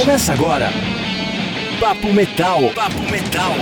Começa 0.00 0.32
agora. 0.32 0.70
Papo 1.78 2.10
Metal. 2.10 2.70
Papo 2.74 3.02
Metal. 3.10 3.52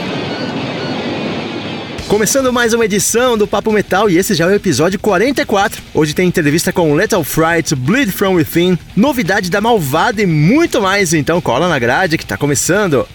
Começando 2.07 2.53
mais 2.53 2.72
uma 2.72 2.85
edição 2.85 3.37
do 3.37 3.45
Papo 3.45 3.72
Metal 3.72 4.09
e 4.09 4.17
esse 4.17 4.35
já 4.35 4.45
é 4.45 4.46
o 4.46 4.54
episódio 4.54 5.01
44. 5.01 5.82
Hoje 5.93 6.14
tem 6.14 6.29
entrevista 6.29 6.72
com 6.72 6.95
Lethal 6.95 7.24
Fright, 7.24 7.74
Bleed 7.74 8.12
From 8.12 8.35
Within, 8.35 8.79
novidade 8.95 9.51
da 9.51 9.61
Malvada 9.61 10.22
e 10.22 10.27
muito 10.27 10.81
mais. 10.81 11.13
Então 11.13 11.40
cola 11.40 11.69
na 11.69 11.77
grade 11.77 12.17
que 12.17 12.24
tá 12.24 12.37
começando. 12.37 13.09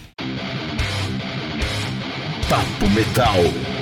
Papo 2.46 2.90
Metal. 2.90 3.73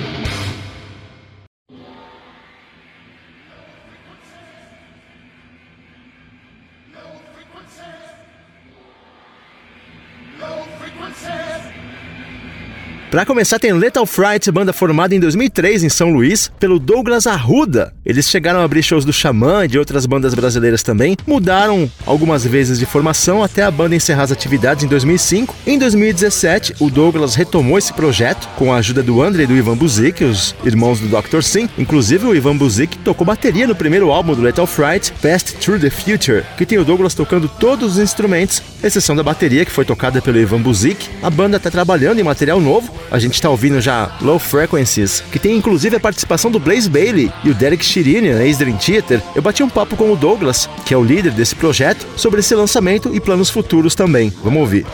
Para 13.13 13.27
começar, 13.27 13.59
tem 13.59 13.71
Lethal 13.71 14.07
Fright, 14.07 14.51
banda 14.51 14.73
formada 14.73 15.13
em 15.13 15.19
2003 15.19 15.83
em 15.83 15.89
São 15.89 16.09
Luís 16.09 16.51
pelo 16.59 16.79
Douglas 16.79 17.27
Arruda. 17.27 17.93
Eles 18.03 18.27
chegaram 18.27 18.59
a 18.59 18.63
abrir 18.63 18.81
shows 18.81 19.05
do 19.05 19.13
Xamã 19.13 19.65
e 19.65 19.67
de 19.67 19.77
outras 19.77 20.07
bandas 20.07 20.33
brasileiras 20.33 20.81
também, 20.81 21.15
mudaram 21.27 21.87
algumas 22.07 22.43
vezes 22.43 22.79
de 22.79 22.87
formação 22.87 23.43
até 23.43 23.61
a 23.61 23.69
banda 23.69 23.95
encerrar 23.95 24.23
as 24.23 24.31
atividades 24.31 24.83
em 24.83 24.87
2005. 24.87 25.55
Em 25.67 25.77
2017, 25.77 26.77
o 26.79 26.89
Douglas 26.89 27.35
retomou 27.35 27.77
esse 27.77 27.93
projeto 27.93 28.49
com 28.57 28.73
a 28.73 28.77
ajuda 28.77 29.03
do 29.03 29.21
André 29.21 29.43
e 29.43 29.45
do 29.45 29.55
Ivan 29.55 29.77
Buzik, 29.77 30.23
os 30.23 30.55
irmãos 30.65 30.99
do 30.99 31.07
Dr. 31.07 31.43
Sim. 31.43 31.69
Inclusive, 31.77 32.25
o 32.25 32.35
Ivan 32.35 32.57
Buzik 32.57 32.97
tocou 32.97 33.27
bateria 33.27 33.67
no 33.67 33.75
primeiro 33.75 34.11
álbum 34.11 34.33
do 34.33 34.41
Lethal 34.41 34.65
Fright, 34.65 35.13
Past 35.21 35.53
Through 35.57 35.81
the 35.81 35.91
Future, 35.91 36.43
que 36.57 36.65
tem 36.65 36.79
o 36.79 36.83
Douglas 36.83 37.13
tocando 37.13 37.47
todos 37.47 37.91
os 37.91 37.99
instrumentos, 37.99 38.59
exceção 38.83 39.15
da 39.15 39.21
bateria 39.21 39.65
que 39.65 39.71
foi 39.71 39.85
tocada 39.85 40.19
pelo 40.19 40.39
Ivan 40.39 40.63
Buzik. 40.63 41.07
A 41.21 41.29
banda 41.29 41.57
está 41.57 41.69
trabalhando 41.69 42.17
em 42.17 42.23
material 42.23 42.59
novo 42.59 43.02
a 43.11 43.19
gente 43.19 43.41
tá 43.41 43.49
ouvindo 43.49 43.79
já 43.79 44.11
Low 44.21 44.39
Frequencies, 44.39 45.23
que 45.31 45.39
tem 45.39 45.55
inclusive 45.55 45.95
a 45.95 45.99
participação 45.99 46.49
do 46.49 46.59
Blaze 46.59 46.89
Bailey 46.89 47.31
e 47.43 47.49
o 47.49 47.53
Derek 47.53 47.83
Chirinian, 47.83 48.41
ex-Dream 48.41 48.77
Theater. 48.77 49.21
Eu 49.35 49.41
bati 49.41 49.63
um 49.63 49.69
papo 49.69 49.95
com 49.95 50.11
o 50.11 50.15
Douglas, 50.15 50.69
que 50.85 50.93
é 50.93 50.97
o 50.97 51.03
líder 51.03 51.31
desse 51.31 51.55
projeto, 51.55 52.05
sobre 52.15 52.39
esse 52.39 52.55
lançamento 52.55 53.13
e 53.13 53.19
planos 53.19 53.49
futuros 53.49 53.95
também. 53.95 54.33
Vamos 54.43 54.61
ouvir. 54.61 54.85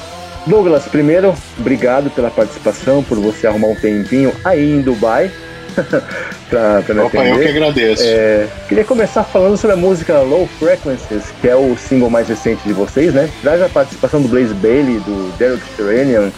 Douglas, 0.46 0.86
primeiro, 0.86 1.36
obrigado 1.60 2.10
pela 2.10 2.32
participação, 2.32 3.04
por 3.04 3.20
você 3.20 3.46
arrumar 3.48 3.68
um 3.68 3.76
tempinho 3.76 4.34
aí 4.44 4.72
em 4.72 4.82
Dubai. 4.82 5.32
pra, 6.50 6.82
pra 6.82 6.96
me 6.96 7.02
Opa, 7.02 7.20
atender. 7.20 7.36
eu 7.36 7.40
que 7.40 7.48
agradeço. 7.48 8.04
É, 8.04 8.48
queria 8.68 8.84
começar 8.84 9.24
falando 9.24 9.56
sobre 9.58 9.76
a 9.76 9.80
música 9.80 10.20
Low 10.20 10.48
Frequencies, 10.60 11.26
que 11.40 11.48
é 11.48 11.56
o 11.56 11.78
single 11.78 12.10
mais 12.10 12.28
recente 12.28 12.62
de 12.66 12.74
vocês, 12.74 13.14
né? 13.14 13.30
Traz 13.42 13.62
a 13.62 13.70
participação 13.70 14.22
do 14.22 14.28
Blaze 14.28 14.54
Bailey, 14.56 15.00
do 15.00 15.32
Derek 15.38 15.64
Chirinian, 15.76 16.32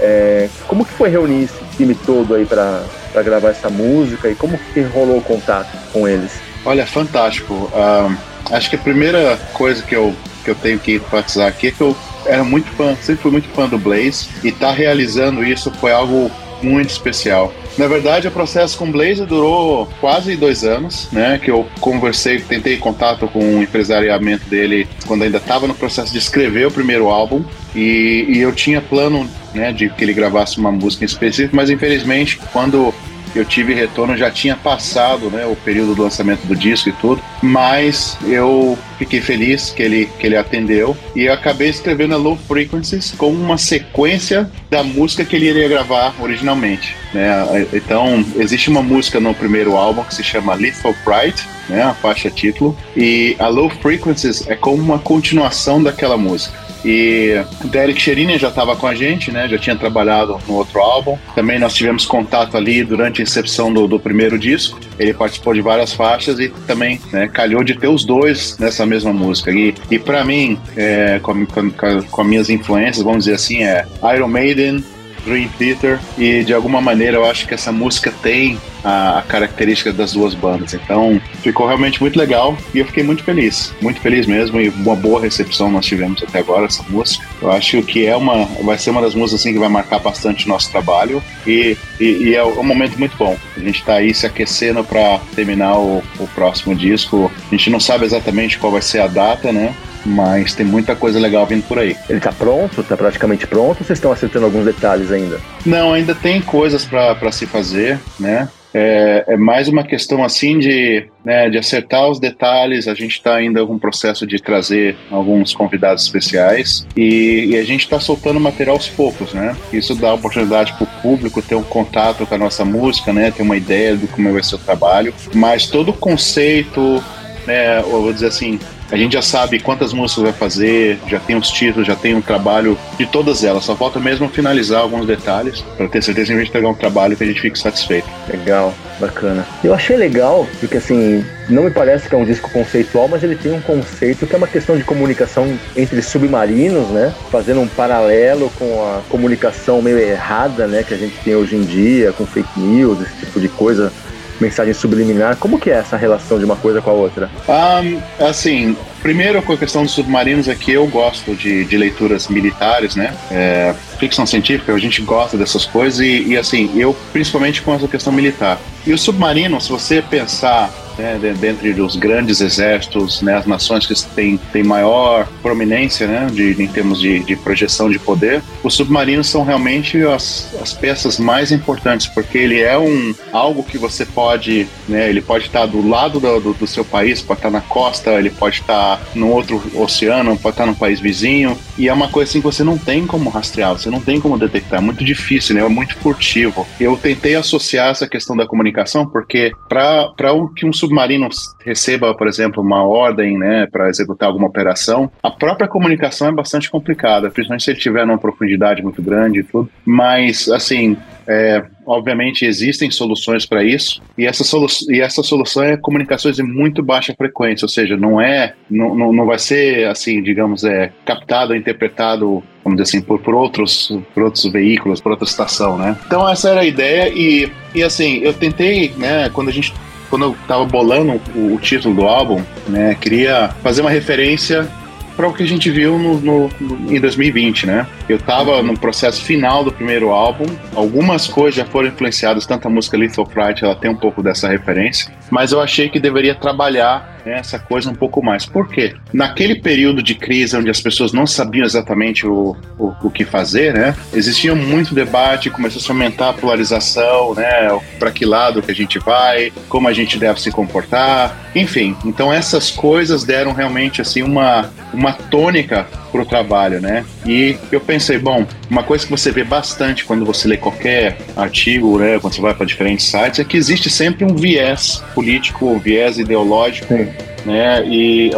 é, 0.00 0.48
como 0.66 0.84
que 0.84 0.92
foi 0.92 1.08
reunir 1.08 1.44
esse 1.44 1.76
time 1.76 1.94
todo 1.94 2.34
aí 2.34 2.44
para 2.44 2.84
gravar 3.22 3.50
essa 3.50 3.68
música 3.68 4.28
e 4.28 4.34
como 4.34 4.58
que 4.72 4.80
rolou 4.80 5.18
o 5.18 5.22
contato 5.22 5.76
com 5.92 6.06
eles? 6.06 6.32
Olha, 6.64 6.86
fantástico. 6.86 7.54
Uh, 7.54 8.16
acho 8.50 8.70
que 8.70 8.76
a 8.76 8.78
primeira 8.78 9.36
coisa 9.52 9.82
que 9.82 9.94
eu, 9.94 10.14
que 10.44 10.50
eu 10.50 10.54
tenho 10.54 10.78
que 10.78 10.96
enfatizar 10.96 11.48
aqui 11.48 11.68
é 11.68 11.70
que 11.70 11.80
eu 11.80 11.96
era 12.26 12.44
muito 12.44 12.70
fã, 12.72 12.94
sempre 12.96 13.22
fui 13.22 13.30
muito 13.30 13.48
fã 13.50 13.68
do 13.68 13.78
Blaze 13.78 14.28
e 14.44 14.48
estar 14.48 14.68
tá 14.68 14.72
realizando 14.72 15.44
isso 15.44 15.70
foi 15.72 15.92
algo 15.92 16.30
muito 16.62 16.90
especial. 16.90 17.52
Na 17.78 17.86
verdade, 17.86 18.26
o 18.26 18.30
processo 18.32 18.76
com 18.76 18.90
Blaze 18.90 19.24
durou 19.24 19.86
quase 20.00 20.34
dois 20.34 20.64
anos, 20.64 21.08
né? 21.12 21.38
Que 21.38 21.48
eu 21.48 21.64
conversei, 21.80 22.40
tentei 22.40 22.76
contato 22.76 23.28
com 23.28 23.38
o 23.38 23.62
empresariamento 23.62 24.46
dele 24.46 24.88
quando 25.06 25.22
ainda 25.22 25.38
estava 25.38 25.68
no 25.68 25.74
processo 25.74 26.12
de 26.12 26.18
escrever 26.18 26.66
o 26.66 26.72
primeiro 26.72 27.08
álbum 27.08 27.44
e, 27.76 28.26
e 28.28 28.38
eu 28.40 28.52
tinha 28.52 28.80
plano, 28.80 29.30
né, 29.54 29.72
de 29.72 29.88
que 29.90 30.02
ele 30.02 30.12
gravasse 30.12 30.58
uma 30.58 30.72
música 30.72 31.04
em 31.04 31.06
específico, 31.06 31.54
mas 31.54 31.70
infelizmente 31.70 32.40
quando 32.52 32.92
eu 33.34 33.44
tive 33.44 33.74
retorno, 33.74 34.16
já 34.16 34.30
tinha 34.30 34.56
passado 34.56 35.30
né, 35.30 35.46
o 35.46 35.56
período 35.56 35.94
do 35.94 36.02
lançamento 36.02 36.46
do 36.46 36.54
disco 36.54 36.88
e 36.88 36.92
tudo, 36.92 37.22
mas 37.42 38.16
eu 38.24 38.78
fiquei 38.98 39.20
feliz 39.20 39.70
que 39.70 39.82
ele, 39.82 40.08
que 40.18 40.26
ele 40.26 40.36
atendeu 40.36 40.96
e 41.14 41.24
eu 41.24 41.32
acabei 41.32 41.68
escrevendo 41.68 42.14
a 42.14 42.16
Low 42.16 42.36
Frequencies 42.36 43.12
com 43.16 43.30
uma 43.30 43.58
sequência 43.58 44.50
da 44.70 44.82
música 44.82 45.24
que 45.24 45.36
ele 45.36 45.48
iria 45.48 45.68
gravar 45.68 46.14
originalmente. 46.20 46.94
Né? 47.12 47.66
Então, 47.72 48.24
existe 48.36 48.68
uma 48.68 48.82
música 48.82 49.18
no 49.20 49.34
primeiro 49.34 49.76
álbum 49.76 50.02
que 50.04 50.14
se 50.14 50.22
chama 50.22 50.54
Lethal 50.54 50.94
Pride, 51.04 51.42
né, 51.68 51.82
a 51.82 51.94
faixa 51.94 52.30
título, 52.30 52.76
e 52.96 53.36
a 53.38 53.48
Low 53.48 53.70
Frequencies 53.70 54.46
é 54.48 54.54
como 54.54 54.82
uma 54.82 54.98
continuação 54.98 55.82
daquela 55.82 56.16
música. 56.16 56.67
E 56.84 57.42
Derek 57.64 58.00
Sherini 58.00 58.38
já 58.38 58.48
estava 58.48 58.76
com 58.76 58.86
a 58.86 58.94
gente, 58.94 59.30
né? 59.30 59.48
Já 59.48 59.58
tinha 59.58 59.76
trabalhado 59.76 60.38
no 60.46 60.54
outro 60.54 60.80
álbum. 60.80 61.18
Também 61.34 61.58
nós 61.58 61.74
tivemos 61.74 62.06
contato 62.06 62.56
ali 62.56 62.84
durante 62.84 63.20
a 63.20 63.24
incepção 63.24 63.72
do, 63.72 63.86
do 63.86 63.98
primeiro 63.98 64.38
disco. 64.38 64.78
Ele 64.98 65.12
participou 65.12 65.54
de 65.54 65.60
várias 65.60 65.92
faixas 65.92 66.38
e 66.38 66.48
também 66.66 67.00
né, 67.12 67.28
calhou 67.28 67.64
de 67.64 67.74
ter 67.74 67.88
os 67.88 68.04
dois 68.04 68.56
nessa 68.58 68.86
mesma 68.86 69.12
música. 69.12 69.50
E, 69.50 69.74
e 69.90 69.98
para 69.98 70.24
mim, 70.24 70.58
é, 70.76 71.18
com, 71.22 71.46
com, 71.46 71.70
com, 71.70 72.20
as 72.20 72.26
minhas 72.26 72.50
influências, 72.50 73.04
vamos 73.04 73.24
dizer 73.24 73.34
assim, 73.34 73.64
é 73.64 73.84
Iron 74.14 74.28
Maiden, 74.28 74.84
Dream 75.28 75.48
Theater 75.58 76.00
e 76.16 76.42
de 76.42 76.54
alguma 76.54 76.80
maneira 76.80 77.16
eu 77.16 77.24
acho 77.24 77.46
que 77.46 77.54
essa 77.54 77.70
música 77.70 78.12
tem 78.22 78.58
a, 78.82 79.18
a, 79.18 79.22
característica 79.22 79.92
das 79.92 80.12
duas 80.12 80.34
bandas. 80.34 80.74
Então 80.74 81.20
ficou 81.42 81.66
realmente 81.66 82.00
muito 82.00 82.18
legal 82.18 82.56
e 82.74 82.78
eu 82.78 82.86
fiquei 82.86 83.02
muito 83.02 83.22
feliz, 83.22 83.74
muito 83.80 84.00
feliz 84.00 84.26
mesmo 84.26 84.60
e 84.60 84.68
uma 84.68 84.96
boa 84.96 85.20
recepção 85.20 85.70
nós 85.70 85.86
tivemos 85.86 86.22
até 86.22 86.38
agora 86.38 86.66
essa 86.66 86.82
música. 86.88 87.26
Eu 87.40 87.52
acho 87.52 87.82
que 87.82 88.06
é 88.06 88.16
uma, 88.16 88.46
vai 88.62 88.78
ser 88.78 88.90
uma 88.90 89.02
das 89.02 89.14
músicas 89.14 89.40
assim 89.40 89.52
que 89.52 89.58
vai 89.58 89.68
marcar 89.68 89.98
bastante 89.98 90.46
o 90.46 90.48
nosso 90.48 90.70
trabalho 90.70 91.22
e, 91.46 91.76
e, 92.00 92.04
e 92.04 92.34
é 92.34 92.44
um 92.44 92.64
momento 92.64 92.98
muito 92.98 93.16
bom. 93.16 93.36
A 93.56 93.60
gente 93.60 93.80
está 93.80 93.94
aí 93.94 94.14
se 94.14 94.26
aquecendo 94.26 94.82
para 94.82 95.20
terminar 95.34 95.76
o, 95.78 96.02
o 96.18 96.26
próximo 96.34 96.74
disco. 96.74 97.30
A 97.48 97.54
gente 97.54 97.70
não 97.70 97.80
sabe 97.80 98.04
exatamente 98.04 98.58
qual 98.58 98.72
vai 98.72 98.82
ser 98.82 99.00
a 99.00 99.06
data, 99.06 99.52
né? 99.52 99.74
Mas 100.08 100.54
tem 100.54 100.66
muita 100.66 100.96
coisa 100.96 101.18
legal 101.18 101.46
vindo 101.46 101.62
por 101.62 101.78
aí. 101.78 101.96
Ele 102.08 102.20
tá 102.20 102.32
pronto? 102.32 102.82
Tá 102.82 102.96
praticamente 102.96 103.46
pronto 103.46 103.80
ou 103.80 103.84
vocês 103.84 103.98
estão 103.98 104.12
acertando 104.12 104.46
alguns 104.46 104.64
detalhes 104.64 105.12
ainda? 105.12 105.40
Não, 105.64 105.92
ainda 105.92 106.14
tem 106.14 106.40
coisas 106.40 106.84
para 106.84 107.30
se 107.30 107.46
fazer, 107.46 107.98
né? 108.18 108.48
É, 108.72 109.24
é, 109.28 109.36
mais 109.36 109.66
uma 109.66 109.82
questão 109.82 110.22
assim 110.22 110.58
de, 110.58 111.06
né, 111.24 111.48
de 111.48 111.56
acertar 111.56 112.08
os 112.08 112.20
detalhes. 112.20 112.86
A 112.86 112.94
gente 112.94 113.12
está 113.12 113.34
ainda 113.34 113.64
com 113.64 113.74
um 113.74 113.78
processo 113.78 114.26
de 114.26 114.40
trazer 114.40 114.96
alguns 115.10 115.54
convidados 115.54 116.04
especiais 116.04 116.86
e, 116.96 117.46
e 117.50 117.56
a 117.56 117.64
gente 117.64 117.80
está 117.80 117.98
soltando 117.98 118.38
material 118.38 118.76
aos 118.76 118.88
poucos, 118.88 119.32
né? 119.32 119.56
Isso 119.72 119.94
dá 119.94 120.12
oportunidade 120.12 120.74
para 120.74 120.84
o 120.84 121.02
público 121.02 121.40
ter 121.40 121.54
um 121.54 121.62
contato 121.62 122.26
com 122.26 122.34
a 122.34 122.38
nossa 122.38 122.64
música, 122.64 123.12
né? 123.12 123.30
Ter 123.30 123.42
uma 123.42 123.56
ideia 123.56 123.96
do 123.96 124.06
como 124.08 124.32
vai 124.32 124.42
ser 124.42 124.56
o 124.56 124.58
trabalho. 124.58 125.14
Mas 125.34 125.66
todo 125.66 125.90
o 125.90 125.94
conceito, 125.94 127.02
né, 127.46 127.80
eu 127.80 128.02
vou 128.02 128.12
dizer 128.12 128.26
assim, 128.26 128.58
a 128.90 128.96
gente 128.96 129.12
já 129.12 129.22
sabe 129.22 129.60
quantas 129.60 129.92
músicas 129.92 130.24
vai 130.24 130.32
fazer, 130.32 130.98
já 131.06 131.20
tem 131.20 131.36
os 131.36 131.50
títulos, 131.50 131.86
já 131.86 131.94
tem 131.94 132.14
um 132.14 132.22
trabalho 132.22 132.78
de 132.98 133.06
todas 133.06 133.44
elas. 133.44 133.64
Só 133.64 133.76
falta 133.76 134.00
mesmo 134.00 134.28
finalizar 134.28 134.80
alguns 134.80 135.06
detalhes 135.06 135.60
para 135.76 135.88
ter 135.88 136.02
certeza 136.02 136.28
que 136.28 136.32
a 136.32 136.38
gente 136.40 136.50
pegar 136.50 136.68
um 136.68 136.74
trabalho 136.74 137.16
que 137.16 137.22
a 137.22 137.26
gente 137.26 137.40
fique 137.40 137.58
satisfeito. 137.58 138.08
Legal, 138.28 138.72
bacana. 138.98 139.46
Eu 139.62 139.74
achei 139.74 139.96
legal, 139.96 140.46
porque 140.58 140.78
assim, 140.78 141.24
não 141.48 141.64
me 141.64 141.70
parece 141.70 142.08
que 142.08 142.14
é 142.14 142.18
um 142.18 142.24
disco 142.24 142.50
conceitual, 142.50 143.08
mas 143.08 143.22
ele 143.22 143.36
tem 143.36 143.52
um 143.52 143.60
conceito 143.60 144.26
que 144.26 144.34
é 144.34 144.38
uma 144.38 144.48
questão 144.48 144.76
de 144.76 144.84
comunicação 144.84 145.58
entre 145.76 146.00
submarinos, 146.00 146.88
né? 146.88 147.14
Fazendo 147.30 147.60
um 147.60 147.68
paralelo 147.68 148.50
com 148.58 148.82
a 148.82 149.02
comunicação 149.10 149.82
meio 149.82 149.98
errada, 149.98 150.66
né, 150.66 150.82
que 150.82 150.94
a 150.94 150.96
gente 150.96 151.16
tem 151.18 151.34
hoje 151.34 151.56
em 151.56 151.62
dia, 151.62 152.12
com 152.12 152.26
fake 152.26 152.58
news, 152.58 153.00
esse 153.02 153.26
tipo 153.26 153.40
de 153.40 153.48
coisa 153.48 153.92
mensagem 154.40 154.74
subliminar. 154.74 155.36
Como 155.36 155.58
que 155.58 155.70
é 155.70 155.74
essa 155.74 155.96
relação 155.96 156.38
de 156.38 156.44
uma 156.44 156.56
coisa 156.56 156.80
com 156.80 156.90
a 156.90 156.92
outra? 156.92 157.30
Um, 157.48 158.24
assim, 158.24 158.76
primeiro 159.02 159.42
com 159.42 159.52
a 159.52 159.56
questão 159.56 159.82
dos 159.82 159.92
submarinos 159.92 160.48
aqui, 160.48 160.72
eu 160.72 160.86
gosto 160.86 161.34
de, 161.34 161.64
de 161.64 161.76
leituras 161.76 162.28
militares, 162.28 162.96
né? 162.96 163.14
É, 163.30 163.74
ficção 163.98 164.26
científica, 164.26 164.72
a 164.72 164.78
gente 164.78 165.02
gosta 165.02 165.36
dessas 165.36 165.64
coisas 165.64 166.00
e, 166.00 166.28
e, 166.28 166.36
assim, 166.36 166.70
eu 166.78 166.96
principalmente 167.12 167.62
com 167.62 167.74
essa 167.74 167.88
questão 167.88 168.12
militar. 168.12 168.58
E 168.86 168.92
o 168.92 168.98
submarino, 168.98 169.60
se 169.60 169.70
você 169.70 170.02
pensar 170.02 170.72
né, 170.98 171.18
dentre 171.40 171.80
os 171.80 171.96
grandes 171.96 172.40
exércitos, 172.40 173.22
né, 173.22 173.36
as 173.36 173.46
nações 173.46 173.86
que 173.86 173.94
têm, 174.14 174.36
têm 174.52 174.62
maior 174.62 175.26
prominência 175.42 176.06
né, 176.06 176.26
de, 176.30 176.60
em 176.62 176.66
termos 176.66 177.00
de, 177.00 177.20
de 177.20 177.36
projeção 177.36 177.88
de 177.88 177.98
poder, 177.98 178.42
os 178.62 178.74
submarinos 178.74 179.28
são 179.28 179.44
realmente 179.44 180.02
as, 180.02 180.54
as 180.60 180.72
peças 180.72 181.18
mais 181.18 181.52
importantes, 181.52 182.06
porque 182.06 182.36
ele 182.36 182.60
é 182.60 182.76
um 182.76 183.14
algo 183.32 183.62
que 183.62 183.78
você 183.78 184.04
pode, 184.04 184.66
né, 184.88 185.08
ele 185.08 185.20
pode 185.20 185.46
estar 185.46 185.66
do 185.66 185.86
lado 185.86 186.18
do, 186.18 186.40
do, 186.40 186.54
do 186.54 186.66
seu 186.66 186.84
país, 186.84 187.22
pode 187.22 187.38
estar 187.38 187.50
na 187.50 187.60
costa, 187.60 188.10
ele 188.12 188.30
pode 188.30 188.56
estar 188.60 189.00
no 189.14 189.30
outro 189.30 189.62
oceano, 189.74 190.36
pode 190.36 190.54
estar 190.54 190.66
num 190.66 190.74
país 190.74 191.00
vizinho, 191.00 191.56
e 191.78 191.88
é 191.88 191.92
uma 191.92 192.08
coisa 192.08 192.30
assim 192.30 192.40
que 192.40 192.46
você 192.46 192.64
não 192.64 192.76
tem 192.76 193.06
como 193.06 193.30
rastrear, 193.30 193.72
você 193.72 193.90
não 193.90 194.00
tem 194.00 194.20
como 194.20 194.38
detectar, 194.38 194.80
é 194.80 194.82
muito 194.82 195.04
difícil, 195.04 195.54
né, 195.54 195.64
é 195.64 195.68
muito 195.68 195.96
furtivo. 195.96 196.66
Eu 196.80 196.96
tentei 196.96 197.36
associar 197.36 197.90
essa 197.90 198.08
questão 198.08 198.36
da 198.36 198.46
comunicação, 198.46 199.06
porque 199.06 199.52
para 199.68 200.12
que 200.56 200.66
um 200.66 200.72
submarino 200.72 200.87
submarino 200.88 201.28
receba, 201.64 202.14
por 202.14 202.26
exemplo, 202.26 202.62
uma 202.62 202.82
ordem, 202.82 203.38
né, 203.38 203.66
para 203.70 203.88
executar 203.88 204.28
alguma 204.28 204.48
operação, 204.48 205.10
a 205.22 205.30
própria 205.30 205.68
comunicação 205.68 206.28
é 206.28 206.32
bastante 206.32 206.70
complicada, 206.70 207.30
principalmente 207.30 207.64
se 207.64 207.70
ele 207.70 207.78
tiver 207.78 208.06
numa 208.06 208.18
profundidade 208.18 208.82
muito 208.82 209.02
grande 209.02 209.40
e 209.40 209.42
tudo. 209.42 209.70
Mas, 209.84 210.48
assim, 210.48 210.96
é, 211.26 211.62
obviamente 211.86 212.46
existem 212.46 212.90
soluções 212.90 213.44
para 213.44 213.62
isso 213.62 214.00
e 214.16 214.24
essa, 214.24 214.42
solu 214.42 214.66
e 214.88 215.00
essa 215.00 215.22
solução 215.22 215.62
é 215.62 215.76
comunicações 215.76 216.36
de 216.36 216.42
muito 216.42 216.82
baixa 216.82 217.14
frequência, 217.14 217.66
ou 217.66 217.68
seja, 217.68 217.98
não 217.98 218.18
é, 218.18 218.54
não, 218.70 218.94
não, 218.94 219.12
não 219.12 219.26
vai 219.26 219.38
ser 219.38 219.86
assim, 219.88 220.22
digamos, 220.22 220.64
é 220.64 220.90
captado, 221.04 221.54
interpretado, 221.54 222.42
vamos 222.64 222.80
dizer 222.80 222.96
assim, 222.96 223.02
por, 223.02 223.18
por 223.20 223.34
outros, 223.34 223.92
por 224.14 224.22
outros 224.22 224.44
veículos, 224.50 225.02
por 225.02 225.12
outra 225.12 225.26
estação, 225.26 225.76
né? 225.76 225.96
Então 226.06 226.26
essa 226.26 226.48
era 226.48 226.60
a 226.60 226.64
ideia 226.64 227.12
e, 227.14 227.50
e 227.74 227.82
assim, 227.82 228.20
eu 228.22 228.32
tentei, 228.32 228.92
né, 228.96 229.28
quando 229.28 229.48
a 229.48 229.52
gente 229.52 229.74
quando 230.08 230.24
eu 230.26 230.32
estava 230.32 230.64
bolando 230.64 231.20
o, 231.34 231.54
o, 231.54 231.58
título 231.58 231.94
do 231.94 232.06
álbum, 232.06 232.42
né, 232.66 232.96
queria 233.00 233.50
fazer 233.62 233.80
uma 233.80 233.90
referência 233.90 234.68
para 235.16 235.26
o 235.26 235.34
que 235.34 235.42
a 235.42 235.46
gente 235.46 235.68
viu 235.68 235.98
no, 235.98 236.20
no, 236.20 236.50
no, 236.60 236.94
em 236.94 237.00
2020, 237.00 237.66
né? 237.66 237.88
Eu 238.08 238.18
estava 238.18 238.62
no 238.62 238.78
processo 238.78 239.24
final 239.24 239.64
do 239.64 239.72
primeiro 239.72 240.10
álbum, 240.10 240.46
algumas 240.76 241.26
coisas 241.26 241.56
já 241.56 241.64
foram 241.64 241.88
influenciadas, 241.88 242.46
tanto 242.46 242.68
a 242.68 242.70
música 242.70 242.96
Lethal 242.96 243.26
Fright, 243.26 243.64
ela 243.64 243.74
tem 243.74 243.90
um 243.90 243.96
pouco 243.96 244.22
dessa 244.22 244.48
referência, 244.48 245.12
mas 245.30 245.52
eu 245.52 245.60
achei 245.60 245.88
que 245.88 246.00
deveria 246.00 246.34
trabalhar 246.34 247.18
né, 247.24 247.38
essa 247.38 247.58
coisa 247.58 247.90
um 247.90 247.94
pouco 247.94 248.24
mais. 248.24 248.46
Por 248.46 248.68
quê? 248.68 248.94
Naquele 249.12 249.56
período 249.56 250.02
de 250.02 250.14
crise 250.14 250.56
onde 250.56 250.70
as 250.70 250.80
pessoas 250.80 251.12
não 251.12 251.26
sabiam 251.26 251.64
exatamente 251.64 252.26
o, 252.26 252.56
o, 252.78 252.94
o 253.02 253.10
que 253.10 253.24
fazer, 253.24 253.74
né? 253.74 253.94
Existia 254.12 254.54
muito 254.54 254.94
debate, 254.94 255.50
começou 255.50 255.82
a 255.86 255.94
aumentar 255.94 256.30
a 256.30 256.32
polarização, 256.32 257.34
né? 257.34 257.68
Para 257.98 258.10
que 258.10 258.24
lado 258.24 258.62
que 258.62 258.70
a 258.70 258.74
gente 258.74 258.98
vai, 258.98 259.52
como 259.68 259.88
a 259.88 259.92
gente 259.92 260.18
deve 260.18 260.40
se 260.40 260.50
comportar, 260.50 261.50
enfim. 261.54 261.96
Então 262.04 262.32
essas 262.32 262.70
coisas 262.70 263.24
deram 263.24 263.52
realmente 263.52 264.00
assim 264.00 264.22
uma, 264.22 264.70
uma 264.92 265.12
tônica 265.12 265.86
para 266.08 266.22
o 266.22 266.26
trabalho, 266.26 266.80
né? 266.80 267.04
E 267.26 267.56
eu 267.70 267.80
pensei, 267.80 268.18
bom, 268.18 268.46
uma 268.70 268.82
coisa 268.82 269.04
que 269.04 269.10
você 269.10 269.30
vê 269.30 269.44
bastante 269.44 270.04
quando 270.04 270.24
você 270.24 270.48
lê 270.48 270.56
qualquer 270.56 271.16
artigo, 271.36 271.98
né, 271.98 272.18
quando 272.18 272.34
você 272.34 272.40
vai 272.40 272.54
para 272.54 272.66
diferentes 272.66 273.06
sites, 273.06 273.40
é 273.40 273.44
que 273.44 273.56
existe 273.56 273.90
sempre 273.90 274.24
um 274.24 274.34
viés 274.34 275.02
político, 275.14 275.66
um 275.66 275.78
viés 275.78 276.18
ideológico, 276.18 276.88
Sim. 276.88 277.08
né? 277.44 277.84
E 277.86 278.30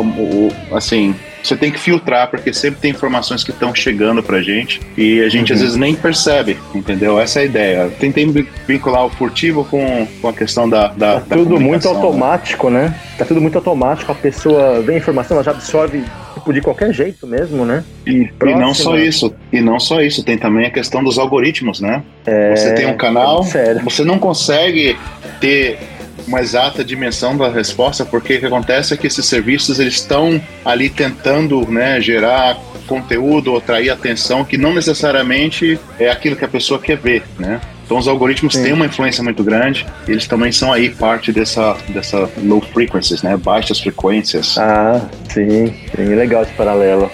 assim, 0.72 1.14
você 1.43 1.56
tem 1.56 1.70
que 1.70 1.78
filtrar, 1.78 2.28
porque 2.28 2.52
sempre 2.52 2.81
tem 2.81 2.90
informações 2.90 3.43
que 3.43 3.50
estão 3.50 3.75
chegando 3.75 4.22
pra 4.22 4.43
gente 4.43 4.81
e 4.96 5.20
a 5.20 5.28
gente 5.28 5.50
uhum. 5.50 5.56
às 5.56 5.62
vezes 5.62 5.76
nem 5.76 5.94
percebe, 5.94 6.58
entendeu? 6.75 7.19
Essa 7.19 7.40
é 7.40 7.43
a 7.43 7.44
ideia. 7.46 7.90
Tentei 7.99 8.26
vincular 8.67 9.05
o 9.06 9.11
furtivo 9.11 9.64
com, 9.64 10.06
com 10.20 10.28
a 10.28 10.32
questão 10.32 10.69
da. 10.69 10.88
da 10.88 11.20
tá 11.20 11.37
tudo 11.37 11.58
muito 11.58 11.88
né? 11.88 11.94
automático, 11.94 12.70
né? 12.70 12.88
né? 12.88 12.94
Tá 13.19 13.25
tudo 13.25 13.40
muito 13.40 13.56
automático, 13.56 14.12
a 14.12 14.14
pessoa 14.14 14.81
vê 14.81 14.94
a 14.94 14.99
informação, 14.99 15.37
ela 15.37 15.44
já 15.44 15.50
absorve 15.50 16.05
tipo, 16.40 16.52
de 16.52 16.60
qualquer 16.60 16.92
jeito 16.92 17.26
mesmo, 17.26 17.64
né? 17.64 17.84
E, 18.06 18.28
e, 18.42 18.54
não 18.54 18.75
só 18.75 18.96
isso, 18.96 19.32
e 19.52 19.60
não 19.60 19.78
só 19.78 20.00
isso, 20.00 20.25
tem 20.25 20.37
também 20.37 20.66
a 20.66 20.70
questão 20.70 21.02
dos 21.04 21.19
algoritmos, 21.19 21.81
né? 21.81 22.02
É... 22.26 22.56
Você 22.56 22.75
tem 22.75 22.87
um 22.87 22.96
canal, 22.96 23.44
você 23.84 24.04
não 24.04 24.19
consegue 24.19 24.96
ter 25.40 25.78
uma 26.26 26.40
exata 26.40 26.84
dimensão 26.84 27.37
da 27.37 27.48
resposta, 27.48 28.04
porque 28.04 28.37
o 28.37 28.40
que 28.40 28.46
acontece 28.46 28.94
é 28.94 28.96
que 28.96 29.06
esses 29.06 29.25
serviços 29.26 29.78
eles 29.81 29.94
estão 29.94 30.40
ali 30.64 30.88
tentando 30.88 31.69
né, 31.70 32.00
gerar 32.00 32.56
conteúdo 32.86 33.52
ou 33.52 33.58
atrair 33.58 33.90
atenção 33.90 34.44
que 34.44 34.58
não 34.58 34.75
necessariamente 34.75 35.78
é 35.98 36.10
aquilo 36.10 36.36
que 36.36 36.44
a 36.44 36.48
pessoa 36.48 36.81
quer 36.81 36.96
ver, 36.96 37.22
né? 37.38 37.60
Então 37.90 37.98
os 37.98 38.06
algoritmos 38.06 38.54
sim. 38.54 38.62
têm 38.62 38.72
uma 38.72 38.87
influência 38.87 39.20
muito 39.20 39.42
grande, 39.42 39.84
eles 40.06 40.25
também 40.28 40.52
são 40.52 40.72
aí 40.72 40.90
parte 40.90 41.32
dessa, 41.32 41.76
dessa 41.88 42.31
low 42.40 42.60
frequencies, 42.60 43.20
né? 43.20 43.37
Baixas 43.37 43.81
frequências. 43.81 44.56
Ah, 44.56 45.08
sim, 45.28 45.75
sim, 45.96 46.04
legal 46.14 46.44
esse 46.44 46.52
paralelo. 46.52 47.10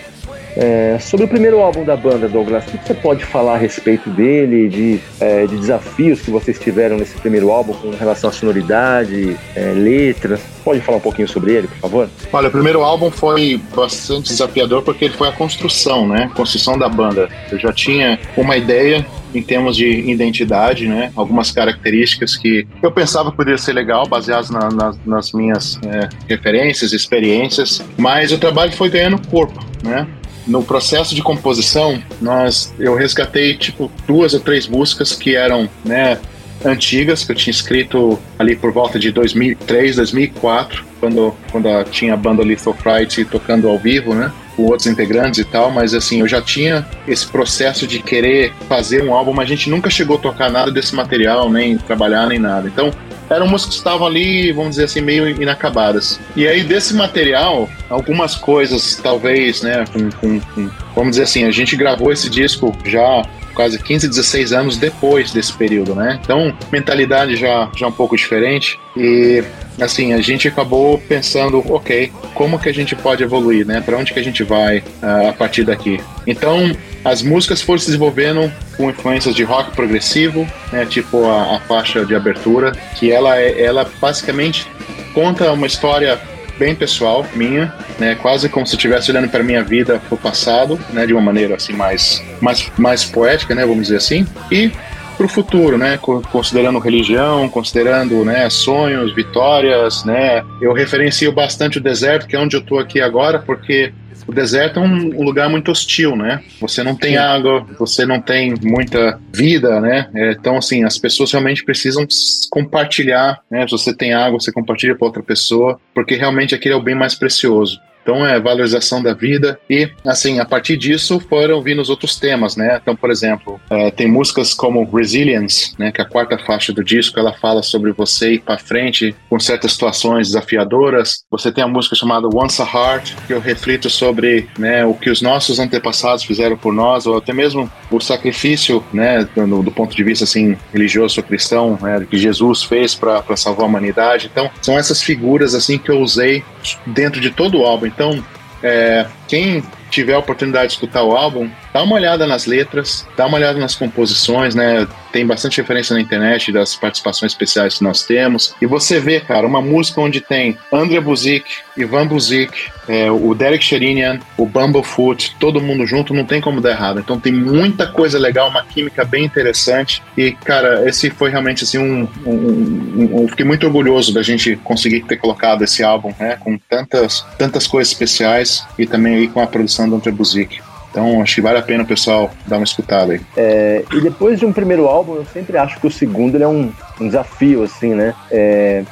É, 0.55 0.99
sobre 1.00 1.25
o 1.25 1.28
primeiro 1.28 1.61
álbum 1.61 1.82
da 1.82 1.96
banda, 1.96 2.28
Douglas, 2.28 2.67
o 2.67 2.78
que 2.78 2.87
você 2.87 2.93
pode 2.93 3.25
falar 3.25 3.55
a 3.55 3.56
respeito 3.56 4.11
dele, 4.11 4.69
de, 4.69 5.00
é, 5.19 5.46
de 5.46 5.56
desafios 5.56 6.20
que 6.20 6.31
vocês 6.31 6.58
tiveram 6.58 6.99
nesse 6.99 7.14
primeiro 7.17 7.50
álbum 7.50 7.72
com 7.72 7.90
relação 7.90 8.29
à 8.29 8.32
sonoridade, 8.32 9.34
é, 9.55 9.72
letras? 9.72 10.40
Pode 10.62 10.81
falar 10.81 10.99
um 10.99 11.00
pouquinho 11.00 11.29
sobre 11.29 11.55
ele, 11.55 11.69
por 11.69 11.79
favor? 11.79 12.08
Olha, 12.31 12.49
o 12.49 12.50
primeiro 12.50 12.82
álbum 12.82 13.11
foi 13.11 13.58
bastante 13.75 14.29
desafiador 14.29 14.82
porque 14.82 15.06
ele 15.06 15.14
foi 15.14 15.29
a 15.29 15.32
construção, 15.32 16.06
né? 16.06 16.31
Construção 16.34 16.79
da 16.79 16.88
banda. 16.88 17.31
Eu 17.50 17.58
já 17.58 17.72
tinha 17.72 18.19
uma 18.37 18.58
ideia 18.58 19.06
em 19.37 19.43
termos 19.43 19.77
de 19.77 19.87
identidade, 19.87 20.87
né? 20.87 21.12
Algumas 21.15 21.50
características 21.50 22.37
que 22.37 22.67
eu 22.83 22.91
pensava 22.91 23.31
poderia 23.31 23.59
ser 23.59 23.73
legal, 23.73 24.06
baseadas 24.06 24.50
na, 24.50 24.69
na, 24.71 24.94
nas 25.05 25.33
minhas 25.33 25.79
é, 25.85 26.09
referências, 26.29 26.93
experiências, 26.93 27.85
mas 27.97 28.33
o 28.33 28.38
trabalho 28.38 28.73
foi 28.73 28.88
ganhando 28.88 29.19
corpo, 29.29 29.65
né? 29.83 30.06
no 30.47 30.62
processo 30.62 31.12
de 31.15 31.23
composição, 31.23 32.00
nós 32.21 32.73
eu 32.79 32.94
resgatei 32.94 33.56
tipo 33.56 33.91
duas 34.06 34.33
ou 34.33 34.38
três 34.38 34.69
músicas 34.69 35.12
que 35.12 35.35
eram, 35.35 35.69
né, 35.85 36.19
antigas 36.65 37.25
que 37.25 37.32
eu 37.32 37.37
tinha 37.37 37.50
escrito 37.50 38.19
ali 38.39 38.55
por 38.55 38.73
volta 38.73 38.99
de 38.99 39.11
2003, 39.11 39.97
2004, 39.97 40.85
quando 41.00 41.35
quando 41.50 41.85
tinha 41.91 42.15
a 42.15 42.17
banda 42.17 42.43
Lethal 42.43 42.75
Fright 42.75 43.25
tocando 43.27 43.69
ao 43.69 43.79
vivo, 43.79 44.15
né? 44.15 44.32
Com 44.56 44.64
outros 44.64 44.87
integrantes 44.87 45.38
e 45.41 45.44
tal, 45.44 45.70
mas 45.70 45.94
assim, 45.94 46.20
eu 46.20 46.29
já 46.29 46.41
tinha 46.41 46.87
esse 47.06 47.26
processo 47.26 47.87
de 47.87 48.00
querer 48.00 48.53
fazer 48.69 49.05
um 49.05 49.12
álbum, 49.14 49.32
mas 49.32 49.44
a 49.44 49.49
gente 49.49 49.69
nunca 49.69 49.91
chegou 49.91 50.17
a 50.17 50.20
tocar 50.20 50.50
nada 50.50 50.70
desse 50.70 50.94
material, 50.94 51.50
nem 51.50 51.76
trabalhar, 51.76 52.26
nem 52.26 52.38
nada. 52.38 52.67
Então, 52.67 52.91
eram 53.29 53.47
músicas 53.47 53.75
que 53.75 53.81
estavam 53.81 54.06
ali, 54.06 54.53
vamos 54.53 54.70
dizer 54.70 54.85
assim, 54.85 55.00
meio 55.00 55.29
inacabadas. 55.29 56.20
E 56.35 56.47
aí, 56.47 56.62
desse 56.62 56.94
material, 56.94 57.69
algumas 57.91 58.37
coisas, 58.37 58.99
talvez, 59.03 59.62
né, 59.62 59.85
com, 59.93 60.11
com, 60.11 60.41
com, 60.41 60.70
vamos 60.94 61.11
dizer 61.11 61.25
assim, 61.25 61.44
a 61.44 61.50
gente 61.50 61.76
gravou 61.76 62.12
esse 62.12 62.31
disco 62.31 62.76
já 62.85 63.25
quase 63.56 63.82
15, 63.82 64.06
16 64.08 64.53
anos 64.53 64.76
depois 64.76 65.32
desse 65.32 65.53
período, 65.55 65.94
né? 65.94 66.20
Então, 66.23 66.55
mentalidade 66.70 67.35
já, 67.35 67.70
já 67.75 67.88
um 67.88 67.93
pouco 67.93 68.14
diferente. 68.14 68.79
E 68.94 69.43
assim, 69.81 70.12
a 70.12 70.20
gente 70.20 70.47
acabou 70.47 70.99
pensando, 71.08 71.64
ok, 71.73 72.12
como 72.35 72.58
que 72.58 72.69
a 72.69 72.75
gente 72.75 72.94
pode 72.94 73.25
evoluir, 73.25 73.67
né? 73.67 73.81
Para 73.81 73.97
onde 73.97 74.12
que 74.12 74.20
a 74.20 74.23
gente 74.23 74.44
vai 74.44 74.79
uh, 74.79 75.31
a 75.31 75.32
partir 75.32 75.64
daqui? 75.64 75.99
Então, 76.26 76.76
as 77.03 77.23
músicas 77.23 77.62
foram 77.62 77.79
se 77.79 77.87
desenvolvendo 77.87 78.53
com 78.76 78.91
influências 78.91 79.35
de 79.35 79.43
rock 79.43 79.75
progressivo, 79.75 80.47
né? 80.70 80.85
Tipo 80.85 81.25
a, 81.25 81.56
a 81.56 81.61
faixa 81.61 82.05
de 82.05 82.14
abertura, 82.14 82.73
que 82.99 83.11
ela 83.11 83.38
é, 83.38 83.62
ela 83.62 83.91
basicamente 83.99 84.67
conta 85.14 85.50
uma 85.50 85.67
história 85.67 86.20
bem 86.58 86.75
pessoal 86.75 87.26
minha, 87.35 87.73
né? 87.99 88.14
Quase 88.14 88.49
como 88.49 88.67
se 88.67 88.75
estivesse 88.75 89.11
olhando 89.11 89.29
para 89.29 89.43
minha 89.43 89.62
vida 89.62 90.00
pro 90.08 90.17
passado, 90.17 90.79
né? 90.91 91.06
De 91.06 91.12
uma 91.12 91.23
maneira 91.23 91.56
assim 91.56 91.73
mais 91.73 92.23
mais 92.41 92.70
mais 92.77 93.05
poética, 93.05 93.55
né? 93.55 93.65
Vamos 93.65 93.84
dizer 93.84 93.96
assim. 93.96 94.27
E 94.51 94.70
para 95.17 95.27
o 95.27 95.29
futuro, 95.29 95.79
né? 95.79 95.98
Considerando 96.31 96.79
religião, 96.79 97.48
considerando 97.48 98.25
né, 98.25 98.48
sonhos, 98.51 99.15
vitórias, 99.15 100.05
né? 100.05 100.44
Eu 100.60 100.72
referencio 100.72 101.32
bastante 101.32 101.79
o 101.79 101.81
deserto, 101.81 102.27
que 102.27 102.36
é 102.36 102.39
onde 102.39 102.56
eu 102.56 102.60
estou 102.60 102.79
aqui 102.79 103.01
agora, 103.01 103.39
porque 103.39 103.93
o 104.27 104.33
deserto 104.33 104.81
é 104.81 104.83
um, 104.83 105.23
lugar 105.23 105.49
muito 105.49 105.71
hostil, 105.71 106.17
né? 106.17 106.43
Você 106.61 106.83
não 106.83 106.97
tem 106.97 107.13
Sim. 107.13 107.19
água, 107.19 107.67
você 107.79 108.05
não 108.05 108.21
tem 108.21 108.55
muita 108.63 109.21
vida, 109.33 109.81
né? 109.81 110.09
É, 110.15 110.33
então, 110.33 110.56
assim, 110.56 110.85
as 110.85 110.99
pessoas 110.99 111.31
realmente 111.31 111.65
precisam 111.65 112.06
compartilhar, 112.51 113.41
né? 113.51 113.67
Se 113.67 113.73
você 113.73 113.95
tem 113.95 114.13
água, 114.13 114.41
você 114.41 114.51
compartilha 114.51 114.97
para 114.97 115.06
outra 115.06 115.23
pessoa, 115.23 115.81
porque 115.95 116.17
realmente 116.17 116.55
aquele 116.55 116.75
é 116.75 116.77
o 116.77 116.83
bem 116.83 116.95
mais 116.95 117.15
precioso. 117.15 117.81
Então 118.06 118.25
é 118.25 118.39
valorização 118.39 119.03
da 119.03 119.13
vida 119.13 119.58
e 119.69 119.91
assim 120.06 120.39
a 120.39 120.44
partir 120.44 120.77
disso 120.77 121.19
foram 121.19 121.60
vindo 121.60 121.82
os 121.82 121.91
outros 121.91 122.15
temas, 122.15 122.55
né? 122.55 122.79
Então 122.81 122.94
por 122.94 123.10
exemplo 123.10 123.60
uh, 123.69 123.91
tem 123.91 124.06
músicas 124.06 124.55
como 124.55 124.84
Resilience, 124.84 125.75
né? 125.77 125.91
Que 125.91 126.01
é 126.01 126.05
a 126.05 126.08
quarta 126.08 126.39
faixa 126.39 126.72
do 126.72 126.84
disco 126.84 127.19
ela 127.19 127.32
fala 127.32 127.65
sobre 127.65 127.91
você 127.91 128.34
ir 128.34 128.39
para 128.39 128.58
frente 128.58 129.13
com 129.29 129.41
certas 129.41 129.72
situações 129.72 130.29
desafiadoras. 130.29 131.25
Você 131.32 131.51
tem 131.51 131.65
a 131.65 131.67
música 131.67 131.96
chamada 131.96 132.29
Once 132.32 132.63
a 132.63 132.65
Heart 132.65 133.15
que 133.27 133.32
eu 133.32 133.41
reflito 133.41 133.91
sobre 133.91 134.48
né 134.56 134.84
o 134.84 134.94
que 134.94 135.10
os 135.10 135.20
nossos 135.20 135.58
antepassados 135.58 136.22
fizeram 136.22 136.56
por 136.56 136.72
nós 136.72 137.08
ou 137.08 137.17
até 137.17 137.32
mesmo 137.32 137.69
o 137.91 138.01
sacrifício, 138.01 138.84
né? 138.93 139.29
Do, 139.34 139.65
do 139.65 139.72
ponto 139.72 139.96
de 139.96 140.05
vista 140.05 140.22
assim 140.22 140.56
religioso 140.72 141.19
ou 141.19 141.27
cristão, 141.27 141.77
né? 141.82 142.06
Que 142.08 142.17
Jesus 142.17 142.63
fez 142.63 142.94
para 142.94 143.36
salvar 143.36 143.65
a 143.65 143.69
humanidade. 143.69 144.31
Então 144.31 144.48
são 144.63 144.79
essas 144.79 145.03
figuras 145.03 145.56
assim 145.56 145.77
que 145.77 145.91
eu 145.91 145.98
usei 145.98 146.44
dentro 146.86 147.20
de 147.20 147.31
todo 147.31 147.58
o 147.58 147.65
álbum. 147.65 147.95
Então, 147.96 148.22
é, 148.62 149.06
quem 149.26 149.65
tiver 149.91 150.12
a 150.12 150.19
oportunidade 150.19 150.69
de 150.69 150.72
escutar 150.74 151.03
o 151.03 151.17
álbum, 151.17 151.50
dá 151.77 151.83
uma 151.83 151.97
olhada 151.97 152.27
nas 152.27 152.47
letras, 152.47 153.06
dá 153.19 153.27
uma 153.27 153.37
olhada 153.37 153.59
nas 153.59 153.75
composições, 153.75 154.55
né? 154.55 154.89
Tem 155.13 155.27
bastante 155.27 155.61
referência 155.61 155.93
na 155.93 156.01
internet 156.01 156.51
das 156.51 156.75
participações 156.75 157.33
especiais 157.33 157.77
que 157.77 157.85
nós 157.85 158.03
temos. 158.03 158.55
E 158.63 158.65
você 158.65 158.99
vê, 158.99 159.21
cara, 159.21 159.47
uma 159.47 159.61
música 159.61 160.01
onde 160.01 160.23
tem 160.23 160.56
André 160.73 160.99
Buzik, 161.01 161.45
Ivan 161.77 162.06
Buzik, 162.06 162.71
é, 162.89 163.11
o 163.11 163.35
Derek 163.35 163.63
Sherinian, 163.63 164.21
o 164.39 164.47
Bumblefoot, 164.47 165.37
todo 165.39 165.61
mundo 165.61 165.87
junto, 165.87 166.15
não 166.15 166.25
tem 166.25 166.41
como 166.41 166.63
dar 166.63 166.71
errado. 166.71 166.99
Então 166.99 167.21
tem 167.21 167.31
muita 167.31 167.87
coisa 167.87 168.19
legal, 168.19 168.49
uma 168.49 168.65
química 168.65 169.05
bem 169.05 169.27
interessante. 169.27 170.03
E, 170.17 170.33
cara, 170.33 170.89
esse 170.89 171.11
foi 171.11 171.29
realmente 171.29 171.63
assim 171.65 171.77
um. 171.77 172.09
um, 172.25 172.33
um, 172.33 173.25
um 173.25 173.29
fiquei 173.29 173.45
muito 173.45 173.67
orgulhoso 173.67 174.15
da 174.15 174.23
gente 174.23 174.56
conseguir 174.65 175.03
ter 175.03 175.19
colocado 175.19 175.63
esse 175.63 175.83
álbum, 175.83 176.15
né? 176.19 176.39
Com 176.41 176.56
tantas, 176.71 177.27
tantas 177.37 177.67
coisas 177.67 177.93
especiais 177.93 178.67
e 178.79 178.87
também 178.87 179.17
aí 179.17 179.29
com 179.29 179.41
a 179.41 179.47
produção 179.47 179.87
do 179.87 179.97
André 179.97 180.11
Buzik. 180.11 180.59
Então 180.96 181.20
acho 181.20 181.34
que 181.34 181.41
vale 181.43 181.58
a 181.58 181.62
pena 181.62 181.82
o 181.82 181.86
pessoal 181.86 182.31
dar 182.46 182.56
uma 182.56 182.65
escutada 182.65 183.12
aí. 183.12 183.20
É, 183.36 183.84
e 183.93 184.00
depois 184.00 184.38
de 184.38 184.46
um 184.46 184.53
primeiro 184.53 184.86
álbum, 184.86 185.17
eu 185.17 185.26
sempre 185.26 185.58
acho 185.58 185.79
que 185.79 185.86
o 185.86 185.91
segundo 185.91 186.43
é 186.43 186.48
um, 186.48 186.72
um 186.98 187.06
desafio, 187.06 187.62
assim, 187.65 187.94
né? 187.94 188.15
É, 188.31 188.82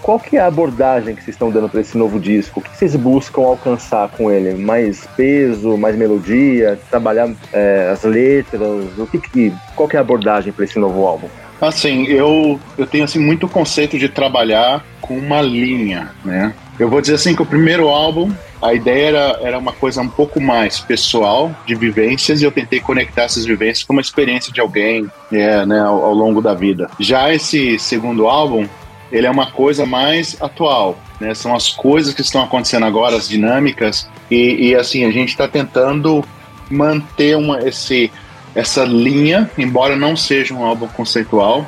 qual 0.00 0.18
que 0.18 0.38
é 0.38 0.40
a 0.40 0.46
abordagem 0.46 1.14
que 1.14 1.22
vocês 1.22 1.34
estão 1.34 1.50
dando 1.50 1.68
para 1.68 1.82
esse 1.82 1.98
novo 1.98 2.18
disco? 2.18 2.60
O 2.60 2.62
que 2.62 2.74
vocês 2.74 2.96
buscam 2.96 3.42
alcançar 3.42 4.08
com 4.08 4.30
ele? 4.30 4.54
Mais 4.54 5.06
peso, 5.14 5.76
mais 5.76 5.94
melodia, 5.96 6.80
trabalhar 6.88 7.30
é, 7.52 7.90
as 7.92 8.04
letras? 8.04 8.62
O 8.96 9.06
que, 9.06 9.18
que 9.18 9.52
qual 9.76 9.86
que 9.86 9.96
é 9.96 9.98
a 9.98 10.02
abordagem 10.02 10.54
para 10.54 10.64
esse 10.64 10.78
novo 10.78 11.06
álbum? 11.06 11.28
Assim, 11.60 12.06
eu, 12.06 12.58
eu 12.78 12.86
tenho 12.86 13.04
assim 13.04 13.18
muito 13.18 13.46
conceito 13.46 13.98
de 13.98 14.08
trabalhar 14.08 14.82
com 15.02 15.14
uma 15.18 15.42
linha, 15.42 16.10
né? 16.24 16.54
Eu 16.78 16.88
vou 16.88 17.02
dizer 17.02 17.16
assim 17.16 17.36
que 17.36 17.42
o 17.42 17.46
primeiro 17.46 17.86
álbum 17.88 18.32
a 18.62 18.74
ideia 18.74 19.08
era, 19.08 19.38
era 19.42 19.58
uma 19.58 19.72
coisa 19.72 20.02
um 20.02 20.08
pouco 20.08 20.40
mais 20.40 20.80
pessoal, 20.80 21.54
de 21.66 21.74
vivências, 21.74 22.42
e 22.42 22.44
eu 22.44 22.52
tentei 22.52 22.80
conectar 22.80 23.22
essas 23.22 23.44
vivências 23.44 23.84
com 23.84 23.92
uma 23.92 24.02
experiência 24.02 24.52
de 24.52 24.60
alguém 24.60 25.10
é, 25.32 25.64
né, 25.64 25.80
ao, 25.80 26.04
ao 26.04 26.14
longo 26.14 26.42
da 26.42 26.54
vida. 26.54 26.90
Já 26.98 27.32
esse 27.32 27.78
segundo 27.78 28.26
álbum, 28.26 28.68
ele 29.10 29.26
é 29.26 29.30
uma 29.30 29.50
coisa 29.50 29.86
mais 29.86 30.36
atual, 30.40 30.98
né? 31.20 31.34
São 31.34 31.54
as 31.54 31.70
coisas 31.70 32.14
que 32.14 32.20
estão 32.20 32.42
acontecendo 32.42 32.86
agora, 32.86 33.16
as 33.16 33.28
dinâmicas, 33.28 34.08
e, 34.30 34.68
e 34.68 34.74
assim, 34.74 35.04
a 35.04 35.10
gente 35.10 35.30
está 35.30 35.48
tentando 35.48 36.24
manter 36.70 37.36
uma, 37.36 37.58
esse, 37.66 38.12
essa 38.54 38.84
linha, 38.84 39.50
embora 39.58 39.96
não 39.96 40.14
seja 40.14 40.54
um 40.54 40.64
álbum 40.64 40.86
conceitual, 40.86 41.66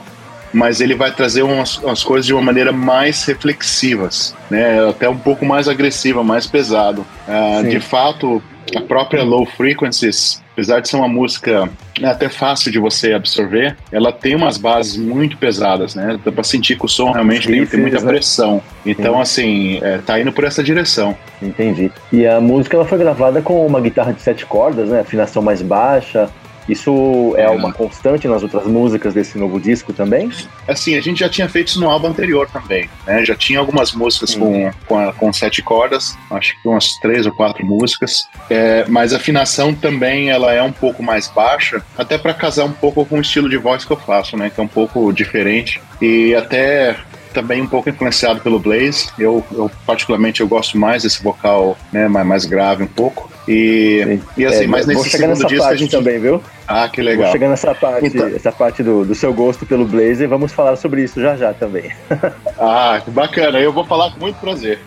mas 0.53 0.81
ele 0.81 0.95
vai 0.95 1.11
trazer 1.11 1.43
umas, 1.43 1.79
umas 1.79 2.05
coisas 2.05 2.27
de 2.27 2.35
uma 2.35 2.43
maneira 2.43 2.73
mais 2.73 3.25
reflexivas, 3.25 4.35
né? 4.51 4.89
Até 4.89 5.09
um 5.09 5.17
pouco 5.17 5.45
mais 5.45 5.69
agressiva, 5.69 6.23
mais 6.23 6.47
pesado. 6.47 7.07
Uh, 7.27 7.69
de 7.69 7.81
fato, 7.81 8.43
a 8.77 8.81
própria 8.81 9.23
Low 9.23 9.45
Frequencies, 9.47 10.43
apesar 10.53 10.81
de 10.81 10.89
ser 10.89 10.97
uma 10.97 11.09
música 11.09 11.69
né, 11.99 12.11
até 12.11 12.29
fácil 12.29 12.71
de 12.71 12.79
você 12.79 13.13
absorver, 13.13 13.77
ela 13.91 14.13
tem 14.13 14.35
umas 14.35 14.57
bases 14.57 14.97
muito 14.97 15.37
pesadas, 15.37 15.95
né? 15.95 16.19
Dá 16.25 16.31
pra 16.31 16.45
sentir 16.45 16.79
que 16.79 16.85
o 16.85 16.89
som 16.89 17.11
realmente 17.13 17.49
tem, 17.49 17.67
tem, 17.67 17.81
muita 17.81 18.01
pressão. 18.01 18.63
Então, 18.85 19.21
assim, 19.21 19.79
é, 19.83 19.99
tá 19.99 20.21
indo 20.21 20.33
por 20.33 20.45
essa 20.45 20.63
direção. 20.63 21.17
Entendi. 21.41 21.91
E 22.13 22.27
a 22.27 22.41
música 22.41 22.77
ela 22.77 22.87
foi 22.87 22.99
gravada 22.99 23.43
com 23.43 23.67
uma 23.67 23.81
guitarra 23.81 24.13
de 24.13 24.23
sete 24.23 24.47
cordas, 24.47 24.89
né? 24.89 25.01
Afinação 25.01 25.43
mais 25.43 25.63
baixa, 25.63 26.29
isso 26.69 27.35
é 27.37 27.49
uma 27.49 27.73
constante 27.73 28.29
nas 28.29 28.43
outras 28.43 28.67
músicas 28.67 29.15
desse 29.15 29.39
novo 29.39 29.61
disco 29.61 29.93
também? 29.93 30.31
Assim, 30.67 30.97
a 30.97 31.01
gente 31.01 31.21
já 31.21 31.29
tinha 31.29 31.49
feito 31.49 31.69
isso 31.69 31.81
no 31.81 31.91
álbum 31.91 32.09
anterior 32.09 32.49
também, 32.51 32.89
né? 33.07 33.25
Já 33.25 33.35
tinha 33.35 33.59
algumas 33.59 33.93
músicas 33.93 34.35
com, 34.35 34.71
com, 34.87 34.99
a, 34.99 35.13
com, 35.13 35.33
sete 35.33 35.63
cordas, 35.63 36.17
acho 36.31 36.61
que 36.61 36.69
umas 36.69 36.97
três 36.99 37.27
ou 37.27 37.33
quatro 37.33 37.65
músicas, 37.65 38.29
é, 38.49 38.85
mas 38.89 39.13
a 39.13 39.17
afinação 39.17 39.75
também 39.75 40.31
ela 40.31 40.53
é 40.53 40.63
um 40.63 40.73
pouco 40.73 41.03
mais 41.03 41.29
baixa, 41.29 41.83
até 41.97 42.17
para 42.17 42.35
casar 42.35 42.65
um 42.65 42.73
pouco 42.73 43.05
com 43.05 43.19
o 43.19 43.21
estilo 43.21 43.49
de 43.49 43.57
voz 43.57 43.85
que 43.85 43.93
eu 43.93 43.97
faço, 43.97 44.37
né? 44.37 44.51
Que 44.51 44.61
é 44.61 44.63
um 44.63 44.69
pouco 44.69 45.13
diferente 45.13 45.81
e 46.01 46.35
até 46.35 46.97
também 47.33 47.61
um 47.63 47.67
pouco 47.67 47.89
influenciado 47.89 48.41
pelo 48.41 48.59
Blaze. 48.59 49.09
Eu, 49.19 49.45
eu 49.53 49.71
particularmente 49.87 50.41
eu 50.41 50.49
gosto 50.49 50.79
mais 50.79 51.03
desse 51.03 51.23
vocal, 51.23 51.77
né, 51.93 52.09
mais, 52.09 52.27
mais 52.27 52.45
grave 52.45 52.83
um 52.85 52.87
pouco. 52.87 53.31
E, 53.49 54.21
e 54.37 54.47
assim, 54.47 54.65
é, 54.65 54.67
mas 54.67 54.87
nesse 54.87 55.11
segundo 55.11 55.47
disco 55.47 55.65
a 55.65 55.75
gente 55.75 55.91
também, 55.91 56.19
viu? 56.19 56.43
Ah, 56.67 56.89
que 56.89 57.03
legal. 57.03 57.25
Vou 57.25 57.33
chegar 57.33 57.49
nessa 57.49 57.75
parte, 57.75 58.07
então... 58.07 58.29
essa 58.29 58.53
parte 58.53 58.83
do, 58.83 59.05
do 59.05 59.15
seu 59.15 59.35
gosto 59.35 59.67
pelo 59.67 59.85
Blaze 59.85 60.27
vamos 60.27 60.53
falar 60.53 60.77
sobre 60.77 61.03
isso 61.03 61.21
já 61.21 61.37
já 61.37 61.53
também. 61.53 61.91
ah, 62.59 63.01
que 63.05 63.11
bacana. 63.11 63.59
Eu 63.59 63.73
vou 63.73 63.85
falar 63.85 64.13
com 64.13 64.21
muito 64.21 64.37
prazer. 64.37 64.79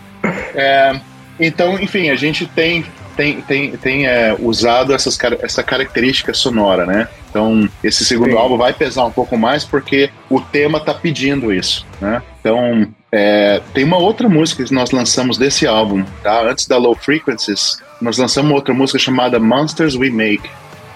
É, 0.54 0.98
então, 1.38 1.78
enfim, 1.78 2.08
a 2.08 2.16
gente 2.16 2.46
tem 2.46 2.84
tem, 3.16 3.40
tem, 3.40 3.76
tem 3.76 4.06
é, 4.06 4.36
usado 4.38 4.92
essas, 4.92 5.18
essa 5.40 5.62
característica 5.62 6.34
sonora, 6.34 6.84
né? 6.84 7.08
Então, 7.30 7.68
esse 7.82 8.04
segundo 8.04 8.30
Sim. 8.30 8.36
álbum 8.36 8.56
vai 8.56 8.72
pesar 8.72 9.04
um 9.04 9.10
pouco 9.10 9.36
mais 9.36 9.64
porque 9.64 10.10
o 10.30 10.40
tema 10.40 10.78
tá 10.78 10.94
pedindo 10.94 11.52
isso, 11.52 11.86
né? 12.00 12.22
Então, 12.40 12.86
é, 13.10 13.60
tem 13.72 13.84
uma 13.84 13.96
outra 13.96 14.28
música 14.28 14.64
que 14.64 14.74
nós 14.74 14.90
lançamos 14.90 15.38
desse 15.38 15.66
álbum, 15.66 16.04
tá? 16.22 16.42
Antes 16.42 16.66
da 16.66 16.76
Low 16.76 16.94
Frequencies, 16.94 17.78
nós 18.00 18.18
lançamos 18.18 18.52
outra 18.52 18.74
música 18.74 18.98
chamada 18.98 19.40
Monsters 19.40 19.96
We 19.96 20.10
Make. 20.10 20.48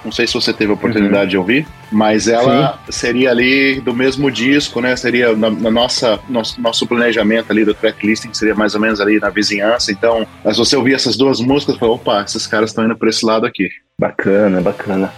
Não 0.04 0.12
sei 0.12 0.26
se 0.26 0.34
você 0.34 0.52
teve 0.52 0.70
a 0.70 0.74
oportunidade 0.74 1.24
uhum. 1.24 1.28
de 1.28 1.38
ouvir, 1.38 1.66
mas 1.90 2.28
ela 2.28 2.78
Sim. 2.86 2.92
seria 2.92 3.30
ali 3.30 3.80
do 3.80 3.94
mesmo 3.94 4.30
disco, 4.30 4.80
né? 4.80 4.96
Seria 4.96 5.36
na, 5.36 5.50
na, 5.50 5.70
nossa 5.70 6.18
nosso, 6.28 6.60
nosso 6.60 6.86
planejamento 6.86 7.50
ali 7.50 7.64
do 7.64 7.74
tracklisting 7.74 8.32
seria 8.32 8.54
mais 8.54 8.74
ou 8.74 8.80
menos 8.80 9.00
ali 9.00 9.18
na 9.18 9.28
vizinhança. 9.28 9.92
Então, 9.92 10.26
se 10.44 10.56
você 10.56 10.76
ouvir 10.76 10.94
essas 10.94 11.16
duas 11.16 11.40
músicas, 11.40 11.76
falou, 11.76 11.96
opa, 11.96 12.22
esses 12.22 12.46
caras 12.46 12.70
estão 12.70 12.84
indo 12.84 12.96
para 12.96 13.08
esse 13.08 13.24
lado 13.24 13.46
aqui. 13.46 13.68
Bacana, 13.98 14.60
bacana. 14.60 15.12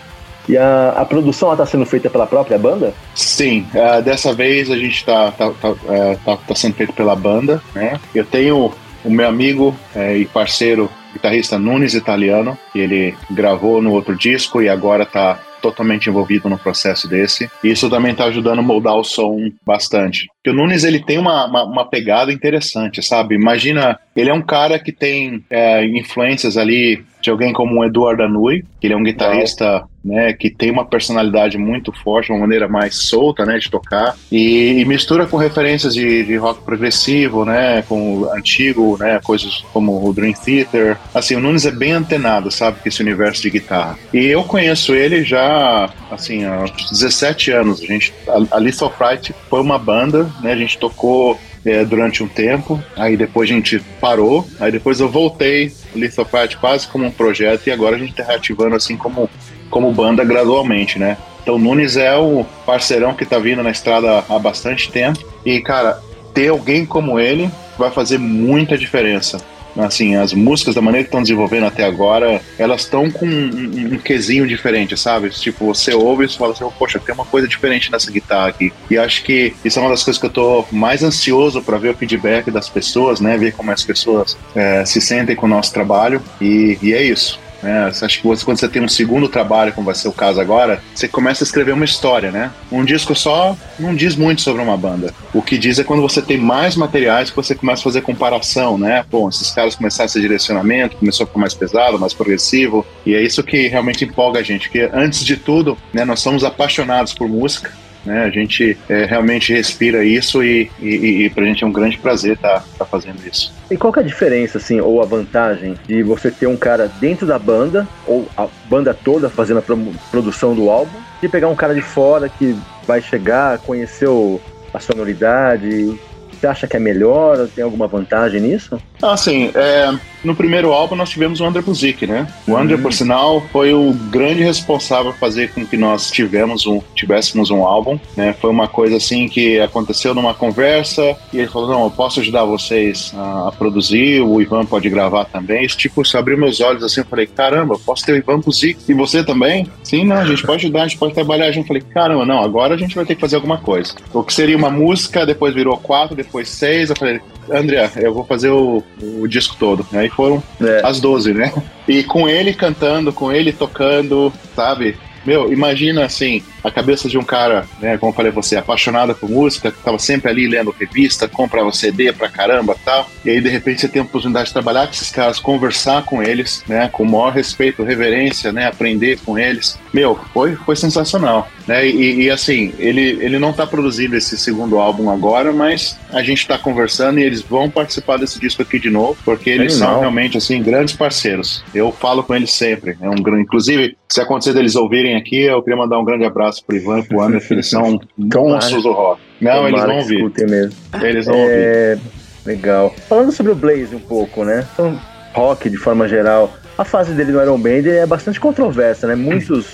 E 0.49 0.57
a, 0.57 0.91
a 0.91 1.05
produção 1.05 1.53
está 1.53 1.65
sendo 1.65 1.87
feita 1.87 2.11
pela 2.11 2.27
própria 2.27 2.59
banda? 2.59 2.93
Sim, 3.15 3.67
uh, 3.75 4.03
dessa 4.03 4.35
vez 4.35 4.71
a 4.71 4.77
gente 4.77 4.97
está 4.97 5.31
tá, 5.31 5.51
tá, 5.51 5.71
uh, 5.71 6.19
tá, 6.25 6.37
tá, 6.37 6.55
sendo 6.55 6.75
feito 6.75 6.93
pela 6.93 7.15
banda, 7.15 7.63
né? 7.75 8.01
Eu 8.15 8.25
tenho 8.25 8.73
o 9.05 9.11
meu 9.11 9.29
amigo 9.29 9.77
uh, 9.95 10.17
e 10.17 10.25
parceiro 10.27 10.91
guitarrista 11.13 11.59
Nunes 11.59 11.95
Italiano, 11.95 12.59
que 12.73 12.79
ele 12.79 13.15
gravou 13.31 13.83
no 13.83 13.93
outro 13.93 14.17
disco 14.17 14.63
e 14.63 14.69
agora 14.69 15.05
está 15.05 15.39
totalmente 15.61 16.09
envolvido 16.09 16.49
no 16.49 16.59
processo 16.59 17.09
desse. 17.09 17.51
Isso 17.63 17.89
também 17.89 18.13
está 18.13 18.25
ajudando 18.25 18.59
a 18.59 18.63
moldar 18.63 18.97
o 18.97 19.05
som 19.05 19.51
bastante. 19.65 20.29
Porque 20.43 20.51
o 20.51 20.61
Nunes 20.61 20.83
ele 20.83 20.99
tem 20.99 21.19
uma, 21.19 21.47
uma, 21.47 21.63
uma, 21.63 21.89
pegada 21.89 22.33
interessante, 22.33 23.01
sabe? 23.01 23.37
Imagina, 23.37 23.97
ele 24.17 24.29
é 24.29 24.35
um 24.35 24.43
cara 24.43 24.77
que 24.77 24.91
tem 24.91 25.45
é, 25.49 25.87
influências 25.87 26.57
ali 26.57 27.05
de 27.21 27.31
alguém 27.31 27.53
como 27.53 27.79
o 27.79 27.85
Eduardo 27.85 28.25
Anui, 28.25 28.65
que 28.81 28.89
ele 28.89 28.95
é 28.95 28.97
um 28.97 29.05
guitarrista 29.05 29.87
né, 30.05 30.33
que 30.33 30.51
tem 30.51 30.71
uma 30.71 30.85
personalidade 30.85 31.57
muito 31.57 31.93
forte, 31.93 32.33
uma 32.33 32.41
maneira 32.41 32.67
mais 32.67 32.97
solta, 32.97 33.47
né, 33.47 33.59
de 33.59 33.71
tocar 33.71 34.17
e, 34.31 34.81
e 34.81 34.85
mistura 34.85 35.27
com 35.27 35.37
referências 35.37 35.95
de, 35.95 36.25
de, 36.25 36.37
rock 36.37 36.63
progressivo, 36.63 37.45
né, 37.45 37.83
com 37.83 38.29
antigo, 38.33 38.97
né, 38.99 39.21
coisas 39.23 39.65
como 39.73 40.05
o 40.05 40.13
Dream 40.13 40.33
Theater. 40.33 40.99
Assim, 41.15 41.37
o 41.37 41.41
Nunes 41.41 41.65
é 41.65 41.71
bem 41.71 41.93
antenado, 41.93 42.51
sabe, 42.51 42.81
com 42.81 42.89
esse 42.89 43.01
universo 43.01 43.43
de 43.43 43.51
guitarra. 43.51 43.97
E 44.13 44.27
eu 44.27 44.43
conheço 44.43 44.95
ele 44.95 45.23
já, 45.23 45.89
assim, 46.11 46.45
há 46.45 46.65
17 46.91 47.53
anos. 47.53 47.81
A 47.81 47.87
gente, 47.87 48.13
a, 48.27 48.57
a 48.57 48.59
List 48.59 48.83
of 48.83 48.97
Fright 48.97 49.33
foi 49.49 49.61
uma 49.61 49.79
banda, 49.79 50.29
né, 50.41 50.53
a 50.53 50.57
gente 50.57 50.79
tocou 50.79 51.39
é, 51.65 51.85
durante 51.85 52.23
um 52.23 52.29
tempo, 52.29 52.83
aí 52.97 53.17
depois 53.17 53.51
a 53.51 53.53
gente 53.53 53.81
parou, 54.01 54.47
aí 54.59 54.73
depois 54.73 55.01
eu 55.01 55.09
voltei 55.09 55.73
Lithopart 55.95 56.57
quase 56.57 56.89
como 56.89 57.05
um 57.05 57.11
projeto 57.11 57.67
e 57.67 57.71
agora 57.71 57.97
a 57.97 57.99
gente 57.99 58.11
está 58.11 58.25
reativando 58.25 58.75
assim 58.75 58.97
como, 58.97 59.29
como 59.71 59.93
banda 59.93 60.25
gradualmente, 60.25 60.99
né? 60.99 61.17
Então 61.43 61.59
Nunes 61.59 61.97
é 61.97 62.17
o 62.17 62.45
parceirão 62.65 63.15
que 63.15 63.25
está 63.25 63.39
vindo 63.39 63.63
na 63.63 63.71
estrada 63.71 64.25
há 64.29 64.39
bastante 64.39 64.91
tempo 64.91 65.19
e, 65.45 65.61
cara, 65.61 66.01
ter 66.33 66.49
alguém 66.49 66.87
como 66.87 67.19
ele 67.19 67.51
vai 67.77 67.91
fazer 67.91 68.19
muita 68.19 68.79
diferença 68.79 69.39
assim, 69.77 70.17
as 70.17 70.33
músicas, 70.33 70.75
da 70.75 70.83
maneira 70.83 71.05
que 71.05 71.09
estão 71.09 71.23
desenvolvendo 71.23 71.67
até 71.67 71.85
agora, 71.85 72.41
elas 72.59 72.83
estão 72.83 73.11
com 73.11 73.27
um, 73.27 73.95
um, 73.95 73.99
quesinho 73.99 74.47
diferente, 74.47 74.97
sabe? 74.97 75.31
Tipo, 75.31 75.67
você 75.67 75.95
ouve 75.95 76.25
e 76.25 76.29
você 76.29 76.39
fala 76.39 76.53
assim, 76.53 76.65
poxa, 76.79 76.99
tem 76.99 77.15
uma 77.15 77.25
coisa 77.25 77.49
diferente 77.49 77.91
nessa 77.91 78.11
guitarra 78.11 78.49
aqui. 78.49 78.73
E 78.91 78.99
acho 78.99 79.23
que 79.23 79.55
isso 79.65 79.79
é 79.79 79.83
uma 79.83 79.91
das 79.91 80.03
coisas 80.03 80.21
que 80.21 80.27
eu 80.27 80.31
tô 80.31 80.65
mais 80.71 81.03
ansioso 81.03 81.63
para 81.63 81.79
ver 81.79 81.91
o 81.91 81.97
feedback 81.97 82.51
das 82.51 82.69
pessoas, 82.69 83.21
né? 83.21 83.37
Ver 83.37 83.53
como 83.53 83.71
as 83.71 83.85
pessoas 83.85 84.37
é, 84.55 84.85
se 84.85 85.01
sentem 85.01 85.37
com 85.37 85.47
o 85.47 85.49
nosso 85.49 85.73
trabalho. 85.73 86.23
E, 86.41 86.79
e 86.83 86.93
é 86.93 87.03
isso. 87.03 87.42
Né? 87.63 87.87
Acho 87.87 88.21
que 88.21 88.27
você, 88.27 88.45
quando 88.45 88.59
você 88.59 88.69
tem 88.69 88.83
um 88.83 88.89
segundo 88.89 89.29
trabalho, 89.29 89.73
como 89.73 89.87
vai 89.87 89.95
ser 89.95 90.09
o 90.09 90.13
caso 90.13 90.41
agora, 90.41 90.83
você 90.95 91.07
começa 91.07 91.45
a 91.45 91.47
escrever 91.47 91.73
uma 91.73 91.85
história, 91.85 92.33
né? 92.33 92.51
Um 92.71 92.85
disco 92.85 93.15
só 93.15 93.57
não 93.79 93.95
diz 93.95 94.17
muito 94.17 94.43
sobre 94.43 94.63
uma 94.63 94.77
banda. 94.77 95.15
O 95.33 95.41
que 95.41 95.57
diz 95.57 95.79
é 95.79 95.85
quando 95.85 96.03
você 96.03 96.21
tem 96.21 96.39
mais 96.39 96.77
materiais 96.77 97.31
que 97.31 97.37
você 97.37 97.55
começa 97.55 97.81
a 97.81 97.85
fazer 97.85 98.01
comparação, 98.03 98.77
né? 98.77 99.05
Bom, 99.11 99.29
esses 99.29 99.51
caras 99.51 99.77
começaram 99.77 100.07
esse 100.07 100.21
direcionamento, 100.21 100.97
começou 100.97 101.25
a 101.25 101.27
ficar 101.27 101.39
mais 101.39 101.55
pesado, 101.55 101.99
mais 101.99 102.13
progressivo, 102.13 102.85
e 103.07 103.15
é 103.15 103.23
isso 103.23 103.43
que 103.43 103.69
realmente 103.69 104.05
empolga 104.05 104.41
a 104.41 104.43
gente, 104.43 104.69
porque 104.69 104.91
antes 104.93 105.25
de 105.25 105.37
tudo, 105.37 105.79
né, 105.93 106.05
nós 106.05 106.21
somos 106.21 106.45
apaixonados 106.45 107.15
por 107.15 107.29
música, 107.29 107.73
né? 108.05 108.25
A 108.25 108.31
gente 108.31 108.77
é, 108.89 109.05
realmente 109.05 109.53
respira 109.53 110.05
isso 110.05 110.43
e, 110.43 110.71
e, 110.81 111.25
e 111.25 111.31
pra 111.31 111.45
gente 111.45 111.65
é 111.65 111.67
um 111.67 111.73
grande 111.73 111.99
prazer 111.99 112.35
estar 112.35 112.61
tá, 112.61 112.65
tá 112.79 112.85
fazendo 112.85 113.21
isso. 113.27 113.53
E 113.71 113.77
qual 113.77 113.93
é 113.97 114.01
a 114.01 114.03
diferença, 114.03 114.59
assim, 114.59 114.81
ou 114.81 115.03
a 115.03 115.07
vantagem 115.07 115.75
de 115.87 116.03
você 116.03 116.31
ter 116.31 116.47
um 116.47 116.57
cara 116.57 116.91
dentro 117.01 117.27
da 117.27 117.39
banda, 117.39 117.87
ou 118.07 118.29
a 118.37 118.47
banda 118.69 118.93
toda 118.93 119.31
fazendo 119.31 119.59
a 119.59 119.65
produção 120.11 120.55
do 120.55 120.71
álbum, 120.71 120.99
e 121.23 121.29
pegar 121.29 121.49
um 121.49 121.57
cara 121.57 121.75
de 121.75 121.83
fora 121.83 122.29
que 122.29 122.57
vai 122.87 123.01
chegar, 123.01 123.59
conhecer 123.59 124.09
o, 124.09 124.41
a 124.75 124.81
sonoridade, 124.81 125.99
você 126.43 126.47
acha 126.49 126.67
que 126.67 126.77
é 126.77 126.81
melhor? 126.81 127.47
Tem 127.55 127.63
alguma 127.63 127.87
vantagem 127.87 128.41
nisso? 128.41 128.81
Assim, 129.03 129.51
é, 129.55 129.93
no 130.25 130.35
primeiro 130.35 130.73
álbum 130.73 130.95
nós 130.95 131.11
tivemos 131.11 131.41
o 131.41 131.45
André 131.45 131.63
Buzik, 131.63 132.07
né? 132.07 132.27
O 132.47 132.57
André, 132.57 132.77
uhum. 132.77 132.83
por 132.83 132.93
sinal, 132.93 133.43
foi 133.53 133.73
o 133.73 133.93
grande 133.93 134.43
responsável 134.43 135.13
por 135.13 135.19
fazer 135.19 135.53
com 135.53 135.67
que 135.67 135.77
nós 135.77 136.11
tivemos 136.11 136.67
um, 136.67 136.81
tivéssemos 136.95 137.51
um 137.51 137.65
álbum, 137.65 137.99
né? 138.17 138.35
Foi 138.41 138.51
uma 138.51 138.69
coisa 138.69 138.97
assim 138.97 139.29
que 139.29 139.59
aconteceu 139.61 140.15
numa 140.15 140.35
conversa 140.35 141.17
e 141.33 141.39
ele 141.39 141.49
falou, 141.49 141.69
não, 141.69 141.85
eu 141.85 141.91
posso 141.91 142.21
ajudar 142.21 142.45
vocês 142.45 143.13
a, 143.17 143.49
a 143.49 143.53
produzir, 143.53 144.21
o 144.21 144.41
Ivan 144.41 144.65
pode 144.65 144.89
gravar 144.89 145.25
também. 145.25 145.65
Isso, 145.65 145.77
tipo, 145.77 146.05
se 146.05 146.17
abriu 146.17 146.39
meus 146.39 146.61
olhos 146.61 146.83
assim, 146.83 147.01
eu 147.01 147.07
falei, 147.07 147.27
caramba, 147.27 147.79
posso 147.79 148.05
ter 148.05 148.13
o 148.13 148.17
Ivan 148.17 148.41
Buzik 148.41 148.79
e 148.89 148.95
você 148.95 149.25
também? 149.25 149.67
Sim, 149.83 150.05
não, 150.05 150.17
a 150.17 150.25
gente 150.25 150.43
pode 150.43 150.65
ajudar, 150.65 150.83
a 150.83 150.89
gente 150.89 150.99
pode 150.99 151.15
trabalhar 151.15 151.51
junto. 151.51 151.65
Eu 151.65 151.69
falei, 151.69 151.83
caramba, 151.83 152.27
não, 152.27 152.43
agora 152.43 152.75
a 152.75 152.79
gente 152.79 152.95
vai 152.95 153.05
ter 153.05 153.15
que 153.15 153.21
fazer 153.21 153.37
alguma 153.37 153.59
coisa. 153.59 153.95
O 154.13 154.23
que 154.23 154.33
seria 154.33 154.57
uma 154.57 154.71
música, 154.71 155.27
depois 155.27 155.55
virou 155.55 155.77
quatro, 155.77 156.15
depois 156.15 156.33
depois 156.33 156.49
seis. 156.49 156.91
Eu 156.91 156.97
falei, 156.97 157.21
André, 157.51 157.91
eu 157.97 158.15
vou 158.15 158.25
fazer 158.25 158.51
o, 158.51 158.83
o 159.01 159.27
disco 159.27 159.57
todo. 159.59 159.87
Aí 159.93 160.09
foram 160.09 160.43
é. 160.61 160.81
as 160.85 161.01
12, 161.01 161.35
né? 161.35 161.53
E 161.89 162.03
com 162.03 162.29
ele 162.29 162.55
cantando, 162.55 163.13
com 163.13 163.33
ele 163.33 163.53
tocando, 163.53 164.33
sabe? 164.55 164.97
Meu, 165.25 165.53
imagina 165.53 166.05
assim, 166.05 166.43
a 166.63 166.71
cabeça 166.71 167.09
de 167.09 167.19
um 167.19 167.23
cara, 167.23 167.67
né, 167.81 167.97
como 167.99 168.11
eu 168.11 168.17
falei 168.17 168.33
você, 168.33 168.57
apaixonado 168.57 169.15
por 169.15 169.29
música, 169.29 169.71
que 169.71 169.79
tava 169.79 169.99
sempre 169.99 170.31
ali 170.31 170.47
lendo 170.47 170.75
revista, 170.79 171.29
comprava 171.29 171.73
CD 171.73 172.13
pra 172.13 172.29
caramba 172.29 172.77
tal. 172.85 173.09
E 173.25 173.31
aí, 173.31 173.41
de 173.41 173.49
repente, 173.49 173.81
você 173.81 173.89
tem 173.89 174.01
a 174.01 174.05
oportunidade 174.05 174.47
de 174.47 174.53
trabalhar 174.53 174.87
com 174.87 174.93
esses 174.93 175.11
caras, 175.11 175.39
conversar 175.39 176.05
com 176.05 176.23
eles, 176.23 176.63
né, 176.67 176.89
com 176.91 177.03
o 177.03 177.07
maior 177.07 177.33
respeito, 177.33 177.83
reverência, 177.83 178.53
né, 178.53 178.67
aprender 178.67 179.19
com 179.25 179.39
eles. 179.39 179.79
Meu, 179.93 180.19
foi, 180.33 180.57
foi 180.57 180.77
sensacional, 180.77 181.49
né? 181.67 181.87
E, 181.87 182.23
e 182.23 182.31
assim, 182.31 182.73
ele, 182.79 183.19
ele 183.21 183.39
não 183.39 183.53
tá 183.53 183.67
produzindo 183.67 184.17
esse 184.17 184.39
segundo 184.39 184.79
álbum 184.79 185.11
agora, 185.11 185.53
mas 185.53 185.99
a 186.11 186.23
gente 186.23 186.47
tá 186.47 186.57
conversando 186.57 187.19
e 187.19 187.23
eles 187.23 187.43
vão 187.43 187.69
participar 187.69 188.17
desse 188.17 188.41
disco 188.41 188.63
aqui 188.63 188.79
de 188.79 188.91
novo, 188.91 189.17
porque 189.25 189.51
eles 189.51 189.75
são 189.75 190.01
realmente, 190.01 190.39
assim, 190.39 190.63
grandes 190.63 190.95
parceiros. 190.97 191.63
Eu 191.75 191.93
falo 191.93 192.23
com 192.23 192.35
eles 192.35 192.53
sempre. 192.53 192.97
É 193.01 193.09
um, 193.09 193.17
inclusive, 193.39 193.97
se 194.09 194.21
acontecer 194.21 194.53
deles 194.53 194.77
ouvirem 194.77 195.17
aqui, 195.17 195.43
eu 195.43 195.63
queria 195.63 195.77
mandar 195.77 195.99
um 195.99 196.05
grande 196.05 196.25
abraço 196.25 196.52
pro 196.61 196.77
Ivan 196.77 196.99
e 197.01 197.03
pro 197.05 197.23
Anderson, 197.23 197.55
eles 197.55 197.67
são 197.71 198.01
monstros 198.19 198.83
do 198.83 198.93
rock. 198.93 199.21
Não, 199.41 199.69
eles 199.69 199.81
vão 199.81 199.97
ouvir. 199.97 200.49
Mesmo. 200.49 200.77
Eles 201.01 201.27
vão 201.27 201.37
é... 201.37 201.97
ouvir. 201.97 202.23
Legal. 202.45 202.95
Falando 203.09 203.31
sobre 203.31 203.53
o 203.53 203.55
Blaze 203.55 203.95
um 203.95 204.01
pouco, 204.01 204.45
né? 204.45 204.67
Então, 204.73 205.01
rock 205.33 205.71
de 205.71 205.77
forma 205.77 206.09
geral. 206.09 206.53
A 206.77 206.85
fase 206.85 207.13
dele 207.13 207.33
no 207.33 207.41
Iron 207.41 207.59
Maiden 207.59 207.93
é 207.93 208.07
bastante 208.07 208.41
controversa, 208.41 209.07
né? 209.07 209.15
Muitos 209.15 209.67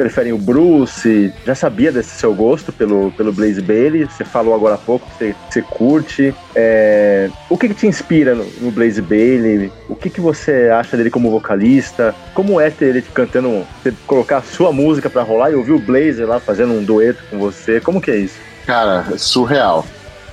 preferem 0.00 0.32
o 0.32 0.38
Bruce, 0.38 1.30
já 1.44 1.54
sabia 1.54 1.92
desse 1.92 2.18
seu 2.18 2.34
gosto 2.34 2.72
pelo, 2.72 3.12
pelo 3.12 3.34
Blaze 3.34 3.60
Bailey, 3.60 4.06
você 4.06 4.24
falou 4.24 4.54
agora 4.54 4.76
há 4.76 4.78
pouco 4.78 5.06
que 5.10 5.18
você, 5.18 5.34
você 5.50 5.60
curte. 5.60 6.34
É, 6.54 7.28
o 7.50 7.58
que, 7.58 7.68
que, 7.68 7.74
te 7.74 7.86
inspira 7.86 8.34
no, 8.34 8.46
no, 8.62 8.70
Blaze 8.70 9.02
Bailey? 9.02 9.70
O 9.90 9.94
que, 9.94 10.08
que 10.08 10.18
você 10.18 10.70
acha 10.72 10.96
dele 10.96 11.10
como 11.10 11.30
vocalista? 11.30 12.14
Como 12.32 12.58
é 12.58 12.70
ter 12.70 12.86
ele 12.86 13.02
cantando, 13.02 13.66
você 13.82 13.92
colocar 14.06 14.38
a 14.38 14.42
sua 14.42 14.72
música 14.72 15.10
para 15.10 15.20
rolar 15.20 15.50
e 15.50 15.54
ouvir 15.54 15.72
o 15.72 15.78
Blaze 15.78 16.24
lá 16.24 16.40
fazendo 16.40 16.72
um 16.72 16.82
dueto 16.82 17.22
com 17.28 17.38
você? 17.38 17.78
Como 17.78 18.00
que 18.00 18.10
é 18.10 18.16
isso? 18.16 18.38
Cara, 18.64 19.04
é 19.12 19.18
surreal. 19.18 19.84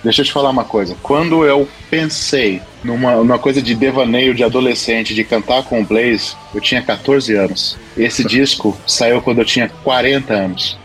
Deixa 0.03 0.21
eu 0.21 0.25
te 0.25 0.31
falar 0.31 0.49
uma 0.49 0.63
coisa. 0.63 0.95
Quando 1.01 1.45
eu 1.45 1.67
pensei 1.89 2.61
numa, 2.83 3.15
numa 3.15 3.39
coisa 3.39 3.61
de 3.61 3.75
devaneio 3.75 4.33
de 4.33 4.43
adolescente, 4.43 5.13
de 5.13 5.23
cantar 5.23 5.63
com 5.63 5.81
o 5.81 5.85
Blaze, 5.85 6.35
eu 6.53 6.61
tinha 6.61 6.81
14 6.81 7.33
anos. 7.35 7.77
Esse 7.97 8.23
disco 8.27 8.77
saiu 8.85 9.21
quando 9.21 9.39
eu 9.39 9.45
tinha 9.45 9.69
40 9.83 10.33
anos. 10.33 10.77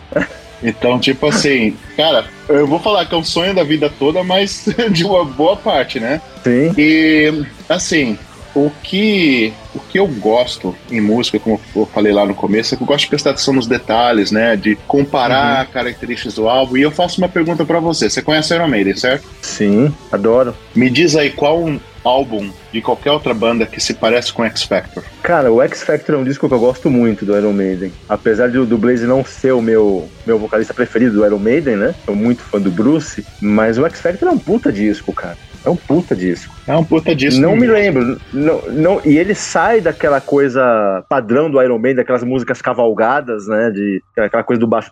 Então, 0.62 0.98
tipo 0.98 1.26
assim, 1.26 1.76
cara, 1.96 2.24
eu 2.48 2.66
vou 2.66 2.78
falar 2.78 3.04
que 3.04 3.14
é 3.14 3.18
um 3.18 3.24
sonho 3.24 3.54
da 3.54 3.64
vida 3.64 3.90
toda, 3.98 4.22
mas 4.22 4.64
de 4.90 5.04
uma 5.04 5.24
boa 5.24 5.56
parte, 5.56 5.98
né? 5.98 6.20
Sim. 6.44 6.72
E, 6.78 7.44
assim, 7.68 8.16
o 8.54 8.70
que, 8.82 9.52
o 9.74 9.78
que 9.78 9.98
eu 9.98 10.06
gosto 10.06 10.74
em 10.90 11.00
música, 11.00 11.38
como 11.38 11.60
eu 11.74 11.86
falei 11.86 12.12
lá 12.12 12.26
no 12.26 12.34
começo, 12.34 12.74
é 12.74 12.76
que 12.76 12.82
eu 12.82 12.86
gosto 12.86 13.04
de 13.04 13.08
prestar 13.08 13.30
atenção 13.30 13.54
nos 13.54 13.66
detalhes, 13.66 14.30
né? 14.30 14.56
De 14.56 14.76
comparar 14.86 15.66
uhum. 15.66 15.72
características 15.72 16.34
do 16.34 16.48
álbum. 16.48 16.76
E 16.76 16.82
eu 16.82 16.90
faço 16.90 17.18
uma 17.18 17.28
pergunta 17.28 17.64
para 17.64 17.80
você. 17.80 18.10
Você 18.10 18.22
conhece 18.22 18.54
Iron 18.54 18.68
Maiden, 18.68 18.96
certo? 18.96 19.28
Sim, 19.40 19.94
adoro. 20.10 20.54
Me 20.74 20.90
diz 20.90 21.16
aí 21.16 21.30
qual 21.30 21.68
álbum 22.04 22.50
de 22.72 22.80
qualquer 22.80 23.12
outra 23.12 23.32
banda 23.32 23.64
que 23.64 23.80
se 23.80 23.94
parece 23.94 24.32
com 24.32 24.44
X 24.44 24.62
Factor? 24.64 25.04
Cara, 25.22 25.52
o 25.52 25.62
X 25.62 25.82
Factor 25.82 26.16
é 26.16 26.18
um 26.18 26.24
disco 26.24 26.48
que 26.48 26.54
eu 26.54 26.58
gosto 26.58 26.90
muito 26.90 27.24
do 27.24 27.36
Iron 27.36 27.52
Maiden. 27.52 27.92
Apesar 28.08 28.48
de, 28.48 28.64
do 28.64 28.78
Blaze 28.78 29.06
não 29.06 29.24
ser 29.24 29.52
o 29.52 29.62
meu, 29.62 30.08
meu 30.26 30.38
vocalista 30.38 30.74
preferido 30.74 31.16
do 31.16 31.26
Iron 31.26 31.38
Maiden, 31.38 31.76
né? 31.76 31.94
Sou 32.04 32.14
muito 32.14 32.42
fã 32.42 32.60
do 32.60 32.70
Bruce, 32.70 33.24
mas 33.40 33.78
o 33.78 33.86
X 33.86 34.00
Factor 34.00 34.28
é 34.28 34.32
um 34.32 34.38
puta 34.38 34.72
disco, 34.72 35.12
cara. 35.12 35.38
É 35.64 35.70
um 35.70 35.76
puta 35.76 36.14
disco. 36.14 36.54
É 36.66 36.76
um 36.76 36.84
puta 36.84 37.14
disco. 37.14 37.40
Não 37.40 37.56
mesmo. 37.56 37.66
me 37.66 37.72
lembro. 37.72 38.20
Não, 38.32 38.62
não, 38.70 39.00
e 39.04 39.16
ele 39.16 39.34
sai 39.34 39.80
daquela 39.80 40.20
coisa 40.20 41.04
padrão 41.08 41.50
do 41.50 41.62
Iron 41.62 41.78
Maiden, 41.78 41.96
daquelas 41.96 42.24
músicas 42.24 42.60
cavalgadas, 42.60 43.46
né? 43.46 43.70
De 43.70 44.02
aquela 44.16 44.42
coisa 44.42 44.58
do 44.58 44.66
baixo. 44.66 44.90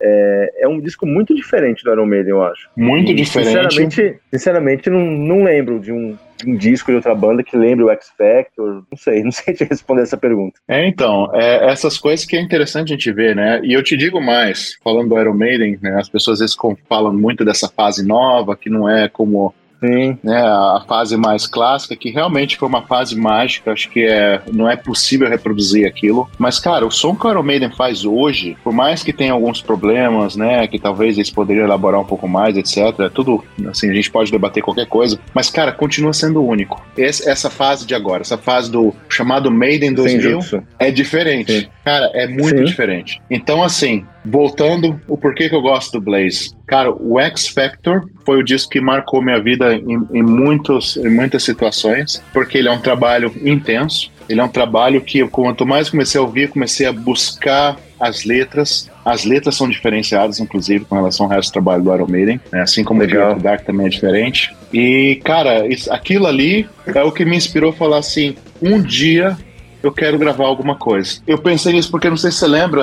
É, 0.00 0.64
é 0.64 0.68
um 0.68 0.80
disco 0.80 1.06
muito 1.06 1.34
diferente 1.34 1.84
do 1.84 1.92
Iron 1.92 2.06
Maiden, 2.06 2.30
eu 2.30 2.42
acho. 2.42 2.68
Muito 2.76 3.12
e, 3.12 3.14
diferente. 3.14 3.48
Sinceramente, 3.48 4.20
sinceramente 4.32 4.90
não, 4.90 5.00
não 5.00 5.44
lembro 5.44 5.78
de 5.78 5.92
um, 5.92 6.16
um 6.46 6.56
disco 6.56 6.90
de 6.90 6.96
outra 6.96 7.14
banda 7.14 7.42
que 7.42 7.56
lembre 7.56 7.84
o 7.84 7.90
X 7.90 8.12
Factor? 8.16 8.84
Não 8.90 8.98
sei, 8.98 9.22
não 9.24 9.32
sei 9.32 9.54
te 9.54 9.64
responder 9.64 10.02
essa 10.02 10.16
pergunta. 10.16 10.60
É, 10.68 10.86
então, 10.86 11.30
é, 11.34 11.70
essas 11.70 11.98
coisas 11.98 12.24
que 12.24 12.36
é 12.36 12.40
interessante 12.40 12.92
a 12.92 12.96
gente 12.96 13.12
ver, 13.12 13.34
né? 13.34 13.60
E 13.62 13.72
eu 13.72 13.82
te 13.82 13.96
digo 13.96 14.20
mais, 14.20 14.76
falando 14.82 15.10
do 15.10 15.20
Iron 15.20 15.34
Maiden, 15.34 15.78
né, 15.82 15.96
as 15.98 16.08
pessoas 16.08 16.40
às 16.40 16.40
vezes 16.40 16.56
falam 16.88 17.12
muito 17.12 17.44
dessa 17.44 17.68
fase 17.68 18.06
nova, 18.06 18.56
que 18.56 18.70
não 18.70 18.88
é 18.88 19.08
como 19.08 19.54
Sim. 19.80 20.18
Né, 20.22 20.40
a 20.40 20.82
fase 20.86 21.16
mais 21.16 21.46
clássica, 21.46 21.96
que 21.96 22.10
realmente 22.10 22.56
foi 22.56 22.68
uma 22.68 22.82
fase 22.82 23.16
mágica, 23.16 23.72
acho 23.72 23.88
que 23.90 24.04
é, 24.04 24.40
não 24.52 24.68
é 24.68 24.76
possível 24.76 25.28
reproduzir 25.28 25.86
aquilo. 25.86 26.28
Mas, 26.38 26.58
cara, 26.58 26.86
o 26.86 26.90
som 26.90 27.14
que 27.14 27.26
o 27.26 27.30
Iron 27.30 27.42
Maiden 27.42 27.70
faz 27.70 28.04
hoje, 28.04 28.56
por 28.62 28.72
mais 28.72 29.02
que 29.02 29.12
tenha 29.12 29.32
alguns 29.32 29.60
problemas, 29.62 30.36
né, 30.36 30.66
que 30.66 30.78
talvez 30.78 31.16
eles 31.16 31.30
poderiam 31.30 31.64
elaborar 31.64 32.00
um 32.00 32.04
pouco 32.04 32.28
mais, 32.28 32.56
etc., 32.56 33.10
tudo, 33.12 33.44
assim, 33.68 33.90
a 33.90 33.94
gente 33.94 34.10
pode 34.10 34.30
debater 34.30 34.62
qualquer 34.62 34.86
coisa, 34.86 35.18
mas, 35.32 35.50
cara, 35.50 35.72
continua 35.72 36.12
sendo 36.12 36.44
único. 36.44 36.84
Esse, 36.96 37.28
essa 37.28 37.50
fase 37.50 37.86
de 37.86 37.94
agora, 37.94 38.22
essa 38.22 38.38
fase 38.38 38.70
do 38.70 38.94
chamado 39.08 39.50
Maiden 39.50 39.92
2000, 39.92 40.40
é 40.78 40.90
diferente. 40.90 41.60
Sim. 41.60 41.68
Cara, 41.88 42.10
é 42.12 42.26
muito 42.26 42.58
Sim. 42.58 42.64
diferente. 42.64 43.18
Então, 43.30 43.62
assim, 43.62 44.04
voltando, 44.22 45.00
o 45.08 45.16
porquê 45.16 45.48
que 45.48 45.54
eu 45.54 45.62
gosto 45.62 45.92
do 45.92 46.04
Blaze. 46.04 46.50
Cara, 46.66 46.92
o 46.92 47.18
X 47.18 47.48
Factor 47.48 48.10
foi 48.26 48.38
o 48.38 48.44
disco 48.44 48.68
que 48.72 48.78
marcou 48.78 49.22
minha 49.22 49.40
vida 49.42 49.74
em, 49.74 49.98
em, 50.12 50.22
muitos, 50.22 50.98
em 50.98 51.08
muitas 51.08 51.44
situações, 51.44 52.22
porque 52.30 52.58
ele 52.58 52.68
é 52.68 52.70
um 52.70 52.78
trabalho 52.78 53.34
intenso, 53.42 54.12
ele 54.28 54.38
é 54.38 54.44
um 54.44 54.48
trabalho 54.48 55.00
que, 55.00 55.26
quanto 55.28 55.64
mais 55.64 55.88
comecei 55.88 56.20
a 56.20 56.22
ouvir, 56.22 56.50
comecei 56.50 56.84
a 56.84 56.92
buscar 56.92 57.78
as 57.98 58.22
letras. 58.26 58.90
As 59.02 59.24
letras 59.24 59.56
são 59.56 59.66
diferenciadas, 59.66 60.40
inclusive, 60.40 60.84
com 60.84 60.94
relação 60.94 61.24
ao 61.24 61.32
resto 61.32 61.48
do 61.48 61.52
trabalho 61.54 61.82
do 61.82 61.94
Iron 61.94 62.06
Maiden, 62.06 62.38
né? 62.52 62.60
assim 62.60 62.84
como 62.84 63.00
Legal. 63.00 63.34
o 63.34 63.40
Dark 63.40 63.64
também 63.64 63.86
é 63.86 63.88
diferente. 63.88 64.54
E, 64.74 65.22
cara, 65.24 65.66
isso, 65.66 65.90
aquilo 65.90 66.26
ali 66.26 66.68
é 66.84 67.02
o 67.02 67.10
que 67.10 67.24
me 67.24 67.34
inspirou 67.34 67.70
a 67.70 67.72
falar 67.74 67.96
assim: 67.96 68.36
um 68.60 68.78
dia 68.78 69.38
eu 69.82 69.92
quero 69.92 70.18
gravar 70.18 70.46
alguma 70.46 70.76
coisa. 70.76 71.20
Eu 71.26 71.38
pensei 71.38 71.72
nisso 71.72 71.90
porque 71.90 72.10
não 72.10 72.16
sei 72.16 72.30
se 72.30 72.38
você 72.38 72.46
lembra, 72.46 72.82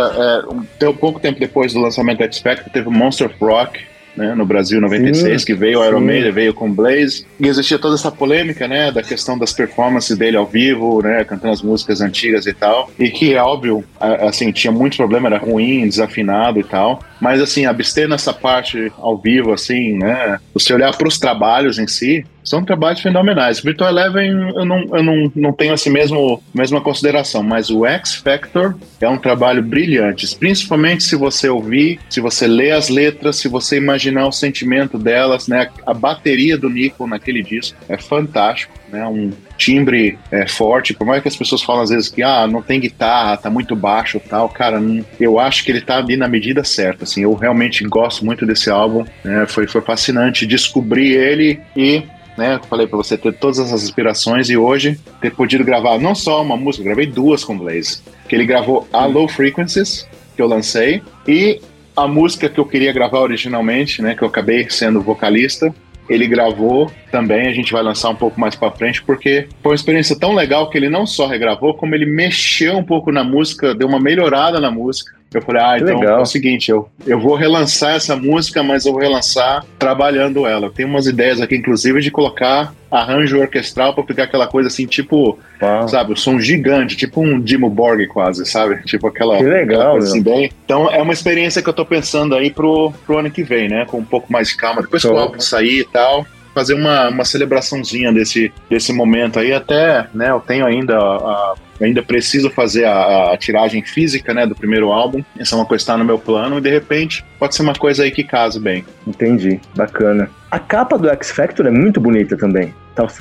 é, 0.80 0.86
um, 0.86 0.94
pouco 0.94 1.20
tempo 1.20 1.40
depois 1.40 1.74
do 1.74 1.80
lançamento 1.80 2.20
do 2.20 2.24
X-Factor, 2.24 2.72
teve 2.72 2.88
o 2.88 2.92
Monster 2.92 3.32
Rock, 3.40 3.80
né, 4.16 4.34
no 4.34 4.46
Brasil 4.46 4.80
96, 4.80 5.42
sim, 5.42 5.46
que 5.46 5.54
veio 5.54 5.80
o 5.80 5.86
Iron 5.86 6.00
Maiden, 6.00 6.32
veio 6.32 6.54
com 6.54 6.72
Blaze, 6.72 7.26
e 7.40 7.48
existia 7.48 7.78
toda 7.78 7.96
essa 7.96 8.12
polêmica, 8.12 8.68
né, 8.68 8.92
da 8.92 9.04
questão 9.04 9.38
das 9.38 9.52
performances 9.52 10.18
dele 10.18 10.38
ao 10.38 10.46
vivo, 10.46 11.02
né, 11.02 11.24
cantando 11.24 11.54
as 11.54 11.62
músicas 11.62 12.02
antigas 12.02 12.46
e 12.46 12.54
tal, 12.54 12.90
e 12.98 13.10
que, 13.10 13.34
é 13.34 13.42
óbvio, 13.42 13.84
assim, 14.00 14.52
tinha 14.52 14.72
muito 14.72 14.98
problema, 14.98 15.28
era 15.28 15.38
ruim, 15.38 15.88
desafinado 15.88 16.60
e 16.60 16.64
tal, 16.64 17.02
mas, 17.20 17.42
assim, 17.42 17.66
abster 17.66 18.08
nessa 18.08 18.34
parte 18.34 18.92
ao 18.98 19.18
vivo, 19.18 19.52
assim, 19.52 19.98
né, 19.98 20.40
você 20.54 20.74
olhar 20.74 20.96
para 20.96 21.08
os 21.08 21.20
trabalhos 21.20 21.78
em 21.78 21.88
si, 21.88 22.26
são 22.46 22.64
trabalhos 22.64 23.02
fenomenais. 23.02 23.60
Virtual 23.60 23.90
Eleven 23.90 24.30
eu 24.56 24.66
não, 24.66 24.86
eu 24.94 25.04
não, 25.04 25.32
não 25.36 25.54
tenho 25.54 25.74
assim 25.74 25.90
mesmo 25.90 26.42
mesma 26.54 26.80
consideração, 26.80 27.44
mas 27.44 27.70
o 27.70 27.86
X 27.86 28.16
Factor 28.16 28.76
é 29.02 29.10
um 29.10 29.18
trabalho 29.18 29.62
brilhante, 29.62 30.36
principalmente 30.38 31.04
se 31.04 31.16
você 31.16 31.50
ouvir, 31.50 32.00
se 32.10 32.22
você 32.22 32.48
ler 32.48 32.72
as 32.72 32.90
letras, 32.90 33.38
se 33.38 33.48
você 33.48 33.78
imaginar 33.78 34.28
o 34.28 34.32
sentimento 34.32 34.98
delas, 34.98 35.48
né? 35.48 35.70
A 35.86 35.94
bateria 35.94 36.58
do 36.58 36.70
Nico 36.70 37.08
naquele 37.08 37.42
disco 37.42 37.78
é 37.90 37.98
fantástico. 37.98 38.74
né? 38.92 39.06
Um 39.08 39.32
timbre 39.58 40.18
é, 40.32 40.48
forte. 40.48 40.94
Por 40.94 41.08
mais 41.08 41.22
que 41.22 41.28
as 41.28 41.36
pessoas 41.36 41.62
falam 41.62 41.84
às 41.84 41.90
vezes 41.90 42.10
que 42.10 42.22
ah, 42.22 42.48
não 42.48 42.62
tem 42.62 42.80
guitarra, 42.80 43.38
tá 43.38 43.50
muito 43.50 43.76
baixo 43.76 44.22
tal, 44.30 44.50
cara, 44.50 44.80
não, 44.80 45.04
eu 45.20 45.40
acho 45.40 45.64
que 45.64 45.72
ele 45.72 45.82
tá 45.82 45.98
ali 45.98 46.18
na 46.18 46.28
medida 46.28 46.64
certa. 46.64 47.04
Assim, 47.04 47.24
eu 47.24 47.34
realmente 47.34 47.84
gosto 47.86 48.26
muito 48.26 48.46
desse 48.46 48.70
álbum. 48.70 49.06
Né? 49.24 49.46
Foi, 49.48 49.68
foi 49.68 49.82
fascinante 49.82 50.46
descobrir 50.46 51.14
ele 51.14 51.60
e 51.76 52.04
né? 52.38 52.56
Eu 52.56 52.68
falei 52.68 52.88
para 52.88 52.98
você 52.98 53.18
ter 53.18 53.34
todas 53.34 53.60
essas 53.60 53.84
inspirações 53.84 54.50
e 54.50 54.58
hoje 54.58 55.00
ter 55.22 55.32
podido 55.32 55.64
gravar 55.64 55.98
não 56.00 56.16
só 56.16 56.42
uma 56.42 56.58
música, 56.58 56.84
gravei 56.84 57.06
duas 57.06 57.44
com 57.44 57.56
o 57.56 57.60
Blaze. 57.60 58.02
Que 58.28 58.36
ele 58.36 58.46
gravou 58.46 58.88
a 58.92 59.06
Low 59.06 59.28
Frequencies, 59.28 60.08
que 60.36 60.42
eu 60.42 60.48
lancei, 60.48 61.02
e 61.28 61.62
a 61.96 62.08
música 62.08 62.50
que 62.50 62.60
eu 62.60 62.66
queria 62.66 62.92
gravar 62.92 63.20
originalmente, 63.20 64.02
né? 64.02 64.16
Que 64.16 64.24
eu 64.24 64.28
acabei 64.28 64.70
sendo 64.70 65.02
vocalista, 65.02 65.74
ele 66.10 66.28
gravou 66.28 66.92
também, 67.12 67.48
a 67.48 67.54
gente 67.54 67.72
vai 67.72 67.82
lançar 67.82 68.10
um 68.10 68.16
pouco 68.16 68.40
mais 68.40 68.56
para 68.56 68.72
frente, 68.72 69.02
porque 69.04 69.48
foi 69.62 69.72
uma 69.72 69.76
experiência 69.76 70.18
tão 70.18 70.34
legal 70.34 70.70
que 70.70 70.78
ele 70.78 70.90
não 70.90 71.06
só 71.06 71.28
regravou, 71.28 71.74
como 71.74 71.96
ele 71.96 72.06
mexeu 72.06 72.78
um 72.78 72.84
pouco 72.84 73.12
na 73.12 73.24
música, 73.24 73.74
deu 73.74 73.88
uma 73.88 74.00
melhorada 74.00 74.60
na 74.60 74.70
música. 74.70 75.16
Eu 75.34 75.42
falei, 75.42 75.62
ah, 75.62 75.78
então 75.78 76.00
legal. 76.00 76.20
é 76.20 76.22
o 76.22 76.26
seguinte, 76.26 76.72
eu, 76.72 76.88
eu 77.06 77.20
vou 77.20 77.36
relançar 77.36 77.96
essa 77.96 78.16
música, 78.16 78.64
mas 78.64 78.86
eu 78.86 78.94
vou 78.94 79.02
relançar 79.02 79.66
trabalhando 79.78 80.46
ela. 80.48 80.68
Eu 80.68 80.72
tenho 80.72 80.88
umas 80.88 81.08
ideias 81.08 81.42
aqui, 81.42 81.56
inclusive, 81.58 82.00
de 82.00 82.10
colocar 82.10 82.74
arranjo 82.90 83.40
orquestral 83.40 83.94
para 83.94 84.04
ficar 84.06 84.24
aquela 84.24 84.48
coisa 84.48 84.68
assim, 84.68 84.86
tipo, 84.86 85.38
ah. 85.60 85.86
sabe, 85.88 86.14
o 86.14 86.16
som 86.16 86.40
gigante, 86.40 86.96
tipo 86.96 87.22
um 87.22 87.40
Dimo 87.42 87.70
Borg 87.70 88.08
quase, 88.08 88.46
sabe? 88.46 88.82
Tipo 88.84 89.08
aquela, 89.08 89.38
que 89.38 89.44
legal, 89.44 89.82
aquela 89.82 89.98
assim, 89.98 90.24
bem. 90.24 90.50
Então 90.64 90.90
é 90.90 91.02
uma 91.02 91.12
experiência 91.12 91.62
que 91.62 91.68
eu 91.68 91.74
tô 91.74 91.86
pensando 91.86 92.34
aí 92.34 92.50
pro, 92.50 92.94
pro 93.06 93.18
ano 93.18 93.30
que 93.30 93.44
vem, 93.44 93.68
né? 93.68 93.86
Com 93.86 93.98
um 93.98 94.06
pouco 94.06 94.32
mais 94.32 94.50
de 94.50 94.56
calma. 94.56 94.82
Depois 94.82 95.02
que 95.02 95.10
o 95.10 95.18
álbum 95.18 95.40
sair 95.40 95.80
e 95.80 95.86
tal, 95.86 96.26
fazer 96.56 96.74
uma, 96.74 97.10
uma 97.10 97.26
celebraçãozinha 97.26 98.14
desse, 98.14 98.52
desse 98.70 98.94
momento 98.94 99.38
aí. 99.38 99.54
Até, 99.54 100.08
né, 100.14 100.32
eu 100.32 100.40
tenho 100.40 100.66
ainda 100.66 100.98
a, 100.98 101.54
ainda 101.82 102.02
preciso 102.02 102.50
fazer 102.50 102.86
a, 102.86 103.34
a, 103.34 103.38
tiragem 103.38 103.84
física, 103.84 104.34
né, 104.34 104.48
do 104.48 104.56
primeiro 104.56 104.92
álbum. 104.92 105.22
Essa 105.38 105.56
é 105.56 105.58
uma 105.60 105.66
coisa 105.66 105.82
que 105.82 105.84
está 105.84 105.98
no 105.98 106.06
meu 106.06 106.18
plano 106.18 106.58
e 106.58 106.62
de 106.62 106.70
repente 106.70 107.26
pode 107.38 107.54
ser 107.54 107.62
uma 107.62 107.76
coisa 107.76 108.04
aí 108.04 108.12
que 108.12 108.24
case 108.24 108.60
bem. 108.60 108.86
Entendi, 109.06 109.60
bacana. 109.76 110.30
A 110.50 110.58
capa 110.58 110.98
do 110.98 111.10
X 111.10 111.32
Factor 111.32 111.68
é 111.68 111.72
muito 111.72 112.00
bonita 112.00 112.38
também. 112.38 112.74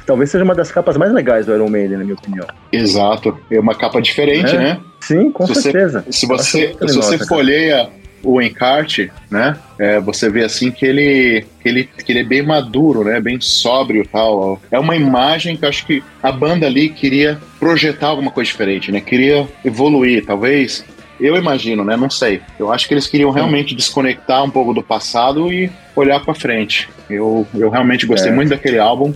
Talvez 0.07 0.31
seja 0.31 0.45
uma 0.45 0.55
das 0.55 0.71
capas 0.71 0.97
mais 0.97 1.13
legais 1.13 1.47
do 1.47 1.53
Iron 1.53 1.69
Maiden, 1.69 1.99
na 1.99 2.05
minha 2.05 2.15
opinião. 2.15 2.47
Exato. 2.71 3.37
É 3.51 3.59
uma 3.59 3.75
capa 3.75 4.01
diferente, 4.01 4.55
é. 4.55 4.59
né? 4.59 4.81
Sim, 5.01 5.33
com 5.33 5.45
se 5.49 5.61
certeza. 5.61 6.05
Você, 6.07 6.13
se 6.13 6.27
você, 6.27 6.77
se 6.87 6.97
você 6.97 7.27
folheia 7.27 7.91
o 8.25 8.41
encarte, 8.41 9.11
né? 9.31 9.57
É, 9.79 10.01
você 10.01 10.31
vê 10.31 10.45
assim 10.45 10.71
que 10.71 10.85
ele, 10.85 11.45
que 11.63 11.69
ele 11.69 11.85
que 11.85 12.13
ele 12.13 12.21
é 12.21 12.25
bem 12.25 12.43
maduro, 12.43 13.05
né? 13.05 13.21
Bem 13.21 13.41
sóbrio, 13.41 14.07
tal. 14.11 14.61
É 14.71 14.79
uma 14.79 14.97
imagem 14.97 15.57
que 15.57 15.65
eu 15.65 15.69
acho 15.69 15.87
que 15.87 16.03
a 16.23 16.33
banda 16.33 16.67
ali 16.67 16.89
queria 16.89 17.39
projetar 17.59 18.09
alguma 18.09 18.31
coisa 18.31 18.51
diferente, 18.51 18.91
né? 18.91 19.01
Queria 19.01 19.47
evoluir, 19.65 20.25
talvez. 20.25 20.85
Eu 21.21 21.37
imagino, 21.37 21.85
né? 21.85 21.97
Não 21.97 22.11
sei. 22.11 22.41
Eu 22.59 22.73
acho 22.73 22.89
que 22.89 22.95
eles 22.95 23.07
queriam 23.07 23.31
realmente 23.31 23.75
desconectar 23.75 24.43
um 24.43 24.51
pouco 24.51 24.75
do 24.75 24.83
passado 24.83 25.53
e 25.53 25.71
olhar 25.95 26.21
para 26.21 26.35
frente. 26.35 26.89
Eu, 27.09 27.47
eu 27.55 27.71
realmente 27.71 28.07
gostei 28.07 28.33
é. 28.33 28.35
muito 28.35 28.49
daquele 28.49 28.79
álbum. 28.79 29.13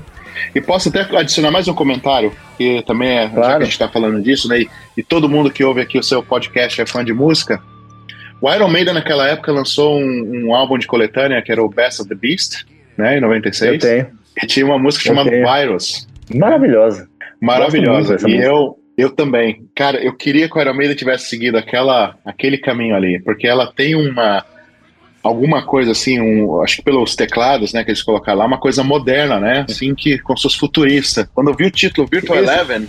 E 0.54 0.60
posso 0.60 0.88
até 0.88 1.00
adicionar 1.16 1.50
mais 1.50 1.66
um 1.66 1.74
comentário, 1.74 2.32
que 2.56 2.82
também 2.82 3.18
é, 3.18 3.28
claro. 3.28 3.42
já 3.42 3.56
que 3.56 3.62
a 3.62 3.64
gente 3.64 3.72
está 3.72 3.88
falando 3.88 4.22
disso, 4.22 4.48
né? 4.48 4.60
E, 4.60 4.70
e 4.96 5.02
todo 5.02 5.28
mundo 5.28 5.50
que 5.50 5.64
ouve 5.64 5.80
aqui 5.80 5.98
o 5.98 6.02
seu 6.02 6.22
podcast 6.22 6.80
é 6.80 6.86
fã 6.86 7.04
de 7.04 7.12
música. 7.12 7.60
O 8.40 8.52
Iron 8.52 8.68
Maiden 8.68 8.94
naquela 8.94 9.28
época 9.28 9.50
lançou 9.52 9.98
um, 9.98 10.46
um, 10.46 10.54
álbum 10.54 10.78
de 10.78 10.86
coletânea 10.86 11.42
que 11.42 11.50
era 11.50 11.62
o 11.62 11.68
Best 11.68 12.00
of 12.00 12.08
the 12.08 12.14
Beast, 12.14 12.64
né, 12.96 13.18
em 13.18 13.20
96. 13.20 13.72
Eu 13.72 13.78
tenho. 13.78 14.06
E 14.42 14.46
tinha 14.46 14.64
uma 14.64 14.78
música 14.78 15.04
chamada 15.04 15.30
Virus. 15.30 16.06
Maravilhosa. 16.34 17.08
Maravilhosa. 17.40 18.14
E 18.14 18.22
música. 18.22 18.30
eu, 18.30 18.78
eu 18.96 19.10
também. 19.10 19.64
Cara, 19.74 19.98
eu 19.98 20.12
queria 20.12 20.48
que 20.48 20.56
o 20.56 20.60
Iron 20.60 20.74
Maiden 20.74 20.96
tivesse 20.96 21.26
seguido 21.26 21.58
aquela, 21.58 22.16
aquele 22.24 22.58
caminho 22.58 22.94
ali, 22.94 23.20
porque 23.20 23.46
ela 23.46 23.72
tem 23.72 23.94
uma 23.94 24.44
alguma 25.20 25.62
coisa 25.62 25.90
assim, 25.90 26.20
um, 26.20 26.62
acho 26.62 26.76
que 26.76 26.82
pelos 26.82 27.14
teclados, 27.16 27.72
né, 27.72 27.84
que 27.84 27.90
eles 27.90 28.02
colocaram 28.02 28.38
lá, 28.38 28.46
uma 28.46 28.58
coisa 28.58 28.82
moderna, 28.82 29.38
né, 29.38 29.66
assim 29.68 29.94
que 29.94 30.18
como 30.18 30.36
se 30.36 30.44
fosse 30.44 30.58
futurista. 30.58 31.28
Quando 31.34 31.50
eu 31.50 31.54
vi 31.54 31.66
o 31.66 31.70
título 31.70 32.08
Virtual 32.10 32.38
Eleven, 32.38 32.88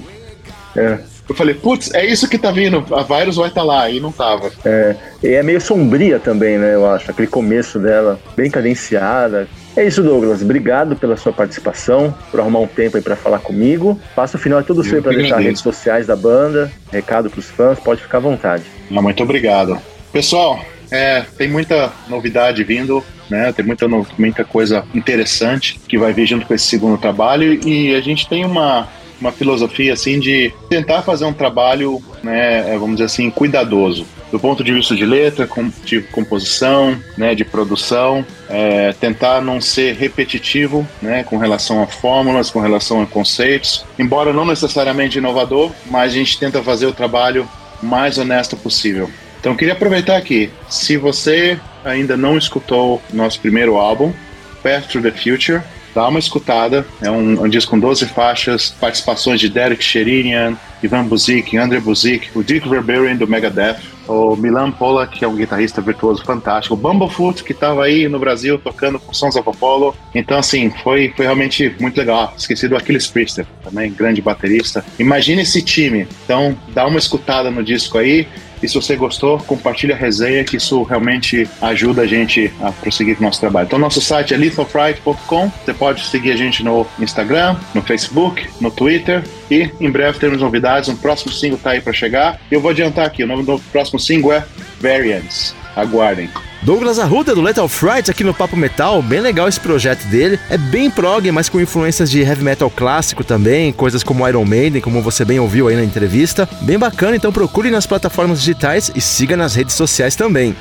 é. 0.80 1.00
Eu 1.30 1.36
falei, 1.36 1.54
putz, 1.54 1.94
é 1.94 2.04
isso 2.04 2.28
que 2.28 2.40
tá 2.40 2.50
vindo, 2.50 2.84
a 2.92 3.04
Virus 3.04 3.36
vai 3.36 3.50
estar 3.50 3.62
tá 3.62 3.68
lá, 3.68 3.88
e 3.88 4.00
não 4.00 4.12
tava. 4.12 4.52
É, 4.66 4.96
e 5.22 5.28
é 5.28 5.44
meio 5.44 5.62
sombria 5.62 6.18
também, 6.18 6.58
né, 6.58 6.74
eu 6.74 6.90
acho, 6.90 7.12
aquele 7.12 7.28
começo 7.28 7.78
dela, 7.78 8.20
bem 8.36 8.50
cadenciada. 8.50 9.48
É 9.78 9.86
isso, 9.86 10.02
Douglas. 10.02 10.42
Obrigado 10.42 10.96
pela 10.96 11.16
sua 11.16 11.32
participação, 11.32 12.14
por 12.32 12.40
arrumar 12.40 12.60
um 12.60 12.68
tempo 12.68 12.98
aí 12.98 13.04
para 13.04 13.16
falar 13.16 13.40
comigo. 13.40 14.00
Faça 14.16 14.38
o 14.38 14.40
final 14.40 14.60
é 14.60 14.64
tudo 14.64 14.84
seu 14.84 15.04
para 15.04 15.12
deixar 15.12 15.38
as 15.38 15.44
redes 15.44 15.62
sociais 15.62 16.08
da 16.08 16.16
banda, 16.16 16.72
recado 16.92 17.30
pros 17.30 17.46
fãs, 17.46 17.80
pode 17.80 18.02
ficar 18.02 18.18
à 18.18 18.22
vontade. 18.22 18.64
Não, 18.90 19.04
muito 19.04 19.22
obrigado. 19.22 19.80
Pessoal, 20.12 20.60
é, 20.92 21.24
tem 21.38 21.48
muita 21.48 21.94
novidade 22.08 22.64
vindo, 22.64 23.04
né? 23.30 23.54
Tem 23.54 23.64
muita, 23.64 23.88
muita 24.18 24.44
coisa 24.44 24.84
interessante 24.96 25.80
que 25.88 25.98
vai 25.98 26.12
vir 26.12 26.26
junto 26.26 26.48
com 26.48 26.54
esse 26.54 26.66
segundo 26.66 26.98
trabalho 26.98 27.54
e 27.66 27.94
a 27.94 28.02
gente 28.02 28.28
tem 28.28 28.44
uma 28.44 28.88
uma 29.20 29.32
filosofia 29.32 29.94
assim 29.94 30.20
de 30.20 30.54
tentar 30.70 31.02
fazer 31.02 31.26
um 31.26 31.34
trabalho, 31.34 32.02
né, 32.24 32.74
é, 32.74 32.78
vamos 32.78 32.96
dizer 32.96 33.06
assim, 33.06 33.30
cuidadoso. 33.30 34.06
Do 34.32 34.40
ponto 34.40 34.64
de 34.64 34.72
vista 34.72 34.96
de 34.96 35.06
letra, 35.06 35.50
de 35.84 36.02
composição, 36.02 36.98
né, 37.18 37.34
de 37.34 37.44
produção, 37.44 38.24
é, 38.48 38.94
tentar 38.94 39.42
não 39.42 39.60
ser 39.60 39.96
repetitivo, 39.96 40.88
né, 41.02 41.24
com 41.24 41.38
relação 41.38 41.82
a 41.82 41.88
fórmulas, 41.88 42.52
com 42.52 42.60
relação 42.60 43.02
a 43.02 43.08
conceitos, 43.08 43.86
embora 43.98 44.32
não 44.32 44.46
necessariamente 44.46 45.18
inovador, 45.18 45.72
mas 45.90 46.14
a 46.14 46.16
gente 46.16 46.40
tenta 46.40 46.62
fazer 46.62 46.86
o 46.86 46.94
trabalho 46.94 47.50
mais 47.82 48.18
honesto 48.18 48.56
possível. 48.56 49.10
Então 49.40 49.56
queria 49.56 49.74
aproveitar 49.74 50.18
aqui, 50.18 50.52
se 50.70 50.98
você 50.98 51.58
ainda 51.84 52.18
não 52.18 52.38
escutou 52.38 53.02
nosso 53.12 53.40
primeiro 53.40 53.78
álbum, 53.78 54.14
Path 54.62 54.88
to 54.92 55.02
the 55.02 55.12
Future, 55.12 55.62
dá 56.00 56.08
uma 56.08 56.20
escutada. 56.20 56.86
É 57.02 57.12
um, 57.12 57.44
um 57.44 57.50
disco 57.50 57.72
com 57.72 57.80
12 57.80 58.06
faixas, 58.06 58.70
participações 58.80 59.38
de 59.42 59.50
Derek 59.50 59.84
Sherinian, 59.84 60.56
Ivan 60.82 61.04
Buzik, 61.04 61.58
André 61.58 61.82
Buzik, 61.82 62.30
o 62.34 62.42
Dick 62.42 62.70
Verberin 62.70 63.18
do 63.18 63.28
Megadeth, 63.28 63.80
o 64.08 64.34
Milan 64.38 64.72
Pollack, 64.72 65.20
que 65.20 65.26
é 65.26 65.28
um 65.28 65.36
guitarrista 65.36 65.82
virtuoso 65.82 66.24
fantástico, 66.24 66.74
o 66.74 66.78
Bumblefoot, 66.78 67.44
que 67.44 67.52
estava 67.52 67.84
aí 67.84 68.08
no 68.08 68.18
Brasil 68.18 68.58
tocando 68.58 68.98
com 68.98 69.14
Sons 69.14 69.36
of 69.36 69.50
Apollo. 69.50 69.94
Então, 70.16 70.40
assim, 70.40 70.72
foi, 70.84 71.14
foi 71.18 71.26
realmente 71.26 71.76
muito 71.82 71.98
legal. 71.98 72.34
Esqueci 72.38 72.70
do 72.70 72.78
Achilles 72.78 73.08
Priester, 73.08 73.46
também 73.62 73.92
grande 73.92 74.22
baterista. 74.22 74.86
Imagine 74.98 75.42
esse 75.42 75.62
time. 75.62 76.08
Então, 76.24 76.58
dá 76.70 76.88
uma 76.88 76.98
escutada 76.98 77.52
no 77.52 77.62
disco 77.62 77.98
aí. 77.98 78.26
E 78.62 78.68
se 78.68 78.76
você 78.76 78.96
gostou, 78.96 79.38
compartilha 79.40 79.96
a 79.96 79.98
resenha, 79.98 80.44
que 80.44 80.58
isso 80.58 80.84
realmente 80.84 81.48
ajuda 81.62 82.04
a 82.04 82.08
gente 82.08 82.52
a 82.62 82.72
prosseguir 82.72 83.16
com 83.16 83.24
o 83.24 83.26
nosso 83.26 83.40
trabalho. 83.40 83.66
Então, 83.66 83.80
nosso 83.80 84.02
site 84.02 84.34
é 84.34 84.38
lethalfright.com. 84.38 85.52
Você 85.64 85.74
pode 85.74 86.06
seguir 86.06 86.32
a 86.32 86.36
gente 86.36 86.64
no 86.64 86.86
Instagram, 87.00 87.56
no 87.74 87.82
Facebook, 87.82 88.48
no 88.60 88.72
Twitter. 88.72 89.24
E 89.50 89.70
em 89.80 89.90
breve 89.90 90.20
teremos 90.20 90.42
novidades. 90.42 90.90
Um 90.90 90.96
próximo 90.96 91.32
single 91.32 91.58
está 91.58 91.72
aí 91.72 91.82
para 91.82 91.94
chegar. 91.94 92.40
Eu 92.52 92.62
vou 92.62 92.72
adiantar 92.72 93.06
aqui: 93.06 93.24
o 93.24 93.28
nome 93.28 93.44
do 93.44 93.60
próximo 93.72 94.00
single 94.00 94.34
é 94.34 94.46
Variants. 94.80 95.59
Aguardem. 95.80 96.30
Douglas 96.62 97.00
Arruda 97.00 97.34
do 97.34 97.42
Lethal 97.42 97.70
Fright 97.70 98.12
aqui 98.12 98.24
no 98.24 98.34
Papo 98.34 98.58
Metal, 98.58 99.02
bem 99.02 99.22
legal 99.22 99.48
esse 99.48 99.60
projeto 99.60 100.04
dele. 100.08 100.38
É 100.50 100.58
bem 100.58 100.92
prog, 100.92 101.32
mas 101.32 101.48
com 101.48 101.60
influências 101.60 102.12
de 102.12 102.20
heavy 102.20 102.44
metal 102.44 102.70
clássico 102.70 103.24
também, 103.24 103.72
coisas 103.72 104.04
como 104.04 104.28
Iron 104.28 104.44
Maiden, 104.44 104.82
como 104.82 105.02
você 105.02 105.24
bem 105.24 105.40
ouviu 105.40 105.70
aí 105.70 105.76
na 105.76 105.84
entrevista. 105.84 106.48
Bem 106.62 106.78
bacana, 106.78 107.16
então 107.16 107.32
procure 107.32 107.72
nas 107.72 107.88
plataformas 107.88 108.40
digitais 108.40 108.92
e 108.94 109.00
siga 109.00 109.38
nas 109.38 109.56
redes 109.56 109.74
sociais 109.76 110.16
também. 110.16 110.54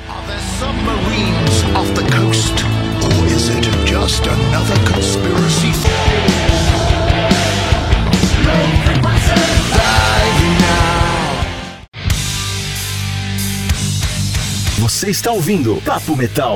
Você 14.79 15.09
está 15.09 15.29
ouvindo 15.33 15.75
Papo 15.83 16.15
Metal. 16.15 16.55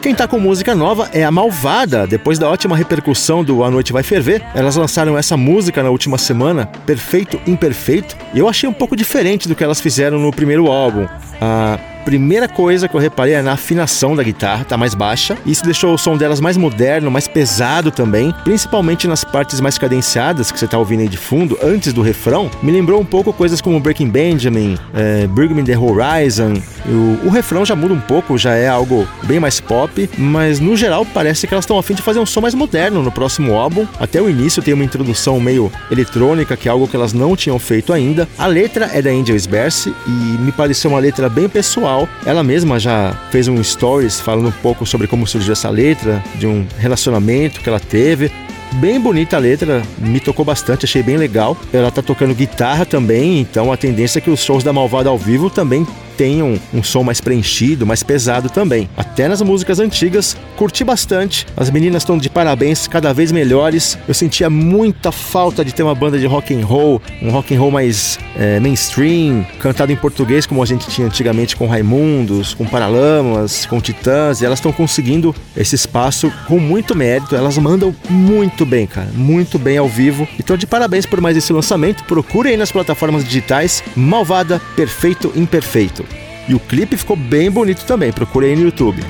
Quem 0.00 0.14
tá 0.14 0.26
com 0.26 0.40
música 0.40 0.74
nova 0.74 1.10
é 1.12 1.22
a 1.22 1.30
Malvada. 1.30 2.06
Depois 2.06 2.38
da 2.38 2.48
ótima 2.48 2.74
repercussão 2.74 3.44
do 3.44 3.62
A 3.62 3.70
Noite 3.70 3.92
Vai 3.92 4.02
Ferver, 4.02 4.42
elas 4.54 4.76
lançaram 4.76 5.18
essa 5.18 5.36
música 5.36 5.82
na 5.82 5.90
última 5.90 6.16
semana, 6.16 6.64
Perfeito 6.86 7.38
Imperfeito, 7.46 8.16
e 8.32 8.38
eu 8.38 8.48
achei 8.48 8.66
um 8.66 8.72
pouco 8.72 8.96
diferente 8.96 9.46
do 9.46 9.54
que 9.54 9.62
elas 9.62 9.78
fizeram 9.78 10.18
no 10.18 10.30
primeiro 10.30 10.68
álbum. 10.68 11.06
Ah, 11.38 11.78
Primeira 12.08 12.48
coisa 12.48 12.88
que 12.88 12.96
eu 12.96 13.00
reparei 13.00 13.34
é 13.34 13.42
na 13.42 13.52
afinação 13.52 14.16
da 14.16 14.22
guitarra, 14.22 14.64
tá 14.64 14.78
mais 14.78 14.94
baixa. 14.94 15.36
Isso 15.44 15.62
deixou 15.62 15.92
o 15.92 15.98
som 15.98 16.16
delas 16.16 16.40
mais 16.40 16.56
moderno, 16.56 17.10
mais 17.10 17.28
pesado 17.28 17.90
também, 17.90 18.34
principalmente 18.44 19.06
nas 19.06 19.24
partes 19.24 19.60
mais 19.60 19.76
cadenciadas 19.76 20.50
que 20.50 20.58
você 20.58 20.66
tá 20.66 20.78
ouvindo 20.78 21.00
aí 21.00 21.08
de 21.08 21.18
fundo, 21.18 21.58
antes 21.62 21.92
do 21.92 22.00
refrão. 22.00 22.50
Me 22.62 22.72
lembrou 22.72 22.98
um 22.98 23.04
pouco 23.04 23.30
coisas 23.30 23.60
como 23.60 23.78
Breaking 23.78 24.08
Benjamin, 24.08 24.78
é, 24.94 25.28
the 25.66 25.76
Horizon. 25.76 26.54
O, 26.86 27.26
o 27.26 27.28
refrão 27.28 27.62
já 27.66 27.76
muda 27.76 27.92
um 27.92 28.00
pouco, 28.00 28.38
já 28.38 28.54
é 28.54 28.66
algo 28.66 29.06
bem 29.24 29.38
mais 29.38 29.60
pop, 29.60 30.08
mas 30.16 30.60
no 30.60 30.78
geral 30.78 31.04
parece 31.04 31.46
que 31.46 31.52
elas 31.52 31.64
estão 31.64 31.78
a 31.78 31.82
fim 31.82 31.92
de 31.92 32.00
fazer 32.00 32.20
um 32.20 32.26
som 32.26 32.40
mais 32.40 32.54
moderno 32.54 33.02
no 33.02 33.12
próximo 33.12 33.54
álbum. 33.54 33.86
Até 34.00 34.22
o 34.22 34.30
início 34.30 34.62
tem 34.62 34.72
uma 34.72 34.84
introdução 34.84 35.38
meio 35.38 35.70
eletrônica, 35.90 36.56
que 36.56 36.68
é 36.68 36.70
algo 36.70 36.88
que 36.88 36.96
elas 36.96 37.12
não 37.12 37.36
tinham 37.36 37.58
feito 37.58 37.92
ainda. 37.92 38.26
A 38.38 38.46
letra 38.46 38.88
é 38.94 39.02
da 39.02 39.10
Angel 39.10 39.38
Sberce 39.38 39.94
e 40.06 40.10
me 40.10 40.52
pareceu 40.52 40.90
uma 40.90 41.00
letra 41.00 41.28
bem 41.28 41.50
pessoal. 41.50 41.97
Ela 42.26 42.42
mesma 42.42 42.78
já 42.78 43.12
fez 43.30 43.48
um 43.48 43.62
stories 43.64 44.20
falando 44.20 44.48
um 44.48 44.52
pouco 44.62 44.84
sobre 44.84 45.06
como 45.06 45.26
surgiu 45.26 45.52
essa 45.52 45.70
letra, 45.70 46.22
de 46.34 46.46
um 46.46 46.66
relacionamento 46.76 47.60
que 47.60 47.68
ela 47.68 47.80
teve. 47.80 48.30
Bem 48.74 49.00
bonita 49.00 49.36
a 49.36 49.40
letra, 49.40 49.82
me 49.98 50.20
tocou 50.20 50.44
bastante, 50.44 50.84
achei 50.84 51.02
bem 51.02 51.16
legal. 51.16 51.56
Ela 51.72 51.90
tá 51.90 52.02
tocando 52.02 52.34
guitarra 52.34 52.84
também, 52.84 53.40
então 53.40 53.72
a 53.72 53.76
tendência 53.76 54.18
é 54.18 54.22
que 54.22 54.30
os 54.30 54.40
shows 54.40 54.62
da 54.62 54.72
Malvada 54.72 55.08
ao 55.08 55.16
vivo 55.16 55.48
também 55.48 55.86
tenham 56.18 56.58
um 56.74 56.82
som 56.82 57.04
mais 57.04 57.20
preenchido, 57.20 57.86
mais 57.86 58.02
pesado 58.02 58.50
também. 58.50 58.90
Até 58.96 59.28
nas 59.28 59.40
músicas 59.40 59.78
antigas, 59.78 60.36
curti 60.56 60.82
bastante. 60.82 61.46
As 61.56 61.70
meninas 61.70 62.02
estão 62.02 62.18
de 62.18 62.28
parabéns, 62.28 62.88
cada 62.88 63.14
vez 63.14 63.30
melhores. 63.30 63.96
Eu 64.08 64.12
sentia 64.12 64.50
muita 64.50 65.12
falta 65.12 65.64
de 65.64 65.72
ter 65.72 65.84
uma 65.84 65.94
banda 65.94 66.18
de 66.18 66.26
rock 66.26 66.52
and 66.52 66.66
roll, 66.66 67.00
um 67.22 67.30
rock 67.30 67.54
and 67.54 67.60
roll 67.60 67.70
mais 67.70 68.18
é, 68.36 68.58
mainstream, 68.58 69.46
cantado 69.60 69.92
em 69.92 69.96
português 69.96 70.44
como 70.44 70.60
a 70.60 70.66
gente 70.66 70.88
tinha 70.88 71.06
antigamente 71.06 71.54
com 71.54 71.68
Raimundos, 71.68 72.52
com 72.52 72.66
Paralamas, 72.66 73.64
com 73.66 73.80
Titãs. 73.80 74.40
E 74.40 74.44
elas 74.44 74.58
estão 74.58 74.72
conseguindo 74.72 75.32
esse 75.56 75.76
espaço 75.76 76.32
com 76.48 76.58
muito 76.58 76.96
mérito. 76.96 77.36
Elas 77.36 77.56
mandam 77.58 77.94
muito 78.10 78.66
bem, 78.66 78.88
cara, 78.88 79.08
muito 79.14 79.56
bem 79.56 79.78
ao 79.78 79.88
vivo. 79.88 80.26
Então 80.38 80.56
de 80.56 80.66
parabéns 80.66 81.06
por 81.06 81.20
mais 81.20 81.36
esse 81.36 81.52
lançamento. 81.52 82.02
Procure 82.04 82.48
aí 82.48 82.56
nas 82.56 82.72
plataformas 82.72 83.24
digitais 83.24 83.84
Malvada 83.94 84.60
Perfeito 84.74 85.32
Imperfeito. 85.36 86.07
E 86.48 86.54
o 86.54 86.58
clipe 86.58 86.96
ficou 86.96 87.14
bem 87.14 87.50
bonito 87.50 87.84
também, 87.84 88.10
procurei 88.10 88.56
no 88.56 88.62
YouTube. 88.62 89.02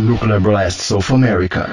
Nuclear 0.00 0.40
Blast 0.40 0.80
South 0.80 1.14
America. 1.14 1.68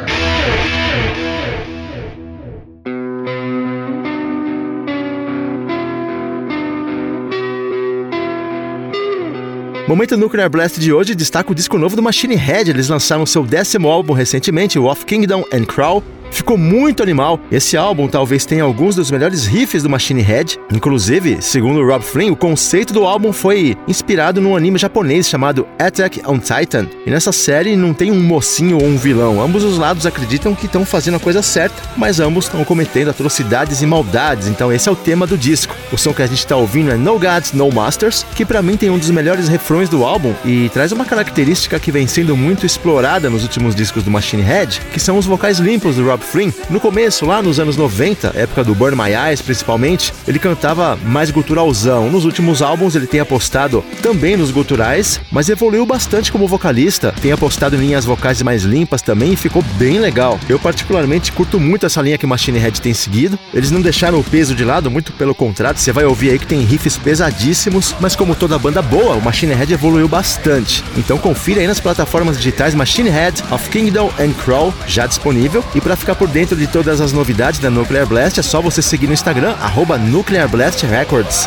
Momento 9.88 10.17
Nuclear 10.17 10.50
Blast 10.50 10.82
de 10.82 10.91
hoje 10.91 11.15
destaca 11.15 11.50
o 11.50 11.56
disco 11.56 11.78
novo 11.78 11.95
do 11.95 12.04
Machine 12.04 12.36
Head. 12.36 12.69
Eles 12.69 12.89
lançaram 12.89 13.26
seu 13.26 13.45
décimo 13.45 13.88
álbum 13.88 14.12
recentemente, 14.12 14.78
o 14.78 14.84
Off 14.84 15.06
Kingdom 15.06 15.45
and 15.54 15.63
Crawl, 15.63 16.04
Ficou 16.31 16.57
muito 16.57 17.03
animal. 17.03 17.39
Esse 17.51 17.75
álbum 17.77 18.07
talvez 18.07 18.45
tenha 18.45 18.63
alguns 18.63 18.95
dos 18.95 19.11
melhores 19.11 19.45
riffs 19.45 19.83
do 19.83 19.89
Machine 19.89 20.21
Head. 20.21 20.59
Inclusive, 20.71 21.41
segundo 21.41 21.85
Rob 21.85 22.03
Flynn, 22.03 22.31
o 22.31 22.35
conceito 22.35 22.93
do 22.93 23.05
álbum 23.05 23.33
foi 23.33 23.75
inspirado 23.87 24.41
num 24.41 24.55
anime 24.55 24.77
japonês 24.77 25.27
chamado 25.27 25.67
Attack 25.79 26.21
on 26.25 26.39
Titan. 26.39 26.87
E 27.05 27.09
nessa 27.09 27.31
série 27.31 27.75
não 27.75 27.93
tem 27.93 28.11
um 28.11 28.21
mocinho 28.21 28.77
ou 28.77 28.85
um 28.85 28.97
vilão. 28.97 29.41
Ambos 29.41 29.63
os 29.63 29.77
lados 29.77 30.05
acreditam 30.05 30.53
que 30.53 30.65
estão 30.65 30.85
fazendo 30.85 31.17
a 31.17 31.19
coisa 31.19 31.41
certa, 31.41 31.81
mas 31.95 32.19
ambos 32.19 32.45
estão 32.45 32.63
cometendo 32.63 33.09
atrocidades 33.09 33.81
e 33.81 33.85
maldades. 33.85 34.47
Então 34.47 34.71
esse 34.71 34.87
é 34.87 34.91
o 34.91 34.95
tema 34.95 35.25
do 35.25 35.37
disco. 35.37 35.75
O 35.91 35.97
som 35.97 36.13
que 36.13 36.21
a 36.21 36.27
gente 36.27 36.39
está 36.39 36.55
ouvindo 36.55 36.91
é 36.91 36.95
No 36.95 37.19
Gods, 37.19 37.53
No 37.53 37.71
Masters, 37.71 38.25
que 38.35 38.45
para 38.45 38.61
mim 38.61 38.77
tem 38.77 38.89
um 38.89 38.97
dos 38.97 39.09
melhores 39.09 39.47
refrões 39.47 39.89
do 39.89 40.03
álbum 40.03 40.33
e 40.45 40.69
traz 40.69 40.91
uma 40.91 41.05
característica 41.05 41.79
que 41.79 41.91
vem 41.91 42.07
sendo 42.07 42.35
muito 42.35 42.65
explorada 42.65 43.29
nos 43.29 43.43
últimos 43.43 43.75
discos 43.75 44.03
do 44.03 44.11
Machine 44.11 44.43
Head, 44.43 44.81
que 44.91 44.99
são 44.99 45.17
os 45.17 45.25
vocais 45.25 45.59
limpos 45.59 45.95
do 45.95 46.05
Rob 46.05 46.16
Rob 46.17 46.53
no 46.69 46.80
começo, 46.80 47.25
lá 47.25 47.41
nos 47.41 47.60
anos 47.60 47.77
90, 47.77 48.34
época 48.36 48.63
do 48.63 48.75
Burn 48.75 48.95
My 48.95 49.13
Eyes 49.13 49.41
principalmente, 49.41 50.13
ele 50.27 50.39
cantava 50.39 50.97
mais 51.03 51.32
guturalzão. 51.32 52.10
Nos 52.10 52.25
últimos 52.25 52.62
álbuns 52.62 52.95
ele 52.95 53.08
tem 53.08 53.19
apostado 53.19 53.84
também 54.01 54.36
nos 54.36 54.51
guturais, 54.51 55.19
mas 55.32 55.49
evoluiu 55.49 55.86
bastante 55.86 56.32
como 56.32 56.47
vocalista, 56.47 57.13
tem 57.21 57.32
apostado 57.32 57.75
em 57.75 57.80
linhas 57.80 58.06
vocais 58.06 58.41
mais 58.41 58.63
limpas 58.63 59.01
também 59.01 59.34
e 59.34 59.38
ficou 59.38 59.62
bem 59.77 59.99
legal. 59.99 60.39
Eu 60.49 60.60
particularmente 60.60 61.32
curto 61.32 61.60
muito 61.60 61.86
essa 61.86 62.01
linha 62.01 62.17
que 62.17 62.25
Machine 62.25 62.60
Head 62.60 62.82
tem 62.82 62.93
seguido. 62.93 63.38
Eles 63.53 63.71
não 63.71 63.82
deixaram 63.82 64.19
o 64.19 64.23
peso 64.23 64.56
de 64.56 64.63
lado, 64.63 64.91
muito 64.91 65.12
pelo 65.13 65.36
contrário, 65.36 65.80
você 65.80 65.91
vai 65.91 66.06
ouvir 66.06 66.32
aí 66.32 66.39
que 66.39 66.47
tem 66.47 66.62
riffs 66.62 66.97
pesadíssimos, 66.97 67.95
mas 67.99 68.15
como 68.15 68.36
toda 68.36 68.60
banda 68.60 68.82
boa, 68.82 69.15
o 69.15 69.21
Machine 69.21 69.53
Head 69.53 69.73
evoluiu 69.73 70.08
bastante. 70.08 70.84
Então 70.97 71.17
confira 71.17 71.62
aí 71.62 71.67
nas 71.67 71.80
plataformas 71.80 72.38
digitais 72.38 72.75
Machine 72.75 73.10
Head, 73.10 73.43
of 73.51 73.69
Kingdom 73.69 74.12
and 74.19 74.34
Crawl, 74.43 74.73
já 74.88 75.06
disponível. 75.06 75.63
E 75.73 75.82
para 75.82 75.95
ficar 76.08 76.15
por 76.15 76.30
dentro 76.30 76.56
de 76.56 76.67
todas 76.67 77.02
as 77.02 77.12
novidades 77.12 77.60
da 77.60 77.70
Nuclear 77.70 78.08
Blast, 78.08 78.39
é 78.39 78.43
só 78.43 78.62
você 78.62 78.82
seguir 78.82 79.08
no 79.08 79.13
Instagram, 79.13 79.58
arroba 79.60 79.98
Nuclear 79.98 80.48
Blast 80.48 80.86
Records. 80.86 81.46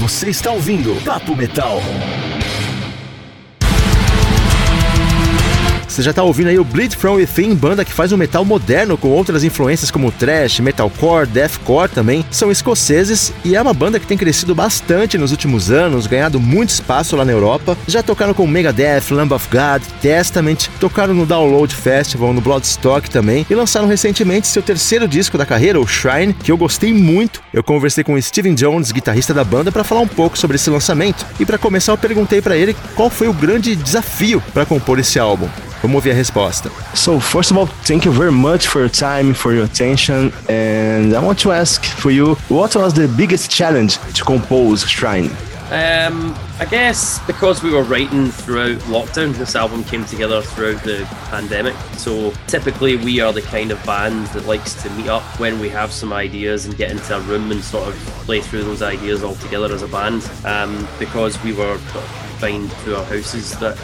Você 0.00 0.28
está 0.28 0.50
ouvindo 0.50 0.94
Papo 1.02 1.34
Metal. 1.34 1.80
Você 5.94 6.02
já 6.02 6.12
tá 6.12 6.24
ouvindo 6.24 6.48
aí 6.48 6.58
o 6.58 6.64
Bleed 6.64 6.96
From 6.96 7.14
Within, 7.14 7.54
banda 7.54 7.84
que 7.84 7.92
faz 7.92 8.10
um 8.10 8.16
metal 8.16 8.44
moderno 8.44 8.98
com 8.98 9.10
outras 9.10 9.44
influências 9.44 9.92
como 9.92 10.10
thrash, 10.10 10.58
metalcore, 10.58 11.24
deathcore 11.24 11.88
também. 11.88 12.24
São 12.32 12.50
escoceses 12.50 13.32
e 13.44 13.54
é 13.54 13.62
uma 13.62 13.72
banda 13.72 14.00
que 14.00 14.06
tem 14.06 14.18
crescido 14.18 14.56
bastante 14.56 15.16
nos 15.16 15.30
últimos 15.30 15.70
anos, 15.70 16.08
ganhado 16.08 16.40
muito 16.40 16.70
espaço 16.70 17.14
lá 17.14 17.24
na 17.24 17.30
Europa. 17.30 17.78
Já 17.86 18.02
tocaram 18.02 18.34
com 18.34 18.44
Megadeth, 18.44 19.12
Lamb 19.12 19.32
of 19.32 19.46
God, 19.48 19.84
Testament, 20.02 20.66
tocaram 20.80 21.14
no 21.14 21.24
Download 21.24 21.72
Festival, 21.72 22.32
no 22.32 22.40
Bloodstock 22.40 23.08
também 23.08 23.46
e 23.48 23.54
lançaram 23.54 23.86
recentemente 23.86 24.48
seu 24.48 24.62
terceiro 24.62 25.06
disco 25.06 25.38
da 25.38 25.46
carreira, 25.46 25.78
o 25.78 25.86
Shrine, 25.86 26.34
que 26.34 26.50
eu 26.50 26.56
gostei 26.56 26.92
muito. 26.92 27.40
Eu 27.52 27.62
conversei 27.62 28.02
com 28.02 28.14
o 28.14 28.20
Steven 28.20 28.56
Jones, 28.56 28.90
guitarrista 28.90 29.32
da 29.32 29.44
banda, 29.44 29.70
para 29.70 29.84
falar 29.84 30.00
um 30.00 30.08
pouco 30.08 30.36
sobre 30.36 30.56
esse 30.56 30.68
lançamento. 30.68 31.24
E 31.38 31.46
para 31.46 31.56
começar, 31.56 31.92
eu 31.92 31.98
perguntei 31.98 32.42
para 32.42 32.56
ele 32.56 32.74
qual 32.96 33.08
foi 33.08 33.28
o 33.28 33.32
grande 33.32 33.76
desafio 33.76 34.42
para 34.52 34.66
compor 34.66 34.98
esse 34.98 35.20
álbum. 35.20 35.48
Vamos 35.84 35.96
ouvir 35.96 36.12
a 36.12 36.14
resposta. 36.14 36.70
So, 36.94 37.20
first 37.20 37.50
of 37.50 37.58
all, 37.58 37.66
thank 37.66 38.06
you 38.06 38.10
very 38.10 38.32
much 38.32 38.68
for 38.68 38.80
your 38.80 38.88
time, 38.88 39.34
for 39.34 39.52
your 39.52 39.64
attention, 39.64 40.32
and 40.48 41.14
I 41.14 41.22
want 41.22 41.38
to 41.40 41.52
ask 41.52 41.84
for 41.84 42.10
you, 42.10 42.36
what 42.48 42.74
was 42.74 42.94
the 42.94 43.06
biggest 43.06 43.50
challenge 43.50 43.98
to 44.14 44.24
compose 44.24 44.88
Shrine? 44.88 45.30
Um, 45.70 46.34
I 46.58 46.66
guess 46.70 47.18
because 47.26 47.62
we 47.62 47.70
were 47.70 47.82
writing 47.82 48.30
throughout 48.30 48.78
lockdown, 48.88 49.34
this 49.34 49.54
album 49.54 49.84
came 49.84 50.06
together 50.06 50.40
throughout 50.40 50.82
the 50.84 51.06
pandemic. 51.28 51.74
So 51.98 52.32
typically, 52.46 52.96
we 52.96 53.20
are 53.20 53.34
the 53.34 53.42
kind 53.42 53.70
of 53.70 53.84
band 53.84 54.28
that 54.28 54.46
likes 54.46 54.82
to 54.84 54.90
meet 54.90 55.08
up 55.08 55.22
when 55.38 55.60
we 55.60 55.68
have 55.68 55.92
some 55.92 56.14
ideas 56.14 56.64
and 56.64 56.74
get 56.78 56.92
into 56.92 57.14
a 57.14 57.20
room 57.20 57.50
and 57.50 57.62
sort 57.62 57.88
of 57.88 57.94
play 58.24 58.40
through 58.40 58.64
those 58.64 58.80
ideas 58.80 59.22
all 59.22 59.34
together 59.34 59.70
as 59.74 59.82
a 59.82 59.88
band. 59.88 60.26
Um, 60.46 60.88
because 60.98 61.42
we 61.44 61.52
were 61.52 61.76
confined 61.92 62.70
to 62.84 62.96
our 62.96 63.04
houses, 63.04 63.58
that 63.58 63.76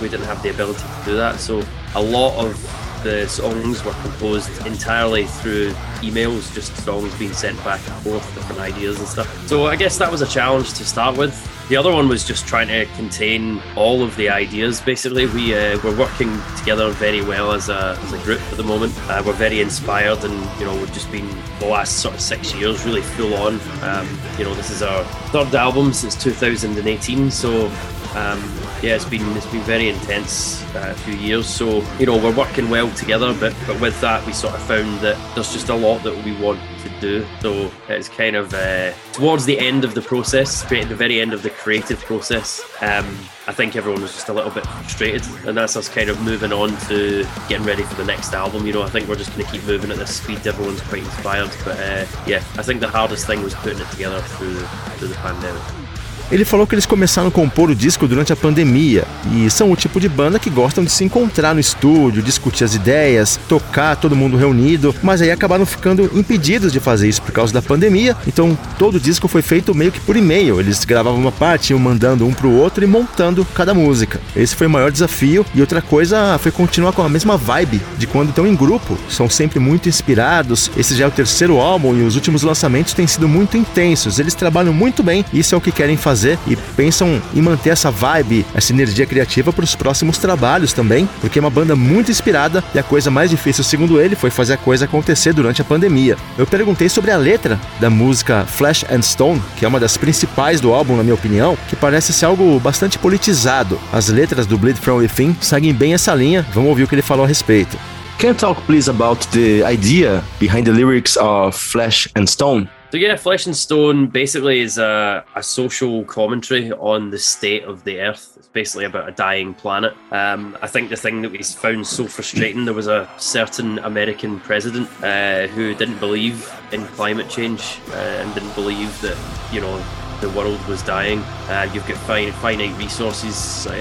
we 0.00 0.08
didn't 0.08 0.26
have 0.26 0.42
the 0.42 0.50
ability 0.50 0.82
to 0.82 1.04
do 1.04 1.16
that. 1.16 1.40
So 1.40 1.62
a 1.94 2.02
lot 2.02 2.36
of 2.44 2.54
the 3.02 3.26
songs 3.28 3.84
were 3.84 3.92
composed 3.92 4.66
entirely 4.66 5.26
through 5.26 5.70
emails, 6.00 6.52
just 6.52 6.76
songs 6.84 7.16
being 7.18 7.32
sent 7.32 7.56
back 7.62 7.80
and 7.88 8.02
forth, 8.02 8.34
different 8.34 8.60
ideas 8.60 8.98
and 8.98 9.06
stuff. 9.06 9.48
So 9.48 9.66
I 9.66 9.76
guess 9.76 9.96
that 9.98 10.10
was 10.10 10.22
a 10.22 10.26
challenge 10.26 10.74
to 10.74 10.84
start 10.84 11.16
with. 11.16 11.34
The 11.68 11.76
other 11.76 11.92
one 11.92 12.08
was 12.08 12.24
just 12.24 12.46
trying 12.46 12.68
to 12.68 12.86
contain 12.94 13.60
all 13.76 14.02
of 14.02 14.14
the 14.16 14.28
ideas. 14.28 14.80
Basically, 14.80 15.26
we 15.26 15.54
uh, 15.54 15.78
we're 15.82 15.98
working 15.98 16.40
together 16.56 16.90
very 16.90 17.22
well 17.22 17.52
as 17.52 17.68
a, 17.68 17.98
as 18.02 18.12
a 18.12 18.18
group 18.18 18.40
at 18.52 18.56
the 18.56 18.62
moment. 18.62 18.92
Uh, 19.08 19.22
we're 19.26 19.32
very 19.32 19.60
inspired, 19.60 20.22
and 20.22 20.60
you 20.60 20.64
know 20.64 20.74
we've 20.76 20.92
just 20.92 21.10
been 21.10 21.28
the 21.58 21.66
last 21.66 21.98
sort 21.98 22.14
of 22.14 22.20
six 22.20 22.54
years 22.54 22.84
really 22.84 23.02
full 23.02 23.34
on. 23.34 23.60
Um, 23.82 24.08
you 24.38 24.44
know, 24.44 24.54
this 24.54 24.70
is 24.70 24.80
our 24.80 25.02
third 25.32 25.52
album 25.56 25.92
since 25.92 26.14
2018, 26.14 27.32
so 27.32 27.66
um, 28.14 28.40
yeah, 28.86 28.94
it's 28.94 29.04
been 29.04 29.36
it's 29.36 29.46
been 29.46 29.62
very 29.62 29.88
intense 29.88 30.62
uh, 30.76 30.94
few 30.98 31.14
years. 31.14 31.48
So 31.48 31.82
you 31.98 32.06
know, 32.06 32.16
we're 32.16 32.36
working 32.36 32.70
well 32.70 32.88
together, 32.92 33.34
but 33.34 33.52
but 33.66 33.80
with 33.80 34.00
that, 34.00 34.24
we 34.24 34.32
sort 34.32 34.54
of 34.54 34.62
found 34.62 35.00
that 35.00 35.16
there's 35.34 35.52
just 35.52 35.70
a 35.70 35.74
lot 35.74 36.04
that 36.04 36.24
we 36.24 36.40
want 36.40 36.60
to 36.82 37.00
do. 37.00 37.26
So 37.40 37.72
it's 37.88 38.08
kind 38.08 38.36
of 38.36 38.54
uh, 38.54 38.92
towards 39.12 39.44
the 39.44 39.58
end 39.58 39.82
of 39.84 39.94
the 39.94 40.02
process, 40.02 40.62
at 40.70 40.88
the 40.88 40.94
very 40.94 41.20
end 41.20 41.32
of 41.32 41.42
the 41.42 41.50
creative 41.50 41.98
process. 42.04 42.62
Um, 42.80 43.06
I 43.48 43.52
think 43.52 43.74
everyone 43.74 44.02
was 44.02 44.12
just 44.12 44.28
a 44.28 44.32
little 44.32 44.52
bit 44.52 44.64
frustrated, 44.64 45.26
and 45.46 45.58
that's 45.58 45.76
us 45.76 45.88
kind 45.88 46.08
of 46.08 46.22
moving 46.22 46.52
on 46.52 46.76
to 46.86 47.26
getting 47.48 47.66
ready 47.66 47.82
for 47.82 47.96
the 47.96 48.04
next 48.04 48.34
album. 48.34 48.66
You 48.68 48.72
know, 48.72 48.82
I 48.82 48.88
think 48.88 49.08
we're 49.08 49.16
just 49.16 49.32
going 49.32 49.46
to 49.46 49.50
keep 49.50 49.64
moving 49.64 49.90
at 49.90 49.96
this 49.96 50.16
speed. 50.16 50.46
Everyone's 50.46 50.80
quite 50.82 51.02
inspired, 51.02 51.50
but 51.64 51.76
uh, 51.80 52.06
yeah, 52.24 52.44
I 52.56 52.62
think 52.62 52.78
the 52.78 52.88
hardest 52.88 53.26
thing 53.26 53.42
was 53.42 53.54
putting 53.54 53.80
it 53.80 53.90
together 53.90 54.20
through 54.20 54.60
through 54.98 55.08
the 55.08 55.14
pandemic. 55.16 55.85
Ele 56.30 56.44
falou 56.44 56.66
que 56.66 56.74
eles 56.74 56.86
começaram 56.86 57.28
a 57.28 57.30
compor 57.30 57.70
o 57.70 57.74
disco 57.74 58.08
durante 58.08 58.32
a 58.32 58.36
pandemia 58.36 59.04
e 59.32 59.48
são 59.48 59.70
o 59.70 59.76
tipo 59.76 60.00
de 60.00 60.08
banda 60.08 60.40
que 60.40 60.50
gostam 60.50 60.82
de 60.82 60.90
se 60.90 61.04
encontrar 61.04 61.54
no 61.54 61.60
estúdio, 61.60 62.22
discutir 62.22 62.64
as 62.64 62.74
ideias, 62.74 63.38
tocar 63.48 63.94
todo 63.94 64.16
mundo 64.16 64.36
reunido, 64.36 64.92
mas 65.02 65.22
aí 65.22 65.30
acabaram 65.30 65.64
ficando 65.64 66.10
impedidos 66.18 66.72
de 66.72 66.80
fazer 66.80 67.08
isso 67.08 67.22
por 67.22 67.30
causa 67.30 67.52
da 67.52 67.62
pandemia. 67.62 68.16
Então 68.26 68.58
todo 68.76 68.96
o 68.96 69.00
disco 69.00 69.28
foi 69.28 69.40
feito 69.40 69.72
meio 69.72 69.92
que 69.92 70.00
por 70.00 70.16
e-mail. 70.16 70.58
Eles 70.58 70.84
gravavam 70.84 71.20
uma 71.20 71.30
parte, 71.30 71.70
iam 71.70 71.78
mandando 71.78 72.26
um 72.26 72.34
pro 72.34 72.50
outro 72.50 72.82
e 72.82 72.88
montando 72.88 73.46
cada 73.54 73.72
música. 73.72 74.20
Esse 74.34 74.56
foi 74.56 74.66
o 74.66 74.70
maior 74.70 74.90
desafio 74.90 75.46
e 75.54 75.60
outra 75.60 75.80
coisa 75.80 76.38
foi 76.38 76.50
continuar 76.50 76.92
com 76.92 77.02
a 77.02 77.08
mesma 77.08 77.36
vibe 77.36 77.80
de 77.96 78.06
quando 78.08 78.30
estão 78.30 78.46
em 78.46 78.56
grupo. 78.56 78.98
São 79.08 79.30
sempre 79.30 79.60
muito 79.60 79.88
inspirados. 79.88 80.72
Esse 80.76 80.96
já 80.96 81.04
é 81.04 81.08
o 81.08 81.12
terceiro 81.12 81.60
álbum 81.60 81.96
e 81.96 82.02
os 82.02 82.16
últimos 82.16 82.42
lançamentos 82.42 82.94
têm 82.94 83.06
sido 83.06 83.28
muito 83.28 83.56
intensos. 83.56 84.18
Eles 84.18 84.34
trabalham 84.34 84.72
muito 84.72 85.04
bem, 85.04 85.24
isso 85.32 85.54
é 85.54 85.58
o 85.58 85.60
que 85.60 85.70
querem 85.70 85.96
fazer 85.96 86.15
fazer 86.16 86.38
e 86.46 86.56
pensam 86.56 87.20
em 87.34 87.42
manter 87.42 87.70
essa 87.70 87.90
vibe, 87.90 88.46
essa 88.54 88.72
energia 88.72 89.04
criativa 89.04 89.52
para 89.52 89.64
os 89.64 89.76
próximos 89.76 90.16
trabalhos 90.16 90.72
também, 90.72 91.06
porque 91.20 91.38
é 91.38 91.42
uma 91.42 91.50
banda 91.50 91.76
muito 91.76 92.10
inspirada 92.10 92.64
e 92.74 92.78
a 92.78 92.82
coisa 92.82 93.10
mais 93.10 93.28
difícil, 93.28 93.62
segundo 93.62 94.00
ele, 94.00 94.16
foi 94.16 94.30
fazer 94.30 94.54
a 94.54 94.56
coisa 94.56 94.86
acontecer 94.86 95.34
durante 95.34 95.60
a 95.60 95.64
pandemia. 95.64 96.16
Eu 96.38 96.46
perguntei 96.46 96.88
sobre 96.88 97.10
a 97.10 97.18
letra 97.18 97.60
da 97.78 97.90
música 97.90 98.46
Flash 98.46 98.84
and 98.90 99.02
Stone, 99.02 99.42
que 99.58 99.64
é 99.64 99.68
uma 99.68 99.78
das 99.78 99.98
principais 99.98 100.58
do 100.58 100.72
álbum, 100.72 100.96
na 100.96 101.02
minha 101.02 101.14
opinião, 101.14 101.56
que 101.68 101.76
parece 101.76 102.12
ser 102.12 102.24
algo 102.24 102.58
bastante 102.60 102.98
politizado. 102.98 103.78
As 103.92 104.08
letras 104.08 104.46
do 104.46 104.56
Bleed 104.56 104.78
From 104.78 104.96
Within 104.96 105.36
seguem 105.40 105.74
bem 105.74 105.92
essa 105.92 106.14
linha, 106.14 106.46
vamos 106.54 106.70
ouvir 106.70 106.84
o 106.84 106.88
que 106.88 106.94
ele 106.94 107.02
falou 107.02 107.26
a 107.26 107.28
respeito. 107.28 107.76
Can 108.18 108.28
you 108.28 108.34
talk 108.34 108.62
please 108.62 108.88
about 108.88 109.28
the 109.32 109.62
idea 109.62 110.24
behind 110.40 110.64
the 110.64 110.72
lyrics 110.72 111.18
of 111.18 111.54
Flesh 111.54 112.08
and 112.16 112.26
Stone? 112.26 112.68
So 112.96 113.00
yeah, 113.00 113.16
Flesh 113.16 113.44
and 113.44 113.54
Stone 113.54 114.06
basically 114.06 114.60
is 114.60 114.78
a, 114.78 115.22
a 115.34 115.42
social 115.42 116.02
commentary 116.04 116.72
on 116.72 117.10
the 117.10 117.18
state 117.18 117.62
of 117.64 117.84
the 117.84 118.00
Earth. 118.00 118.32
It's 118.38 118.48
basically 118.48 118.86
about 118.86 119.06
a 119.06 119.12
dying 119.12 119.52
planet. 119.52 119.92
Um, 120.12 120.56
I 120.62 120.66
think 120.66 120.88
the 120.88 120.96
thing 120.96 121.20
that 121.20 121.30
we 121.30 121.42
found 121.42 121.86
so 121.86 122.06
frustrating, 122.06 122.64
there 122.64 122.72
was 122.72 122.86
a 122.86 123.06
certain 123.18 123.80
American 123.80 124.40
president 124.40 124.88
uh, 125.04 125.46
who 125.48 125.74
didn't 125.74 125.98
believe 125.98 126.50
in 126.72 126.86
climate 126.86 127.28
change 127.28 127.80
uh, 127.90 127.96
and 127.96 128.32
didn't 128.32 128.54
believe 128.54 128.98
that, 129.02 129.18
you 129.52 129.60
know, 129.60 129.76
the 130.22 130.30
world 130.30 130.66
was 130.66 130.82
dying. 130.82 131.18
Uh, 131.50 131.70
you've 131.74 131.86
got 131.86 131.98
finite 131.98 132.78
resources, 132.78 133.66
uh, 133.66 133.74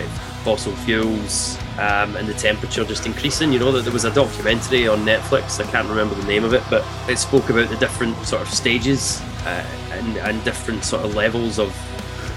fossil 0.43 0.75
fuels, 0.83 1.57
um, 1.77 2.15
and 2.15 2.27
the 2.27 2.33
temperature 2.33 2.83
just 2.85 3.05
increasing. 3.05 3.51
You 3.51 3.59
know 3.59 3.71
that 3.71 3.83
there 3.83 3.93
was 3.93 4.05
a 4.05 4.13
documentary 4.13 4.87
on 4.87 4.99
Netflix. 4.99 5.63
I 5.63 5.69
can't 5.71 5.87
remember 5.87 6.15
the 6.15 6.27
name 6.27 6.43
of 6.43 6.53
it, 6.53 6.63
but 6.69 6.85
it 7.09 7.17
spoke 7.17 7.49
about 7.49 7.69
the 7.69 7.77
different 7.77 8.17
sort 8.25 8.41
of 8.41 8.49
stages 8.49 9.21
uh, 9.45 9.65
and, 9.91 10.17
and 10.17 10.43
different 10.43 10.83
sort 10.83 11.05
of 11.05 11.15
levels 11.15 11.59
of 11.59 11.69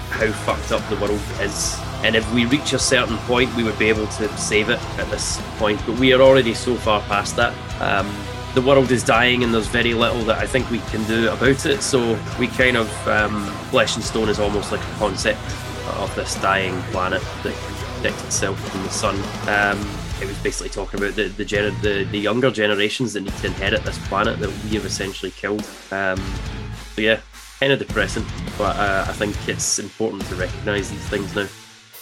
how 0.09 0.31
fucked 0.31 0.71
up 0.71 0.87
the 0.89 0.95
world 0.97 1.21
is. 1.39 1.79
And 2.03 2.15
if 2.15 2.33
we 2.33 2.45
reach 2.45 2.73
a 2.73 2.79
certain 2.79 3.17
point, 3.19 3.53
we 3.55 3.63
would 3.63 3.77
be 3.77 3.89
able 3.89 4.07
to 4.07 4.37
save 4.37 4.69
it 4.69 4.79
at 4.97 5.09
this 5.09 5.41
point. 5.57 5.81
But 5.85 5.99
we 5.99 6.13
are 6.13 6.21
already 6.21 6.53
so 6.53 6.75
far 6.75 7.01
past 7.01 7.35
that. 7.35 7.53
Um, 7.81 8.09
the 8.55 8.61
world 8.63 8.91
is 8.91 9.03
dying, 9.03 9.43
and 9.43 9.53
there's 9.53 9.67
very 9.67 9.93
little 9.93 10.23
that 10.23 10.39
I 10.39 10.47
think 10.47 10.69
we 10.71 10.79
can 10.79 11.03
do 11.05 11.29
about 11.29 11.65
it. 11.65 11.81
So 11.81 12.19
we 12.39 12.47
kind 12.47 12.77
of 12.77 13.07
um, 13.07 13.45
flesh 13.69 13.95
and 13.95 14.03
stone 14.03 14.27
is 14.27 14.39
almost 14.39 14.71
like 14.71 14.81
a 14.81 14.93
concept 14.97 15.39
of 15.97 16.13
this 16.15 16.35
dying 16.41 16.81
planet 16.91 17.21
that 17.43 17.53
protect 17.99 18.23
itself 18.23 18.57
from 18.69 18.83
the 18.83 18.89
sun. 18.89 19.15
Um, 19.49 19.77
it 20.21 20.27
was 20.27 20.37
basically 20.39 20.69
talking 20.69 21.01
about 21.01 21.15
the 21.15 21.27
the, 21.27 21.43
gener- 21.43 21.79
the 21.81 22.05
the 22.05 22.19
younger 22.19 22.49
generations 22.49 23.13
that 23.13 23.21
need 23.21 23.35
to 23.37 23.47
inherit 23.47 23.83
this 23.83 23.97
planet 24.07 24.39
that 24.39 24.49
we 24.63 24.69
have 24.77 24.85
essentially 24.85 25.31
killed. 25.31 25.67
Um, 25.91 26.17
so 26.95 27.01
yeah, 27.01 27.19
kind 27.59 27.73
of 27.73 27.79
depressing, 27.79 28.25
but 28.57 28.75
uh, 28.77 29.05
I 29.07 29.13
think 29.13 29.35
it's 29.49 29.79
important 29.79 30.25
to 30.27 30.35
recognise 30.35 30.89
these 30.89 31.07
things 31.09 31.35
now. 31.35 31.47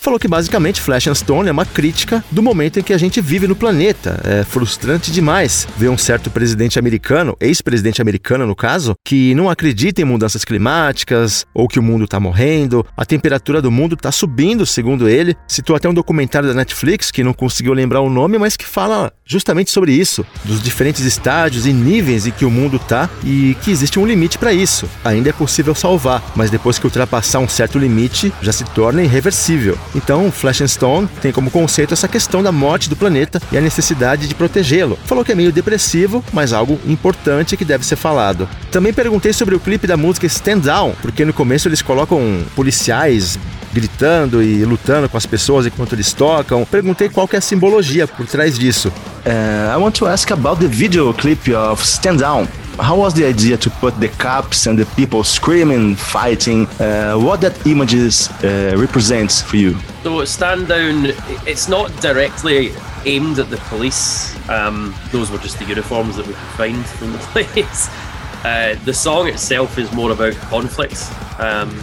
Falou 0.02 0.20
que 0.20 0.28
basicamente 0.28 0.82
Flash 0.82 1.08
and 1.08 1.16
Stone 1.16 1.50
é 1.50 1.52
uma 1.52 1.66
crítica 1.66 2.24
do 2.32 2.42
momento 2.42 2.80
em 2.80 2.84
que 2.84 2.94
a 2.94 2.98
gente 2.98 3.20
vive 3.20 3.48
no 3.48 3.56
planeta. 3.56 4.22
É 4.24 4.44
frustrante 4.44 5.12
demais 5.12 5.68
ver 5.78 5.90
um 5.90 5.98
certo 5.98 6.30
presidente 6.30 6.80
americano, 6.80 7.36
ex-presidente 7.40 8.02
americano 8.02 8.48
no 8.48 8.56
caso, 8.56 8.96
que 9.06 9.36
não 9.36 9.50
acredita 9.50 10.02
em 10.02 10.06
mudanças 10.06 10.46
climáticas 10.46 11.46
ou 11.54 11.68
que 11.68 11.80
o 11.80 11.84
mundo 11.84 12.06
está 12.06 12.20
morrendo, 12.20 12.86
a 12.96 13.06
temperatura 13.06 13.62
do 13.62 13.72
mundo 13.72 13.96
está 13.96 14.12
subindo, 14.12 14.66
segundo 14.66 15.10
ele. 15.10 15.36
Citou 15.48 15.76
até 15.76 15.90
um 15.90 15.94
documentário 15.94 16.48
da 16.48 16.54
Netflix 16.56 17.12
que 17.12 17.24
não 17.24 17.34
conseguiu 17.34 17.74
lembrar 17.74 18.02
o 18.02 18.10
nome, 18.10 18.38
mas 18.38 18.56
que 18.56 18.66
fala 18.66 19.12
justamente 19.26 19.72
sobre 19.72 19.92
isso, 19.92 20.26
dos 20.46 20.62
diferentes 20.62 21.04
estágios 21.04 21.66
e 21.66 21.74
níveis 21.74 22.26
em 22.26 22.32
que 22.32 22.46
o 22.46 22.52
mundo 22.52 22.78
está 22.78 23.10
e 23.24 23.56
que 23.62 23.72
existe 23.72 24.00
um 24.00 24.06
limite 24.06 24.38
para 24.38 24.54
isso. 24.54 24.88
Ainda 25.04 25.30
é 25.30 25.34
possível 25.34 25.76
salvar, 25.76 26.24
mas 26.36 26.50
depois 26.50 26.80
que 26.80 26.86
ultrapassar 26.86 27.40
um 27.40 27.48
certo 27.48 27.78
limite, 27.78 28.32
já 28.42 28.52
se 28.52 28.64
torna 28.66 29.04
irreversível. 29.04 29.78
Então, 29.96 30.32
Flash 30.32 30.62
and 30.62 30.68
Stone 30.68 31.10
tem 31.22 31.32
como 31.32 31.52
conceito 31.52 31.94
essa 31.94 32.08
questão 32.08 32.44
da 32.44 32.52
morte 32.52 32.90
do 32.90 32.96
planeta 32.96 33.42
e 33.52 33.58
a 33.58 33.62
necessidade 33.62 34.28
de 34.28 34.36
protegê-lo. 34.36 34.98
Falou 35.06 35.24
que 35.24 35.32
é 35.32 35.36
meio 35.36 35.52
depressivo, 35.52 36.24
mas 36.34 36.54
algo 36.54 36.80
importante 36.86 37.58
que 37.58 37.66
deve 37.66 37.86
ser 37.86 37.96
falado. 37.96 38.48
Também 38.72 38.94
perguntei 38.94 39.34
sobre 39.34 39.56
o 39.56 39.60
clipe 39.60 39.88
da 39.88 39.98
música 39.98 40.26
Stand 40.26 40.60
Down, 40.60 40.96
porque 41.02 41.26
no 41.26 41.34
começo 41.34 41.68
eles 41.68 41.82
colocam 41.82 42.44
policiais 42.56 43.40
gritando 43.74 44.42
e 44.42 44.66
lutando 44.66 45.08
com 45.08 45.18
as 45.18 45.26
pessoas 45.26 45.66
enquanto 45.66 45.94
eles 45.94 46.14
tocam. 46.14 46.66
Perguntei 46.66 47.10
qual 47.10 47.28
que 47.28 47.36
é 47.36 47.40
a 47.40 47.42
simbologia 47.42 48.08
por 48.08 48.26
trás 48.26 48.58
disso. 48.58 48.92
Uh, 49.26 49.76
I 49.76 49.78
want 49.78 49.96
to 49.98 50.08
ask 50.08 50.32
about 50.32 50.60
the 50.60 50.68
video 50.68 51.14
clip 51.14 51.54
of 51.54 51.84
Stand 51.84 52.18
Down. 52.18 52.48
How 52.80 52.98
was 52.98 53.14
the 53.14 53.26
idea 53.26 53.58
to 53.58 53.70
put 53.70 54.00
the 54.00 54.08
cops 54.08 54.68
and 54.68 54.78
the 54.78 54.86
people 54.96 55.24
screaming, 55.24 55.96
fighting? 55.96 56.68
Uh, 56.80 57.16
what 57.16 57.42
that 57.42 57.66
images 57.66 58.30
uh, 58.44 58.76
represents 58.78 59.42
for 59.42 59.58
you? 59.58 59.76
So 60.04 60.24
stand 60.26 60.68
down. 60.68 61.08
It's 61.46 61.68
not 61.68 61.92
directly 62.02 62.72
aimed 63.06 63.40
at 63.40 63.50
the 63.50 63.58
police. 63.70 64.36
Um, 64.50 64.96
those 65.12 65.32
were 65.32 65.40
just 65.40 65.60
the 65.60 65.66
uniforms 65.66 66.18
that 66.18 66.28
we 66.28 66.34
could 66.34 66.58
find 66.58 66.86
from 66.86 67.14
the 67.14 67.18
place. 67.34 67.90
Uh, 68.46 68.76
the 68.86 68.94
song 68.94 69.28
itself 69.28 69.78
is 69.78 69.92
more 69.94 70.12
about 70.12 70.34
conflict 70.36 71.12
um, 71.40 71.78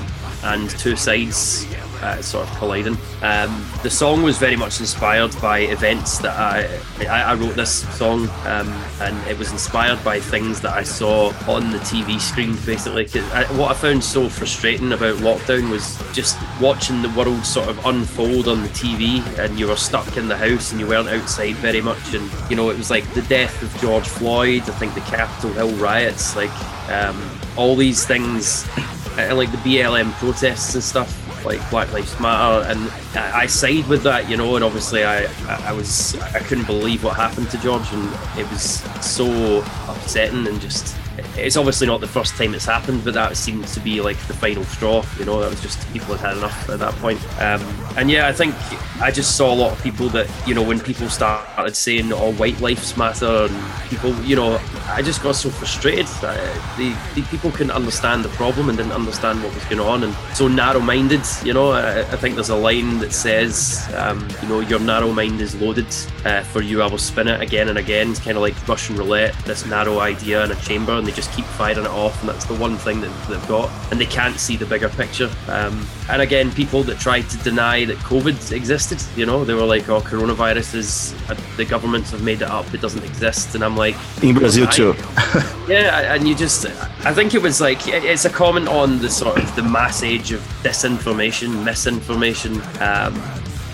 and 0.44 0.70
two 0.70 0.96
sides 0.96 1.66
uh, 2.04 2.20
sort 2.20 2.48
of 2.48 2.56
colliding. 2.58 2.96
Um, 3.22 3.64
the 3.82 3.90
song 3.90 4.22
was 4.22 4.36
very 4.36 4.56
much 4.56 4.78
inspired 4.78 5.34
by 5.40 5.60
events 5.60 6.18
that 6.18 6.36
I 6.38 6.68
I, 7.06 7.32
I 7.32 7.34
wrote 7.34 7.56
this 7.56 7.88
song, 7.96 8.28
um, 8.44 8.68
and 9.00 9.16
it 9.26 9.38
was 9.38 9.50
inspired 9.50 10.04
by 10.04 10.20
things 10.20 10.60
that 10.60 10.72
I 10.72 10.82
saw 10.82 11.32
on 11.48 11.70
the 11.70 11.78
TV 11.78 12.20
screen. 12.20 12.56
Basically, 12.66 13.08
I, 13.32 13.44
what 13.58 13.70
I 13.70 13.74
found 13.74 14.04
so 14.04 14.28
frustrating 14.28 14.92
about 14.92 15.16
lockdown 15.16 15.70
was 15.70 15.98
just 16.12 16.38
watching 16.60 17.00
the 17.00 17.08
world 17.10 17.44
sort 17.46 17.68
of 17.68 17.84
unfold 17.86 18.48
on 18.48 18.62
the 18.62 18.68
TV, 18.68 19.26
and 19.38 19.58
you 19.58 19.68
were 19.68 19.76
stuck 19.76 20.16
in 20.18 20.28
the 20.28 20.36
house 20.36 20.70
and 20.70 20.80
you 20.80 20.86
weren't 20.86 21.08
outside 21.08 21.54
very 21.56 21.80
much. 21.80 22.14
And 22.14 22.30
you 22.50 22.56
know, 22.56 22.68
it 22.68 22.76
was 22.76 22.90
like 22.90 23.10
the 23.14 23.22
death 23.22 23.62
of 23.62 23.74
George 23.80 24.06
Floyd. 24.06 24.62
I 24.62 24.72
think 24.72 24.94
the 24.94 25.00
Capitol 25.00 25.52
Hill 25.54 25.72
riots, 25.76 26.36
like 26.36 26.52
um, 26.90 27.40
all 27.56 27.76
these 27.76 28.06
things, 28.06 28.68
uh, 29.18 29.34
like 29.34 29.50
the 29.50 29.58
BLM 29.58 30.12
protests 30.12 30.74
and 30.74 30.84
stuff 30.84 31.23
like 31.44 31.68
Black 31.70 31.92
Lives 31.92 32.18
Matter, 32.20 32.66
and 32.68 32.90
I, 33.14 33.46
side 33.46 33.86
with 33.86 34.02
that, 34.04 34.28
you 34.28 34.36
know. 34.36 34.56
And 34.56 34.64
obviously, 34.64 35.04
I, 35.04 35.26
I 35.68 35.72
was 35.72 36.16
I 36.20 36.40
couldn't 36.40 36.66
believe 36.66 37.04
what 37.04 37.16
happened 37.16 37.50
to 37.50 37.58
George, 37.58 37.92
and 37.92 38.04
it 38.38 38.50
was 38.50 38.62
so 39.04 39.58
upsetting 39.88 40.46
and 40.46 40.60
just 40.60 40.96
it's 41.36 41.56
obviously 41.56 41.86
not 41.86 42.00
the 42.00 42.08
first 42.08 42.34
time 42.36 42.54
it's 42.54 42.64
happened, 42.64 43.04
but 43.04 43.14
that 43.14 43.36
seemed 43.36 43.66
to 43.68 43.80
be 43.80 44.00
like 44.00 44.18
the 44.26 44.34
final 44.34 44.64
straw. 44.64 45.04
You 45.18 45.24
know, 45.24 45.40
that 45.40 45.50
was 45.50 45.60
just 45.60 45.90
people 45.92 46.16
had 46.16 46.28
had 46.28 46.36
enough 46.38 46.68
at 46.68 46.78
that 46.78 46.94
point. 46.94 47.20
Um, 47.40 47.62
and 47.96 48.10
yeah, 48.10 48.26
I 48.26 48.32
think 48.32 48.54
I 49.00 49.10
just 49.10 49.36
saw 49.36 49.52
a 49.52 49.54
lot 49.54 49.72
of 49.72 49.82
people 49.82 50.08
that 50.10 50.28
you 50.46 50.54
know 50.54 50.62
when 50.62 50.80
people 50.80 51.08
started 51.08 51.74
saying 51.74 52.12
"all 52.12 52.28
oh, 52.28 52.32
white 52.34 52.60
lives 52.60 52.96
matter" 52.96 53.48
and 53.48 53.88
people, 53.88 54.14
you 54.24 54.36
know, 54.36 54.60
I 54.86 55.02
just 55.02 55.22
got 55.22 55.36
so 55.36 55.50
frustrated. 55.50 56.06
The, 56.06 56.96
the 57.14 57.22
people 57.22 57.50
couldn't 57.50 57.72
understand 57.72 58.24
the 58.24 58.28
problem 58.30 58.68
and 58.68 58.78
didn't 58.78 58.92
understand 58.92 59.42
what 59.42 59.54
was 59.54 59.64
going 59.64 59.80
on, 59.80 60.04
and 60.04 60.14
so 60.34 60.48
narrow-minded. 60.48 61.22
You 61.44 61.54
know, 61.54 61.72
I, 61.72 62.00
I 62.00 62.16
think 62.16 62.34
there's 62.34 62.50
a 62.50 62.56
line 62.56 62.98
that 62.98 63.12
says, 63.12 63.88
um, 63.96 64.28
you 64.42 64.48
know, 64.48 64.60
your 64.60 64.80
narrow 64.80 65.12
mind 65.12 65.40
is 65.40 65.54
loaded. 65.60 65.86
Uh, 66.24 66.42
for 66.42 66.62
you, 66.62 66.82
I 66.82 66.86
will 66.86 66.98
spin 66.98 67.28
it 67.28 67.40
again 67.40 67.68
and 67.68 67.78
again. 67.78 68.10
It's 68.10 68.20
kind 68.20 68.36
of 68.36 68.42
like 68.42 68.68
Russian 68.68 68.96
roulette. 68.96 69.34
This 69.44 69.66
narrow 69.66 70.00
idea 70.00 70.44
in 70.44 70.50
a 70.50 70.56
chamber 70.56 71.03
and 71.04 71.12
they 71.12 71.14
just 71.14 71.30
keep 71.32 71.44
firing 71.44 71.84
it 71.84 71.90
off, 71.90 72.18
and 72.20 72.30
that's 72.30 72.46
the 72.46 72.54
one 72.54 72.78
thing 72.78 72.98
that 73.02 73.28
they've 73.28 73.46
got, 73.46 73.70
and 73.90 74.00
they 74.00 74.06
can't 74.06 74.40
see 74.40 74.56
the 74.56 74.64
bigger 74.64 74.88
picture. 74.88 75.30
Um, 75.48 75.86
and 76.08 76.22
again, 76.22 76.50
people 76.50 76.82
that 76.84 76.98
tried 76.98 77.28
to 77.28 77.36
deny 77.38 77.84
that 77.84 77.98
COVID 77.98 78.52
existed, 78.52 79.02
you 79.14 79.26
know, 79.26 79.44
they 79.44 79.52
were 79.52 79.66
like, 79.66 79.86
"Oh, 79.90 80.00
coronavirus 80.00 80.74
is 80.74 81.14
uh, 81.28 81.36
the 81.58 81.66
governments 81.66 82.10
have 82.12 82.22
made 82.22 82.40
it 82.40 82.48
up; 82.48 82.72
it 82.72 82.80
doesn't 82.80 83.04
exist." 83.04 83.54
And 83.54 83.62
I'm 83.62 83.76
like, 83.76 83.96
In 84.22 84.34
Brazil 84.34 84.66
too. 84.66 84.94
yeah, 85.68 86.14
and 86.14 86.26
you 86.26 86.34
just, 86.34 86.64
I 87.04 87.12
think 87.12 87.34
it 87.34 87.42
was 87.42 87.60
like, 87.60 87.86
it's 87.86 88.24
a 88.24 88.30
comment 88.30 88.68
on 88.68 88.98
the 88.98 89.10
sort 89.10 89.38
of 89.38 89.56
the 89.56 89.62
mass 89.62 90.02
age 90.02 90.32
of 90.32 90.40
disinformation, 90.62 91.64
misinformation, 91.64 92.62
um, 92.80 93.14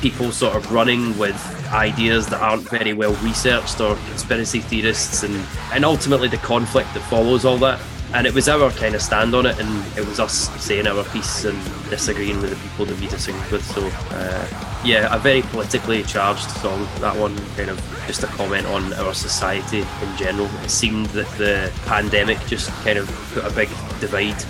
people 0.00 0.32
sort 0.32 0.56
of 0.56 0.72
running 0.72 1.16
with 1.18 1.36
ideas 1.72 2.26
that 2.28 2.40
aren't 2.40 2.68
very 2.68 2.92
well 2.92 3.14
researched 3.22 3.80
or 3.80 3.94
conspiracy 4.08 4.60
theorists, 4.60 5.22
and, 5.22 5.44
and 5.72 5.84
ultimately 5.84 6.28
the 6.28 6.38
conflict 6.38 6.92
that 6.94 7.00
follows 7.00 7.44
all 7.44 7.58
that. 7.58 7.80
And 8.12 8.26
it 8.26 8.34
was 8.34 8.48
our 8.48 8.72
kind 8.72 8.96
of 8.96 9.02
stand 9.02 9.36
on 9.36 9.46
it, 9.46 9.56
and 9.60 9.96
it 9.96 10.04
was 10.04 10.18
us 10.18 10.50
saying 10.60 10.88
our 10.88 11.04
piece 11.04 11.44
and 11.44 11.56
disagreeing 11.90 12.40
with 12.40 12.50
the 12.50 12.68
people 12.68 12.86
that 12.86 13.00
we 13.00 13.06
disagreed 13.06 13.52
with. 13.52 13.64
So, 13.64 13.86
uh, 14.16 14.80
yeah, 14.84 15.14
a 15.14 15.18
very 15.18 15.42
politically 15.42 16.02
charged 16.02 16.50
song. 16.50 16.88
That 16.98 17.16
one 17.16 17.36
kind 17.54 17.70
of 17.70 17.78
just 18.08 18.24
a 18.24 18.26
comment 18.26 18.66
on 18.66 18.92
our 18.94 19.14
society 19.14 19.80
in 19.82 20.16
general. 20.16 20.48
It 20.64 20.70
seemed 20.70 21.06
that 21.10 21.28
the 21.38 21.72
pandemic 21.86 22.44
just 22.46 22.70
kind 22.82 22.98
of 22.98 23.08
put 23.32 23.44
a 23.44 23.50
big 23.54 23.68
divide 24.00 24.40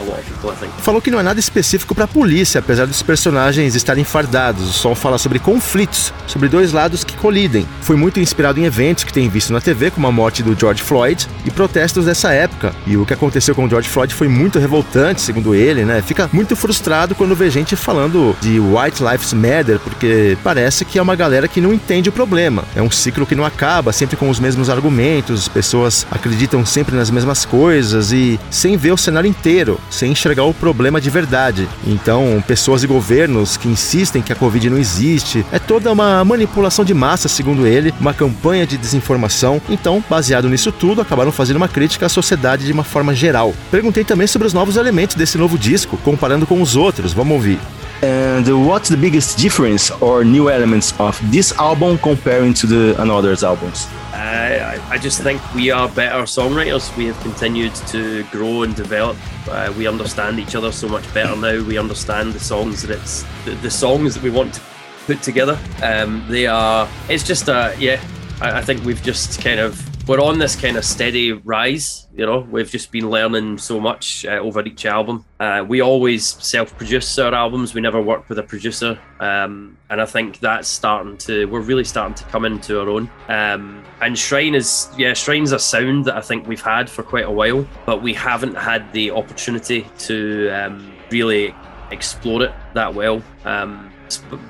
a 0.00 0.02
lot 0.02 0.18
of 0.18 0.30
people, 0.30 0.50
I 0.50 0.56
think. 0.56 0.72
Falou 0.82 1.00
que 1.00 1.10
não 1.10 1.20
é 1.20 1.22
nada 1.22 1.40
específico 1.40 1.94
para 1.94 2.04
a 2.04 2.08
polícia, 2.08 2.58
apesar 2.58 2.86
dos 2.86 3.02
personagens 3.02 3.74
estarem 3.74 4.04
fardados. 4.04 4.68
O 4.68 4.72
som 4.72 4.94
fala 4.94 5.18
sobre 5.18 5.38
conflitos, 5.38 6.12
sobre 6.26 6.48
dois 6.48 6.72
lados 6.72 7.04
que 7.04 7.16
colidem. 7.16 7.66
Foi 7.80 7.96
muito 7.96 8.20
inspirado 8.20 8.60
em 8.60 8.64
eventos 8.64 9.04
que 9.04 9.12
tem 9.12 9.28
visto 9.28 9.52
na 9.52 9.60
TV, 9.60 9.90
como 9.90 10.06
a 10.06 10.12
morte 10.12 10.42
do 10.42 10.58
George 10.58 10.82
Floyd 10.82 11.26
e 11.44 11.50
protestos 11.50 12.06
dessa 12.06 12.32
época. 12.32 12.74
E 12.86 12.96
o 12.96 13.06
que 13.06 13.14
aconteceu 13.14 13.54
com 13.54 13.64
o 13.64 13.68
George 13.68 13.88
Floyd 13.88 14.14
foi 14.14 14.28
muito 14.28 14.58
revoltante, 14.58 15.20
segundo 15.20 15.54
ele, 15.54 15.84
né? 15.84 16.02
Fica 16.02 16.28
muito 16.32 16.56
frustrado 16.56 17.14
quando 17.14 17.34
vê 17.34 17.50
gente 17.50 17.76
falando 17.76 18.36
de 18.40 18.58
White 18.58 19.02
Lives 19.02 19.32
Matter, 19.32 19.78
porque 19.80 20.36
parece 20.42 20.84
que 20.84 20.98
é 20.98 21.02
uma 21.02 21.16
galera 21.16 21.48
que 21.48 21.60
não 21.60 21.72
entende 21.72 22.08
o 22.08 22.12
problema. 22.12 22.64
É 22.74 22.82
um 22.82 22.90
ciclo 22.90 23.26
que 23.26 23.34
não 23.34 23.44
acaba, 23.44 23.92
sempre 23.92 24.16
com 24.16 24.28
os 24.28 24.40
mesmos 24.40 24.68
argumentos, 24.70 25.48
pessoas 25.48 26.06
acreditam 26.10 26.64
sempre 26.64 26.96
nas 26.96 27.10
mesmas 27.10 27.44
coisas 27.44 28.12
e 28.12 28.38
sem 28.50 28.76
ver 28.76 28.92
o 28.92 28.96
cenário 28.96 29.28
inteiro 29.28 29.78
sem 29.90 30.12
enxergar 30.12 30.44
o 30.44 30.54
problema 30.54 31.00
de 31.00 31.10
verdade. 31.10 31.68
Então, 31.86 32.42
pessoas 32.46 32.82
e 32.82 32.86
governos 32.86 33.56
que 33.56 33.68
insistem 33.68 34.22
que 34.22 34.32
a 34.32 34.36
Covid 34.36 34.70
não 34.70 34.78
existe, 34.78 35.44
é 35.52 35.58
toda 35.58 35.92
uma 35.92 36.24
manipulação 36.24 36.84
de 36.84 36.94
massa, 36.94 37.28
segundo 37.28 37.66
ele, 37.66 37.94
uma 38.00 38.14
campanha 38.14 38.66
de 38.66 38.76
desinformação. 38.76 39.60
Então, 39.68 40.02
baseado 40.08 40.48
nisso 40.48 40.72
tudo, 40.72 41.00
acabaram 41.00 41.32
fazendo 41.32 41.56
uma 41.56 41.68
crítica 41.68 42.06
à 42.06 42.08
sociedade 42.08 42.66
de 42.66 42.72
uma 42.72 42.84
forma 42.84 43.14
geral. 43.14 43.54
Perguntei 43.70 44.04
também 44.04 44.26
sobre 44.26 44.46
os 44.46 44.54
novos 44.54 44.76
elementos 44.76 45.16
desse 45.16 45.38
novo 45.38 45.58
disco, 45.58 45.96
comparando 45.98 46.46
com 46.46 46.60
os 46.60 46.76
outros. 46.76 47.12
Vamos 47.12 47.34
ouvir. 47.34 47.58
And 48.04 48.66
what's 48.66 48.90
the 48.90 48.98
biggest 48.98 49.38
difference 49.38 49.90
or 49.90 50.24
new 50.24 50.50
elements 50.50 50.92
of 51.00 51.18
this 51.32 51.52
album 51.58 51.96
comparing 51.96 52.52
to 52.52 52.66
the 52.66 53.00
another's 53.00 53.42
albums? 53.42 53.86
Uh, 54.12 54.78
I 54.90 54.98
just 54.98 55.22
think 55.22 55.40
we 55.54 55.70
are 55.70 55.88
better 55.88 56.24
songwriters. 56.24 56.94
We 56.98 57.06
have 57.06 57.18
continued 57.20 57.74
to 57.88 58.24
grow 58.24 58.64
and 58.64 58.76
develop. 58.76 59.16
Uh, 59.48 59.72
we 59.78 59.86
understand 59.86 60.38
each 60.38 60.54
other 60.54 60.70
so 60.70 60.86
much 60.86 61.14
better 61.14 61.34
now. 61.34 61.64
We 61.64 61.78
understand 61.78 62.34
the 62.34 62.40
songs 62.40 62.82
that 62.82 62.90
it's 62.90 63.24
the, 63.46 63.52
the 63.62 63.70
songs 63.70 64.16
that 64.16 64.22
we 64.22 64.28
want 64.28 64.52
to 64.52 64.60
put 65.06 65.22
together. 65.22 65.58
Um, 65.82 66.26
they 66.28 66.46
are. 66.46 66.86
It's 67.08 67.24
just 67.24 67.48
a 67.48 67.74
yeah. 67.78 68.04
I, 68.42 68.58
I 68.58 68.62
think 68.62 68.84
we've 68.84 69.02
just 69.02 69.40
kind 69.40 69.60
of 69.60 69.80
we're 70.06 70.20
on 70.20 70.38
this 70.38 70.54
kind 70.54 70.76
of 70.76 70.84
steady 70.84 71.32
rise. 71.32 72.08
You 72.14 72.26
know, 72.26 72.40
we've 72.50 72.70
just 72.70 72.92
been 72.92 73.08
learning 73.08 73.58
so 73.58 73.80
much 73.80 74.26
uh, 74.26 74.32
over 74.32 74.62
each 74.62 74.84
album. 74.84 75.24
Uh, 75.40 75.64
we 75.66 75.80
always 75.80 76.26
self-produce 76.26 77.18
our 77.18 77.34
albums. 77.34 77.74
We 77.74 77.80
never 77.80 78.00
work 78.00 78.28
with 78.28 78.38
a 78.38 78.42
producer, 78.42 78.98
um, 79.20 79.78
and 79.88 80.00
I 80.00 80.06
think 80.06 80.40
that's 80.40 80.68
starting 80.68 81.16
to. 81.18 81.46
We're 81.46 81.60
really 81.60 81.84
starting 81.84 82.14
to 82.16 82.24
come 82.24 82.44
into 82.44 82.80
our 82.80 82.88
own. 82.88 83.10
Um, 83.28 83.82
and 84.02 84.18
Shrine 84.18 84.54
is, 84.54 84.88
yeah, 84.98 85.14
Shrine's 85.14 85.52
a 85.52 85.58
sound 85.58 86.04
that 86.04 86.16
I 86.16 86.20
think 86.20 86.46
we've 86.46 86.60
had 86.60 86.90
for 86.90 87.02
quite 87.02 87.24
a 87.24 87.30
while, 87.30 87.66
but 87.86 88.02
we 88.02 88.12
haven't 88.12 88.56
had 88.56 88.92
the 88.92 89.10
opportunity 89.10 89.86
to 90.00 90.50
um, 90.50 90.92
really 91.10 91.54
explore 91.90 92.44
it 92.44 92.52
that 92.74 92.94
well. 92.94 93.22
Um, 93.44 93.90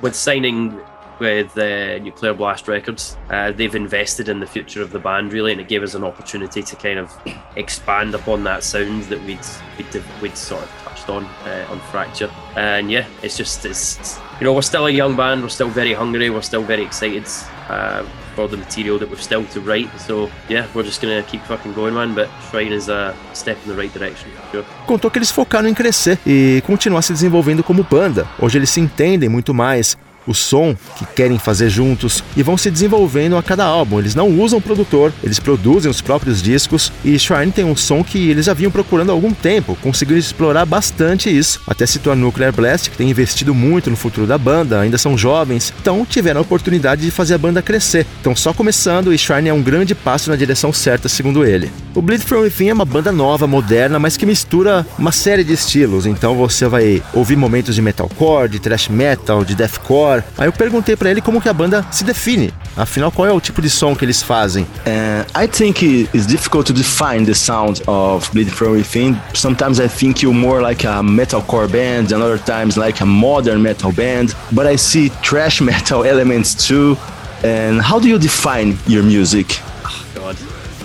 with 0.02 0.14
signing 0.14 0.78
with 1.18 1.56
uh, 1.58 1.98
Nuclear 1.98 2.34
Blast 2.34 2.68
Records. 2.68 3.16
Uh, 3.30 3.52
they've 3.52 3.74
invested 3.74 4.28
in 4.28 4.40
the 4.40 4.46
future 4.46 4.82
of 4.82 4.90
the 4.90 4.98
band 4.98 5.32
really, 5.32 5.52
and 5.52 5.60
it 5.60 5.68
gave 5.68 5.82
us 5.82 5.94
an 5.94 6.04
opportunity 6.04 6.62
to 6.62 6.76
kind 6.76 6.98
of 6.98 7.12
expand 7.56 8.14
upon 8.14 8.44
that 8.44 8.64
sound 8.64 9.04
that 9.04 9.22
we'd 9.24 9.38
we'd, 9.78 10.02
we'd 10.20 10.36
sort 10.36 10.62
of 10.62 10.68
touched 10.84 11.08
on 11.08 11.24
uh, 11.24 11.66
on 11.70 11.80
Fracture. 11.80 12.30
And 12.56 12.90
yeah, 12.90 13.06
it's 13.22 13.36
just 13.36 13.64
it's 13.64 14.18
you 14.40 14.44
know 14.44 14.52
we're 14.52 14.62
still 14.62 14.86
a 14.86 14.90
young 14.90 15.16
band, 15.16 15.42
we're 15.42 15.48
still 15.48 15.70
very 15.70 15.92
hungry, 15.92 16.30
we're 16.30 16.42
still 16.42 16.62
very 16.62 16.82
excited. 16.82 17.26
Uh, 17.68 18.04
for 18.34 18.48
the 18.48 18.56
material 18.56 18.98
that 18.98 19.08
we've 19.08 19.22
still 19.22 19.44
to 19.46 19.60
write. 19.60 19.88
So 19.98 20.28
yeah, 20.48 20.66
we're 20.74 20.82
just 20.82 21.00
gonna 21.00 21.22
keep 21.22 21.42
fucking 21.42 21.72
going, 21.72 21.94
man. 21.94 22.14
But 22.14 22.28
Shrine 22.50 22.72
is 22.72 22.88
a 22.88 23.14
step 23.32 23.56
in 23.64 23.70
the 23.70 23.76
right 23.76 23.92
direction, 23.92 24.30
sure. 24.50 24.64
Contou 24.86 25.10
que 25.10 25.18
eles 25.18 25.30
focaram 25.30 25.68
em 25.68 25.74
crescer 25.74 26.18
e 26.26 26.62
continuar 26.66 27.02
se 27.02 27.12
desenvolvendo 27.12 27.62
como 27.62 27.82
banda. 27.82 28.26
Hoje 28.38 28.58
eles 28.58 28.70
se 28.70 28.80
entendem 28.80 29.28
muito 29.28 29.54
mais, 29.54 29.96
o 30.26 30.34
som 30.34 30.76
que 30.96 31.06
querem 31.06 31.38
fazer 31.38 31.68
juntos 31.68 32.22
e 32.36 32.42
vão 32.42 32.56
se 32.56 32.70
desenvolvendo 32.70 33.36
a 33.36 33.42
cada 33.42 33.64
álbum. 33.64 33.98
Eles 33.98 34.14
não 34.14 34.28
usam 34.28 34.60
produtor, 34.60 35.12
eles 35.22 35.38
produzem 35.38 35.90
os 35.90 36.00
próprios 36.00 36.42
discos 36.42 36.92
e 37.04 37.18
Shrine 37.18 37.52
tem 37.52 37.64
um 37.64 37.76
som 37.76 38.02
que 38.02 38.30
eles 38.30 38.46
já 38.46 38.54
vinham 38.54 38.70
procurando 38.70 39.10
há 39.10 39.12
algum 39.12 39.32
tempo, 39.32 39.76
conseguiram 39.82 40.18
explorar 40.18 40.64
bastante 40.64 41.34
isso. 41.34 41.60
Até 41.66 41.86
citou 41.86 42.12
a 42.12 42.16
Nuclear 42.16 42.52
Blast, 42.52 42.90
que 42.90 42.96
tem 42.96 43.10
investido 43.10 43.54
muito 43.54 43.90
no 43.90 43.96
futuro 43.96 44.26
da 44.26 44.38
banda, 44.38 44.80
ainda 44.80 44.98
são 44.98 45.16
jovens, 45.16 45.72
então 45.80 46.04
tiveram 46.04 46.40
a 46.40 46.42
oportunidade 46.42 47.02
de 47.02 47.10
fazer 47.10 47.34
a 47.34 47.38
banda 47.38 47.62
crescer. 47.62 48.06
Então 48.20 48.34
só 48.34 48.52
começando 48.52 49.12
e 49.12 49.18
Shrine 49.18 49.48
é 49.48 49.54
um 49.54 49.62
grande 49.62 49.94
passo 49.94 50.30
na 50.30 50.36
direção 50.36 50.72
certa, 50.72 51.08
segundo 51.08 51.44
ele. 51.44 51.70
O 51.94 52.02
Bleed 52.02 52.22
From 52.22 52.40
Within 52.40 52.68
é 52.68 52.72
uma 52.72 52.84
banda 52.84 53.12
nova, 53.12 53.46
moderna, 53.46 53.98
mas 53.98 54.16
que 54.16 54.26
mistura 54.26 54.86
uma 54.98 55.12
série 55.12 55.44
de 55.44 55.52
estilos, 55.52 56.06
então 56.06 56.34
você 56.34 56.66
vai 56.66 57.02
ouvir 57.12 57.36
momentos 57.36 57.74
de 57.74 57.82
metalcore, 57.82 58.48
de 58.48 58.58
thrash 58.58 58.88
metal, 58.88 59.44
de 59.44 59.54
deathcore, 59.54 60.13
Aí 60.36 60.46
eu 60.46 60.52
perguntei 60.52 60.96
para 60.96 61.10
ele 61.10 61.20
como 61.20 61.40
que 61.40 61.48
a 61.48 61.52
banda 61.52 61.84
se 61.90 62.04
define. 62.04 62.52
Afinal, 62.76 63.10
qual 63.10 63.26
é 63.26 63.32
o 63.32 63.40
tipo 63.40 63.62
de 63.62 63.70
som 63.70 63.94
que 63.94 64.04
eles 64.04 64.22
fazem? 64.22 64.64
Uh, 64.64 65.24
I 65.42 65.48
think 65.48 65.82
it's 66.12 66.26
difficult 66.26 66.66
to 66.66 66.72
define 66.72 67.24
the 67.24 67.34
sound 67.34 67.82
of 67.86 68.30
Bleed 68.32 68.50
From 68.50 68.72
Within. 68.72 69.16
Sometimes 69.32 69.78
I 69.78 69.88
think 69.88 70.22
you're 70.22 70.36
more 70.36 70.60
like 70.60 70.86
a 70.86 71.02
metalcore 71.02 71.68
band, 71.68 72.12
and 72.12 72.22
other 72.22 72.38
times 72.38 72.76
like 72.76 73.02
a 73.02 73.06
modern 73.06 73.62
metal 73.62 73.92
band. 73.92 74.34
But 74.52 74.66
I 74.66 74.76
see 74.76 75.08
thrash 75.22 75.60
metal 75.62 76.04
elements 76.04 76.54
too. 76.54 76.96
And 77.42 77.80
how 77.80 77.98
do 77.98 78.08
you 78.08 78.18
define 78.18 78.78
your 78.86 79.02
music? 79.02 79.60
Oh 79.84 80.04
God, 80.14 80.36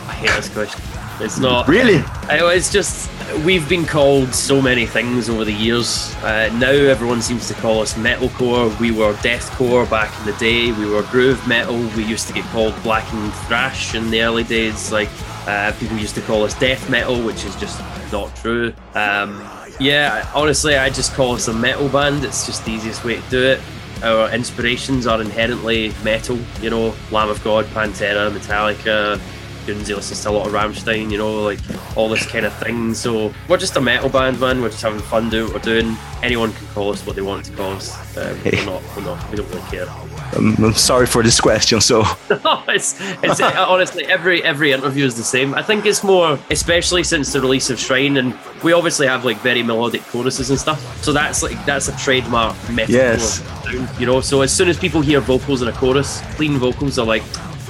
I 0.07 0.13
hate 0.13 0.36
this 0.36 0.49
question. 0.49 0.89
It's 1.22 1.38
not 1.38 1.67
really. 1.67 2.01
It's 2.30 2.72
just 2.72 3.09
we've 3.43 3.67
been 3.67 3.86
called 3.86 4.34
so 4.34 4.61
many 4.61 4.86
things 4.86 5.30
over 5.30 5.43
the 5.43 5.53
years. 5.53 6.15
Uh, 6.17 6.49
now 6.57 6.72
everyone 6.72 7.22
seems 7.22 7.47
to 7.49 7.53
call 7.55 7.82
us 7.82 7.93
metalcore. 7.95 8.78
We 8.80 8.91
were 8.91 9.13
deathcore 9.15 9.89
back 9.89 10.17
in 10.20 10.32
the 10.32 10.38
day. 10.38 10.72
We 10.72 10.89
were 10.89 11.03
groove 11.03 11.45
metal. 11.45 11.78
We 11.97 12.05
used 12.05 12.28
to 12.28 12.34
get 12.34 12.45
called 12.45 12.74
black 12.84 13.11
and 13.13 13.34
thrash 13.47 13.95
in 13.95 14.09
the 14.11 14.22
early 14.22 14.45
days. 14.45 14.91
Like 14.93 15.09
uh, 15.45 15.74
people 15.78 15.97
used 15.97 16.15
to 16.15 16.22
call 16.22 16.43
us 16.43 16.57
death 16.57 16.89
metal, 16.89 17.22
which 17.22 17.43
is 17.43 17.55
just 17.57 17.82
not 18.11 18.34
true. 18.38 18.74
Um, 18.95 19.45
yeah, 19.80 20.30
honestly, 20.34 20.76
I 20.76 20.89
just 20.89 21.13
call 21.13 21.34
us 21.34 21.49
a 21.49 21.53
metal 21.53 21.89
band. 21.89 22.24
It's 22.24 22.45
just 22.45 22.63
the 22.63 22.72
easiest 22.72 23.03
way 23.03 23.15
to 23.22 23.30
do 23.30 23.43
it. 23.43 23.61
Our 24.03 24.32
inspirations 24.32 25.05
are 25.05 25.20
inherently 25.20 25.91
metal. 26.03 26.39
You 26.61 26.70
know, 26.70 26.95
Lamb 27.11 27.30
of 27.30 27.43
God, 27.43 27.65
Pantera, 27.65 28.32
Metallica, 28.32 29.20
Guns, 29.66 29.89
listens 29.89 30.24
to 30.24 30.30
a 30.30 30.32
lot 30.32 30.47
of 30.47 30.53
Ramstein, 30.53 31.12
you 31.12 31.18
know, 31.18 31.43
like 31.43 31.60
all 31.95 32.10
this 32.10 32.26
kind 32.26 32.45
of 32.45 32.53
thing. 32.57 32.93
So 32.93 33.34
we're 33.47 33.57
just 33.57 33.76
a 33.76 33.82
metal 33.82 34.10
band, 34.10 34.39
man. 34.39 34.62
We're 34.62 34.70
just 34.70 34.82
having 34.82 34.99
fun 34.99 35.30
doing 35.30 35.45
what 35.45 35.66
we're 35.66 35.82
doing. 35.82 35.97
Anyone 36.22 36.53
can 36.53 36.68
call 36.68 36.91
us 36.91 37.05
what 37.05 37.16
they 37.16 37.22
want 37.22 37.45
to 37.45 37.51
call 37.53 37.72
us. 37.74 38.18
Um, 38.18 38.38
we're 38.43 38.66
not, 38.66 38.84
we're 38.95 39.03
not, 39.03 39.30
we 39.30 39.38
don't 39.38 39.49
really 39.49 39.62
care. 39.70 39.88
I'm, 40.34 40.55
I'm 40.64 40.74
sorry 40.74 41.05
for 41.05 41.24
this 41.24 41.39
question. 41.39 41.82
So 41.82 42.01
it's, 42.68 42.95
it's 42.99 43.41
honestly 43.41 44.05
every 44.05 44.43
every 44.43 44.72
interview 44.72 45.05
is 45.05 45.16
the 45.16 45.24
same. 45.24 45.53
I 45.53 45.64
think 45.64 45.86
it's 45.86 46.03
more, 46.03 46.39
especially 46.49 47.03
since 47.03 47.34
the 47.34 47.41
release 47.41 47.70
of 47.70 47.80
Shrine, 47.80 48.18
and 48.18 48.38
we 48.64 48.74
obviously 48.74 49.07
have 49.07 49.26
like 49.26 49.38
very 49.38 49.64
melodic 49.64 50.01
choruses 50.03 50.49
and 50.49 50.60
stuff. 50.60 51.03
So 51.03 51.14
that's 51.14 51.41
like 51.41 51.64
that's 51.66 51.88
a 51.88 51.97
trademark 51.97 52.55
metal 52.70 52.95
yes. 52.95 53.41
sound, 53.41 53.89
you 53.99 54.05
know. 54.05 54.22
So 54.22 54.41
as 54.41 54.55
soon 54.55 54.70
as 54.70 54.78
people 54.78 55.01
hear 55.01 55.20
vocals 55.20 55.62
in 55.62 55.68
a 55.68 55.74
chorus, 55.74 56.22
clean 56.36 56.57
vocals 56.57 56.99
are 56.99 57.05
like 57.05 57.24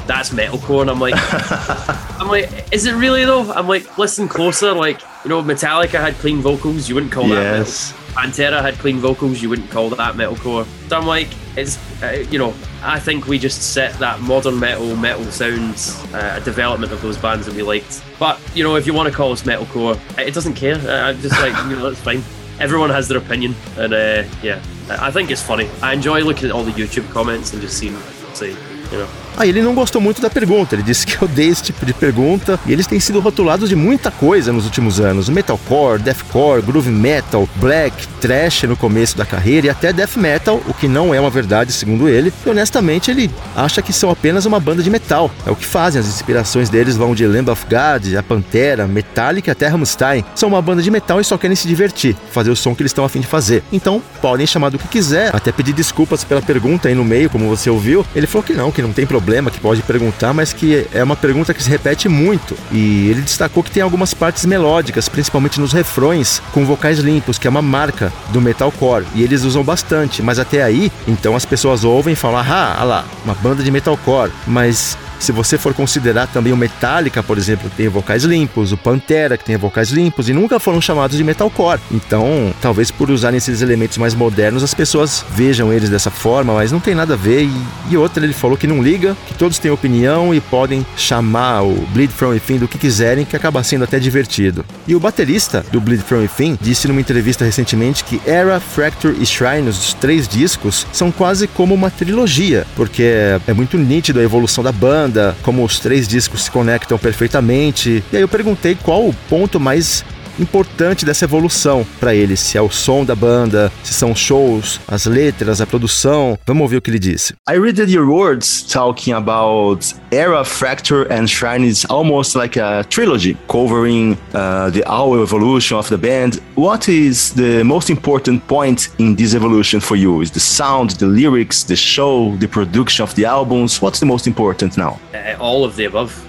that's 0.10 0.32
metalcore, 0.32 0.82
and 0.82 0.90
I'm 0.90 1.00
like, 1.00 1.14
I'm 2.20 2.28
like, 2.28 2.74
is 2.74 2.88
it 2.88 2.94
really 2.94 3.26
though? 3.26 3.52
I'm 3.52 3.68
like, 3.68 3.98
listen 4.00 4.28
closer, 4.28 4.74
like 4.74 5.00
you 5.24 5.30
know, 5.30 5.44
Metallica 5.44 6.00
had 6.00 6.16
clean 6.16 6.42
vocals. 6.42 6.90
You 6.90 6.96
wouldn't 6.96 7.14
call 7.14 7.28
yes. 7.28 7.92
that 7.92 7.94
metal. 7.94 8.00
Pantera 8.10 8.62
had 8.62 8.74
clean 8.80 8.98
vocals, 8.98 9.40
you 9.40 9.50
wouldn't 9.50 9.70
call 9.70 9.90
that 9.92 10.16
metalcore. 10.16 10.66
So 10.90 10.98
I'm 10.98 11.06
like, 11.06 11.28
it's 11.56 11.78
uh, 12.02 12.26
you 12.32 12.40
know, 12.40 12.56
I 12.82 13.00
think 13.00 13.28
we 13.28 13.38
just 13.38 13.74
set 13.74 13.94
that 14.00 14.20
modern 14.22 14.60
metal 14.60 14.96
metal 14.96 15.26
sounds, 15.26 16.04
uh, 16.14 16.40
development 16.44 16.92
of 16.92 17.04
those 17.04 17.18
bands 17.18 17.46
that 17.46 17.56
we 17.56 17.62
liked. 17.62 18.04
But 18.18 18.42
you 18.56 18.64
know, 18.64 18.78
if 18.78 18.88
you 18.88 18.96
want 18.96 19.10
to 19.10 19.16
call 19.16 19.32
us 19.32 19.44
metalcore, 19.44 20.00
it 20.18 20.34
doesn't 20.34 20.56
care. 20.56 20.76
Uh, 20.76 21.10
I'm 21.10 21.20
just 21.20 21.40
like, 21.40 21.56
you 21.70 21.76
know, 21.76 21.88
that's 21.88 22.02
fine. 22.02 22.24
Everyone 22.60 22.90
has 22.90 23.08
their 23.08 23.20
opinion, 23.20 23.54
and 23.78 23.94
uh, 23.94 24.24
yeah, 24.42 24.60
I 24.90 25.12
think 25.12 25.30
it's 25.30 25.44
funny. 25.44 25.70
I 25.84 25.94
enjoy 25.94 26.22
looking 26.22 26.50
at 26.50 26.52
all 26.52 26.64
the 26.64 26.72
YouTube 26.72 27.10
comments 27.12 27.54
and 27.54 27.62
just 27.62 27.78
seeing, 27.78 27.96
see, 28.34 28.58
you 28.92 28.98
know. 28.98 29.10
Ah, 29.42 29.48
ele 29.48 29.62
não 29.62 29.74
gostou 29.74 30.02
muito 30.02 30.22
da 30.22 30.30
pergunta, 30.30 30.76
ele 30.76 30.84
disse 30.84 31.08
que 31.08 31.24
odeia 31.24 31.50
esse 31.50 31.64
tipo 31.64 31.86
de 31.86 31.94
pergunta 31.94 32.60
e 32.66 32.74
eles 32.74 32.86
têm 32.86 33.00
sido 33.00 33.22
rotulados 33.22 33.70
de 33.70 33.76
muita 33.76 34.12
coisa 34.12 34.52
nos 34.52 34.66
últimos 34.66 35.00
anos: 35.00 35.30
metalcore, 35.30 36.02
deathcore, 36.02 36.62
groove 36.62 36.90
metal, 36.90 37.48
black, 37.56 38.06
trash 38.20 38.64
no 38.64 38.76
começo 38.76 39.18
da 39.18 39.26
carreira 39.26 39.68
e 39.68 39.70
até 39.70 39.94
death 39.94 40.18
metal, 40.18 40.62
o 40.68 40.74
que 40.74 40.90
não 40.90 41.14
é 41.14 41.22
uma 41.22 41.30
verdade 41.30 41.72
segundo 41.72 42.10
ele. 42.10 42.34
E 42.46 42.50
honestamente, 42.50 43.10
ele 43.10 43.32
acha 43.56 43.82
que 43.82 43.94
são 43.94 44.10
apenas 44.10 44.46
uma 44.46 44.60
banda 44.60 44.84
de 44.84 44.90
metal. 44.90 45.32
É 45.48 45.50
o 45.50 45.56
que 45.56 45.66
fazem, 45.66 46.02
as 46.02 46.08
inspirações 46.08 46.68
deles 46.68 46.98
vão 46.98 47.16
de 47.16 47.26
Lamb 47.26 47.50
of 47.50 47.64
God, 47.64 48.14
a 48.16 48.22
Pantera, 48.22 48.88
Metallica 48.88 49.54
até 49.54 49.68
Rammstein. 49.68 50.26
São 50.36 50.50
uma 50.50 50.62
banda 50.62 50.82
de 50.82 50.92
metal 50.92 51.22
e 51.22 51.24
só 51.24 51.38
querem 51.38 51.56
se 51.56 51.66
divertir, 51.66 52.14
fazer 52.30 52.52
o 52.52 52.58
som 52.58 52.76
que 52.76 52.82
eles 52.82 52.92
estão 52.92 53.06
afim 53.06 53.22
de 53.22 53.28
fazer. 53.28 53.64
Então, 53.72 54.02
podem 54.22 54.46
chamar 54.46 54.68
do 54.68 54.78
que 54.78 54.90
quiser, 54.90 55.34
até 55.34 55.50
pedir 55.54 55.72
desculpas 55.72 56.26
pela 56.26 56.42
pergunta 56.42 56.90
aí 56.90 56.94
no 56.94 57.06
meio, 57.06 57.30
como 57.30 57.48
você 57.48 57.70
ouviu. 57.70 58.06
Ele 58.14 58.28
falou 58.28 58.44
que 58.44 58.52
não, 58.54 58.70
que 58.70 58.82
não 58.82 58.92
tem 58.92 59.08
problema 59.08 59.29
problema 59.30 59.52
que 59.52 59.60
pode 59.60 59.84
perguntar, 59.84 60.34
mas 60.34 60.52
que 60.52 60.88
é 60.92 61.04
uma 61.04 61.16
pergunta 61.16 61.54
que 61.54 61.62
se 61.62 61.70
repete 61.70 62.10
muito. 62.10 62.58
E 62.72 63.10
ele 63.10 63.22
destacou 63.22 63.62
que 63.62 63.70
tem 63.70 63.84
algumas 63.84 64.12
partes 64.12 64.44
melódicas, 64.44 65.08
principalmente 65.08 65.60
nos 65.60 65.72
refrões, 65.72 66.42
com 66.52 66.66
vocais 66.66 66.98
limpos, 66.98 67.38
que 67.38 67.46
é 67.46 67.50
uma 67.50 67.62
marca 67.62 68.12
do 68.30 68.42
metalcore. 68.42 69.06
E 69.14 69.22
eles 69.22 69.44
usam 69.44 69.64
bastante, 69.64 70.24
mas 70.24 70.40
até 70.40 70.64
aí, 70.64 70.92
então 71.08 71.36
as 71.36 71.46
pessoas 71.46 71.84
ouvem 71.84 72.14
e 72.14 72.16
falam: 72.16 72.40
ah, 72.40 72.76
ah 72.80 72.84
lá, 72.84 73.06
uma 73.24 73.36
banda 73.36 73.62
de 73.62 73.70
metalcore. 73.70 74.32
Mas 74.48 74.98
se 75.20 75.32
você 75.32 75.58
for 75.58 75.74
considerar 75.74 76.28
também 76.28 76.54
o 76.54 76.58
Metallica, 76.58 77.22
por 77.22 77.38
exemplo, 77.38 77.70
que 77.70 77.76
tem 77.76 77.88
vocais 77.90 78.24
limpos, 78.24 78.72
o 78.72 78.78
Pantera, 78.78 79.38
que 79.38 79.44
tem 79.44 79.58
vocais 79.58 79.90
limpos, 79.90 80.30
e 80.30 80.34
nunca 80.34 80.60
foram 80.60 80.82
chamados 80.82 81.18
de 81.18 81.24
metalcore. 81.24 81.80
Então, 81.92 82.54
talvez 82.62 82.90
por 82.90 83.12
usarem 83.12 83.38
esses 83.38 83.62
elementos 83.62 83.98
mais 83.98 84.16
modernos, 84.16 84.64
as 84.64 84.74
pessoas 84.74 85.26
vejam 85.32 85.72
eles 85.74 85.90
dessa 85.90 86.10
forma, 86.10 86.54
mas 86.54 86.72
não 86.72 86.80
tem 86.80 86.96
nada 86.96 87.14
a 87.14 87.18
ver. 87.18 87.44
E, 87.44 87.52
e 87.92 87.98
outra, 87.98 88.24
ele 88.24 88.34
falou 88.34 88.58
que 88.58 88.66
não 88.66 88.82
liga, 88.82 89.16
que 89.28 89.34
todos 89.34 89.60
têm 89.60 89.70
opinião 89.70 90.34
e 90.34 90.40
podem 90.40 90.86
chamar 90.96 91.64
o 91.64 91.86
Bleed 91.94 92.12
From 92.12 92.30
Within 92.30 92.58
do 92.58 92.68
que 92.68 92.78
quiserem, 92.78 93.26
que 93.26 93.36
acaba 93.36 93.62
sendo 93.64 93.84
até 93.84 94.00
divertido. 94.00 94.64
E 94.88 94.96
o 94.96 95.00
baterista 95.00 95.66
do 95.72 95.82
Bleed 95.82 96.02
From 96.02 96.20
Within 96.20 96.58
disse 96.62 96.88
numa 96.88 97.02
entrevista 97.02 97.44
recentemente 97.44 98.04
que 98.04 98.22
Era, 98.26 98.60
Fracture 98.60 99.18
e 99.20 99.26
Shrine, 99.26 99.70
os 99.70 99.94
três 99.94 100.28
discos, 100.28 100.88
são 100.94 101.12
quase 101.12 101.48
como 101.48 101.74
uma 101.74 101.92
trilogia, 101.92 102.66
porque 102.76 103.04
é 103.48 103.54
muito 103.54 103.78
nítido 103.78 104.20
a 104.20 104.24
evolução 104.24 104.64
da 104.64 104.72
banda 104.72 105.09
banda, 105.10 105.36
como 105.42 105.64
os 105.64 105.80
três 105.80 106.08
discos 106.08 106.44
se 106.44 106.52
conectam 106.52 106.98
perfeitamente. 106.98 108.04
E 108.12 108.16
aí 108.16 108.22
eu 108.22 108.28
perguntei 108.28 108.78
qual 108.82 109.08
o 109.08 109.14
ponto 109.28 109.60
mais 109.60 110.06
importante 110.40 111.06
dessa 111.06 111.26
evolução 111.26 111.86
para 112.00 112.16
ele, 112.16 112.36
se 112.36 112.58
é 112.58 112.62
o 112.62 112.70
som 112.70 113.04
da 113.04 113.16
banda, 113.16 113.72
se 113.84 113.94
são 113.94 114.16
shows, 114.16 114.80
as 114.88 115.06
letras, 115.06 115.62
a 115.62 115.68
produção. 115.68 116.38
Vamos 116.46 116.64
ouvir 116.64 116.78
o 116.78 116.82
que 116.82 116.90
ele 116.90 117.00
disse. 117.00 117.34
I 117.50 117.58
read 117.58 117.80
your 117.92 118.08
words 118.08 118.64
talking 118.64 119.14
about 119.14 119.94
Era, 120.12 120.44
Fracture 120.44 121.08
and 121.12 121.28
Shrine 121.28 121.66
is 121.66 121.86
almost 121.90 122.36
like 122.36 122.60
a 122.60 122.84
trilogy 122.90 123.38
covering 123.48 124.18
uh, 124.34 124.70
the 124.72 124.84
whole 124.88 125.22
evolution 125.22 125.78
of 125.78 125.90
the 125.90 125.98
band. 125.98 126.42
What 126.56 126.88
is 126.88 127.34
the 127.34 127.64
most 127.64 127.90
important 127.90 128.46
point 128.48 128.90
in 128.98 129.16
this 129.16 129.34
evolution 129.34 129.80
for 129.80 129.96
you? 129.96 130.22
Is 130.22 130.32
the 130.32 130.40
sound, 130.40 130.92
the 131.00 131.08
lyrics, 131.08 131.64
the 131.64 131.76
show, 131.76 132.36
the 132.38 132.48
production 132.48 133.04
of 133.04 133.14
the 133.16 133.26
albums? 133.26 133.82
What's 133.82 134.00
the 134.00 134.06
most 134.06 134.28
important 134.28 134.78
now? 134.78 135.00
Uh, 135.14 135.38
all 135.40 135.64
of 135.64 135.76
the 135.76 135.86
above. 135.86 136.29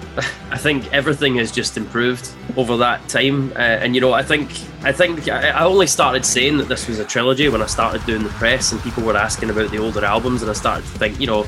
I 0.50 0.58
think 0.58 0.92
everything 0.92 1.36
has 1.36 1.52
just 1.52 1.76
improved 1.76 2.30
over 2.56 2.76
that 2.78 3.08
time, 3.08 3.52
uh, 3.52 3.58
and 3.82 3.94
you 3.94 4.00
know, 4.00 4.12
I 4.12 4.22
think 4.22 4.50
I 4.82 4.92
think 4.92 5.28
I 5.28 5.64
only 5.64 5.86
started 5.86 6.24
saying 6.24 6.58
that 6.58 6.68
this 6.68 6.88
was 6.88 6.98
a 6.98 7.04
trilogy 7.04 7.48
when 7.48 7.62
I 7.62 7.66
started 7.66 8.04
doing 8.06 8.22
the 8.22 8.30
press, 8.30 8.72
and 8.72 8.80
people 8.82 9.02
were 9.02 9.16
asking 9.16 9.50
about 9.50 9.70
the 9.70 9.78
older 9.78 10.04
albums, 10.04 10.42
and 10.42 10.50
I 10.50 10.54
started 10.54 10.84
to 10.84 10.98
think, 10.98 11.20
you 11.20 11.26
know, 11.26 11.46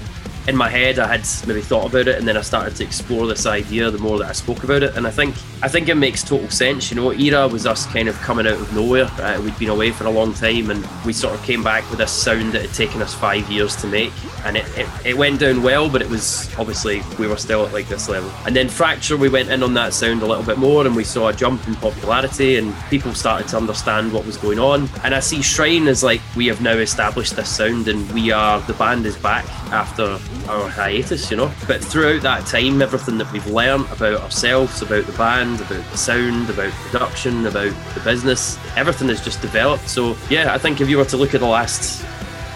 in 0.48 0.56
my 0.56 0.68
head 0.68 0.98
I 0.98 1.06
had 1.06 1.26
maybe 1.46 1.60
thought 1.60 1.86
about 1.88 2.08
it 2.08 2.18
and 2.18 2.26
then 2.26 2.36
I 2.36 2.40
started 2.40 2.74
to 2.76 2.84
explore 2.84 3.26
this 3.26 3.46
idea 3.46 3.90
the 3.90 3.98
more 3.98 4.18
that 4.18 4.28
I 4.28 4.32
spoke 4.32 4.64
about 4.64 4.82
it. 4.82 4.96
And 4.96 5.06
I 5.06 5.10
think 5.10 5.36
I 5.62 5.68
think 5.68 5.88
it 5.88 5.94
makes 5.94 6.22
total 6.22 6.50
sense 6.50 6.90
you 6.90 6.96
know 6.96 7.12
era 7.12 7.46
was 7.46 7.66
us 7.66 7.86
kind 7.86 8.08
of 8.08 8.16
coming 8.16 8.46
out 8.46 8.60
of 8.60 8.74
nowhere 8.74 9.04
uh, 9.04 9.40
we'd 9.42 9.58
been 9.58 9.68
away 9.68 9.92
for 9.92 10.04
a 10.04 10.10
long 10.10 10.34
time 10.34 10.70
and 10.70 10.86
we 11.04 11.12
sort 11.12 11.34
of 11.34 11.42
came 11.44 11.62
back 11.62 11.88
with 11.90 11.98
this 11.98 12.10
sound 12.10 12.52
that 12.52 12.62
had 12.62 12.74
taken 12.74 13.00
us 13.02 13.14
five 13.14 13.48
years 13.50 13.76
to 13.76 13.86
make. 13.86 14.12
And 14.44 14.56
it, 14.56 14.66
it, 14.76 14.88
it 15.04 15.16
went 15.16 15.40
down 15.40 15.62
well 15.62 15.88
but 15.88 16.02
it 16.02 16.08
was 16.08 16.52
obviously 16.58 17.02
we 17.18 17.28
were 17.28 17.36
still 17.36 17.66
at 17.66 17.72
like 17.72 17.88
this 17.88 18.08
level. 18.08 18.30
And 18.44 18.56
then 18.56 18.68
fracture 18.68 19.16
we 19.16 19.28
went 19.28 19.50
in 19.50 19.62
on 19.62 19.74
that 19.74 19.94
sound 19.94 20.22
a 20.22 20.26
little 20.26 20.44
bit 20.44 20.58
more 20.58 20.84
and 20.86 20.96
we 20.96 21.04
saw 21.04 21.28
a 21.28 21.32
jump 21.32 21.66
in 21.68 21.74
popularity 21.76 22.56
and 22.56 22.74
people 22.90 23.14
started 23.14 23.48
to 23.48 23.56
understand 23.56 24.12
what 24.12 24.26
was 24.26 24.36
going 24.36 24.58
on. 24.58 24.88
And 25.04 25.14
I 25.14 25.20
see 25.20 25.42
Shrine 25.42 25.86
as 25.86 26.02
like 26.02 26.20
we 26.36 26.46
have 26.48 26.60
now 26.60 26.76
established 26.76 27.36
this 27.36 27.48
sound 27.48 27.86
and 27.86 28.10
we 28.12 28.32
are 28.32 28.60
the 28.62 28.74
band 28.74 29.06
is 29.06 29.16
back 29.16 29.48
after 29.70 30.18
our 30.48 30.68
hiatus, 30.68 31.30
you 31.30 31.36
know. 31.36 31.52
But 31.66 31.82
throughout 31.82 32.22
that 32.22 32.46
time, 32.46 32.82
everything 32.82 33.18
that 33.18 33.30
we've 33.32 33.46
learned 33.46 33.90
about 33.90 34.20
ourselves, 34.20 34.82
about 34.82 35.06
the 35.06 35.12
band, 35.12 35.60
about 35.60 35.84
the 35.90 35.96
sound, 35.96 36.50
about 36.50 36.72
production, 36.72 37.46
about 37.46 37.74
the 37.94 38.00
business, 38.00 38.58
everything 38.76 39.08
has 39.08 39.24
just 39.24 39.40
developed. 39.40 39.88
So 39.88 40.16
yeah, 40.28 40.52
I 40.52 40.58
think 40.58 40.80
if 40.80 40.88
you 40.88 40.98
were 40.98 41.04
to 41.06 41.16
look 41.16 41.34
at 41.34 41.40
the 41.40 41.46
last, 41.46 42.04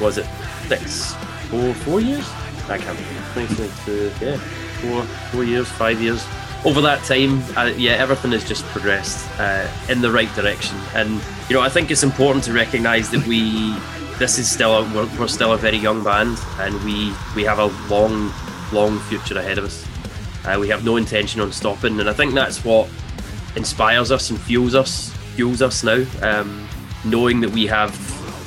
was 0.00 0.18
it 0.18 0.26
six, 0.68 1.14
four, 1.48 1.74
four 1.74 2.00
years? 2.00 2.28
I 2.68 2.78
can't 2.78 2.98
remember. 3.34 3.64
Yeah, 4.20 4.36
four, 4.80 5.02
four 5.30 5.44
years, 5.44 5.68
five 5.68 6.00
years. 6.00 6.26
Over 6.64 6.80
that 6.80 7.04
time, 7.04 7.42
uh, 7.56 7.72
yeah, 7.76 7.92
everything 7.92 8.32
has 8.32 8.46
just 8.46 8.64
progressed 8.66 9.24
uh, 9.38 9.68
in 9.88 10.00
the 10.00 10.10
right 10.10 10.32
direction. 10.34 10.76
And 10.94 11.22
you 11.48 11.54
know, 11.54 11.60
I 11.60 11.68
think 11.68 11.90
it's 11.90 12.02
important 12.02 12.44
to 12.44 12.52
recognise 12.52 13.10
that 13.10 13.24
we 13.26 13.76
this 14.18 14.38
is 14.38 14.50
still 14.50 14.78
a, 14.78 14.94
we're, 14.94 15.08
we're 15.18 15.28
still 15.28 15.52
a 15.52 15.56
very 15.56 15.76
young 15.76 16.02
band, 16.02 16.38
and 16.58 16.74
we 16.84 17.12
we 17.34 17.44
have 17.44 17.58
a 17.58 17.66
long, 17.92 18.32
long 18.72 18.98
future 19.00 19.38
ahead 19.38 19.58
of 19.58 19.64
us. 19.64 19.86
Uh, 20.44 20.58
we 20.58 20.68
have 20.68 20.84
no 20.84 20.96
intention 20.96 21.40
on 21.40 21.52
stopping, 21.52 21.98
and 22.00 22.08
I 22.08 22.12
think 22.12 22.34
that's 22.34 22.64
what 22.64 22.88
inspires 23.56 24.10
us 24.10 24.30
and 24.30 24.40
fuels 24.40 24.74
us 24.74 25.10
fuels 25.34 25.60
us 25.60 25.84
now. 25.84 26.04
Um, 26.22 26.68
knowing 27.04 27.40
that 27.40 27.50
we 27.50 27.66
have 27.66 27.94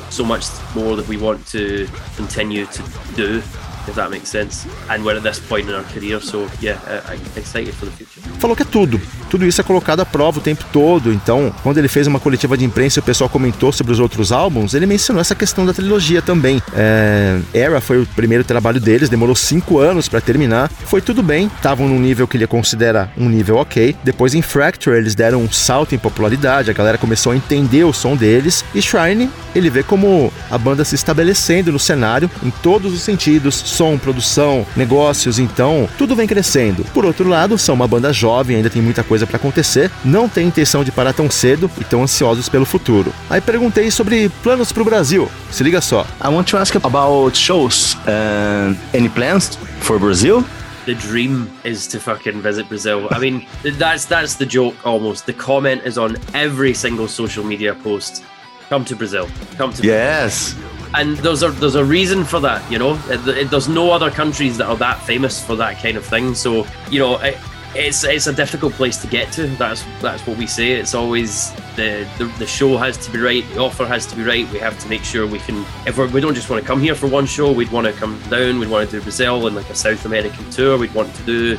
so 0.09 0.23
much 0.23 0.45
more 0.75 0.95
that 0.95 1.07
we 1.07 1.17
want 1.17 1.45
to 1.47 1.87
continue 2.15 2.65
to 2.65 2.83
do 3.15 3.41
if 3.89 3.95
that 3.95 4.09
makes 4.09 4.29
sense. 4.29 4.67
And 4.89 5.03
we're 5.03 5.17
at 5.17 5.23
this 5.23 5.39
point 5.39 5.67
in 5.67 5.75
our 5.75 5.83
career, 5.93 6.21
so 6.21 6.47
yeah, 6.61 6.79
I'm 7.09 7.21
excited 7.35 7.73
for 7.73 7.85
the 7.85 7.91
future. 7.91 8.21
Falou 8.39 8.55
que 8.55 8.63
é 8.63 8.65
tudo. 8.65 8.99
Tudo 9.29 9.45
isso 9.45 9.59
é 9.61 9.63
colocado 9.63 9.99
à 9.99 10.05
prova 10.05 10.39
o 10.39 10.41
tempo 10.41 10.63
todo. 10.71 11.11
Então, 11.11 11.53
quando 11.63 11.77
ele 11.77 11.87
fez 11.87 12.07
uma 12.07 12.19
coletiva 12.19 12.57
de 12.57 12.65
imprensa 12.65 12.99
e 12.99 13.01
o 13.01 13.03
pessoal 13.03 13.29
comentou 13.29 13.71
sobre 13.71 13.91
os 13.93 13.99
outros 13.99 14.31
álbuns, 14.31 14.73
ele 14.73 14.85
mencionou 14.85 15.21
essa 15.21 15.35
questão 15.35 15.65
da 15.65 15.73
trilogia 15.73 16.21
também. 16.21 16.61
É, 16.73 17.39
Era 17.53 17.81
foi 17.81 18.01
o 18.01 18.05
primeiro 18.05 18.43
trabalho 18.43 18.79
deles, 18.79 19.09
demorou 19.09 19.35
cinco 19.35 19.79
anos 19.79 20.07
para 20.07 20.21
terminar. 20.21 20.69
Foi 20.69 21.01
tudo 21.01 21.21
bem, 21.21 21.47
estavam 21.47 21.87
num 21.87 21.99
nível 21.99 22.27
que 22.27 22.37
ele 22.37 22.47
considera 22.47 23.11
um 23.17 23.29
nível 23.29 23.57
ok. 23.57 23.95
Depois 24.03 24.33
em 24.33 24.41
Fracture 24.41 24.95
eles 24.95 25.15
deram 25.15 25.41
um 25.41 25.51
salto 25.51 25.93
em 25.93 25.97
popularidade, 25.97 26.69
a 26.69 26.73
galera 26.73 26.97
começou 26.97 27.31
a 27.31 27.35
entender 27.35 27.83
o 27.83 27.93
som 27.93 28.15
deles. 28.15 28.63
E 28.73 28.81
Shrine 28.81 29.29
ele 29.55 29.69
vê 29.69 29.83
como 29.83 30.31
a 30.49 30.57
banda 30.57 30.83
se 30.85 30.95
estabelecendo 30.95 31.71
no 31.71 31.79
cenário 31.79 32.29
em 32.43 32.49
todos 32.49 32.93
os 32.93 33.01
sentidos, 33.01 33.55
som, 33.79 33.97
produção, 33.97 34.65
negócios, 34.75 35.39
então 35.39 35.87
tudo 35.97 36.13
vem 36.13 36.27
crescendo. 36.27 36.83
Por 36.93 37.05
outro 37.05 37.29
lado, 37.29 37.57
são 37.57 37.73
uma 37.73 37.87
banda 37.87 38.11
jovem, 38.11 38.57
ainda 38.57 38.69
tem 38.69 38.81
muita 38.81 39.05
coisa 39.05 39.25
para 39.25 39.37
acontecer, 39.37 39.89
não 40.03 40.27
tem 40.27 40.47
intenção 40.47 40.83
de 40.83 40.91
parar 40.91 41.13
tão 41.13 41.31
cedo 41.31 41.71
e 41.77 41.81
estão 41.81 42.03
ansiosos 42.03 42.49
pelo 42.49 42.65
futuro. 42.65 43.13
Aí 43.29 43.39
perguntei 43.39 43.89
sobre 43.89 44.27
planos 44.43 44.73
para 44.73 44.81
o 44.81 44.85
Brasil. 44.85 45.31
Se 45.49 45.63
liga 45.63 45.79
só. 45.79 46.05
I 46.21 46.27
want 46.27 46.49
to 46.49 46.57
ask 46.57 46.75
about 46.75 47.37
shows. 47.37 47.95
Uh, 48.05 48.75
any 48.93 49.07
plans 49.07 49.57
for 49.79 49.97
Brazil? 49.97 50.43
the 50.85 50.95
dream 50.95 51.47
is 51.63 51.87
to 51.87 51.99
fucking 51.99 52.41
visit 52.41 52.67
Brazil. 52.67 53.07
I 53.11 53.19
mean, 53.19 53.45
that's 53.77 54.05
that's 54.05 54.35
the 54.35 54.45
joke 54.45 54.75
almost. 54.83 55.25
The 55.25 55.33
comment 55.33 55.83
is 55.85 55.97
on 55.97 56.17
every 56.33 56.73
single 56.73 57.07
social 57.07 57.45
media 57.45 57.75
post. 57.75 58.23
Come 58.69 58.83
to 58.85 58.95
Brazil. 58.95 59.27
Come 59.57 59.71
to 59.73 59.83
yes. 59.83 60.55
And 60.95 61.17
there's 61.17 61.43
a 61.43 61.51
there's 61.51 61.75
a 61.75 61.85
reason 61.85 62.23
for 62.23 62.39
that, 62.39 62.69
you 62.71 62.79
know. 62.79 62.99
It, 63.07 63.27
it, 63.27 63.51
there's 63.51 63.69
no 63.69 63.91
other 63.91 64.09
countries 64.09 64.57
that 64.57 64.67
are 64.67 64.77
that 64.77 65.01
famous 65.03 65.43
for 65.43 65.55
that 65.55 65.81
kind 65.81 65.97
of 65.97 66.05
thing. 66.05 66.33
So 66.33 66.65
you 66.89 66.99
know, 66.99 67.17
it, 67.19 67.37
it's 67.75 68.03
it's 68.03 68.27
a 68.27 68.33
difficult 68.33 68.73
place 68.73 68.97
to 68.97 69.07
get 69.07 69.31
to. 69.33 69.47
That's 69.57 69.83
that's 70.01 70.25
what 70.25 70.37
we 70.37 70.47
say. 70.47 70.71
It's 70.71 70.95
always 70.95 71.51
the, 71.75 72.07
the 72.17 72.25
the 72.39 72.47
show 72.47 72.77
has 72.77 72.97
to 73.05 73.11
be 73.11 73.19
right, 73.19 73.47
the 73.53 73.59
offer 73.59 73.85
has 73.85 74.07
to 74.07 74.15
be 74.15 74.23
right. 74.23 74.49
We 74.51 74.59
have 74.59 74.79
to 74.79 74.89
make 74.89 75.03
sure 75.03 75.27
we 75.27 75.39
can. 75.39 75.63
If 75.85 75.97
we're, 75.97 76.07
we 76.07 76.21
don't 76.21 76.33
just 76.33 76.49
want 76.49 76.61
to 76.63 76.67
come 76.67 76.81
here 76.81 76.95
for 76.95 77.07
one 77.07 77.27
show, 77.27 77.51
we'd 77.51 77.71
want 77.71 77.85
to 77.85 77.93
come 77.93 78.19
down. 78.29 78.59
We'd 78.59 78.69
want 78.69 78.89
to 78.89 78.97
do 78.97 79.03
Brazil 79.03 79.45
and 79.45 79.55
like 79.55 79.69
a 79.69 79.75
South 79.75 80.05
American 80.05 80.49
tour. 80.49 80.77
We'd 80.77 80.93
want 80.95 81.13
to 81.15 81.23
do 81.23 81.57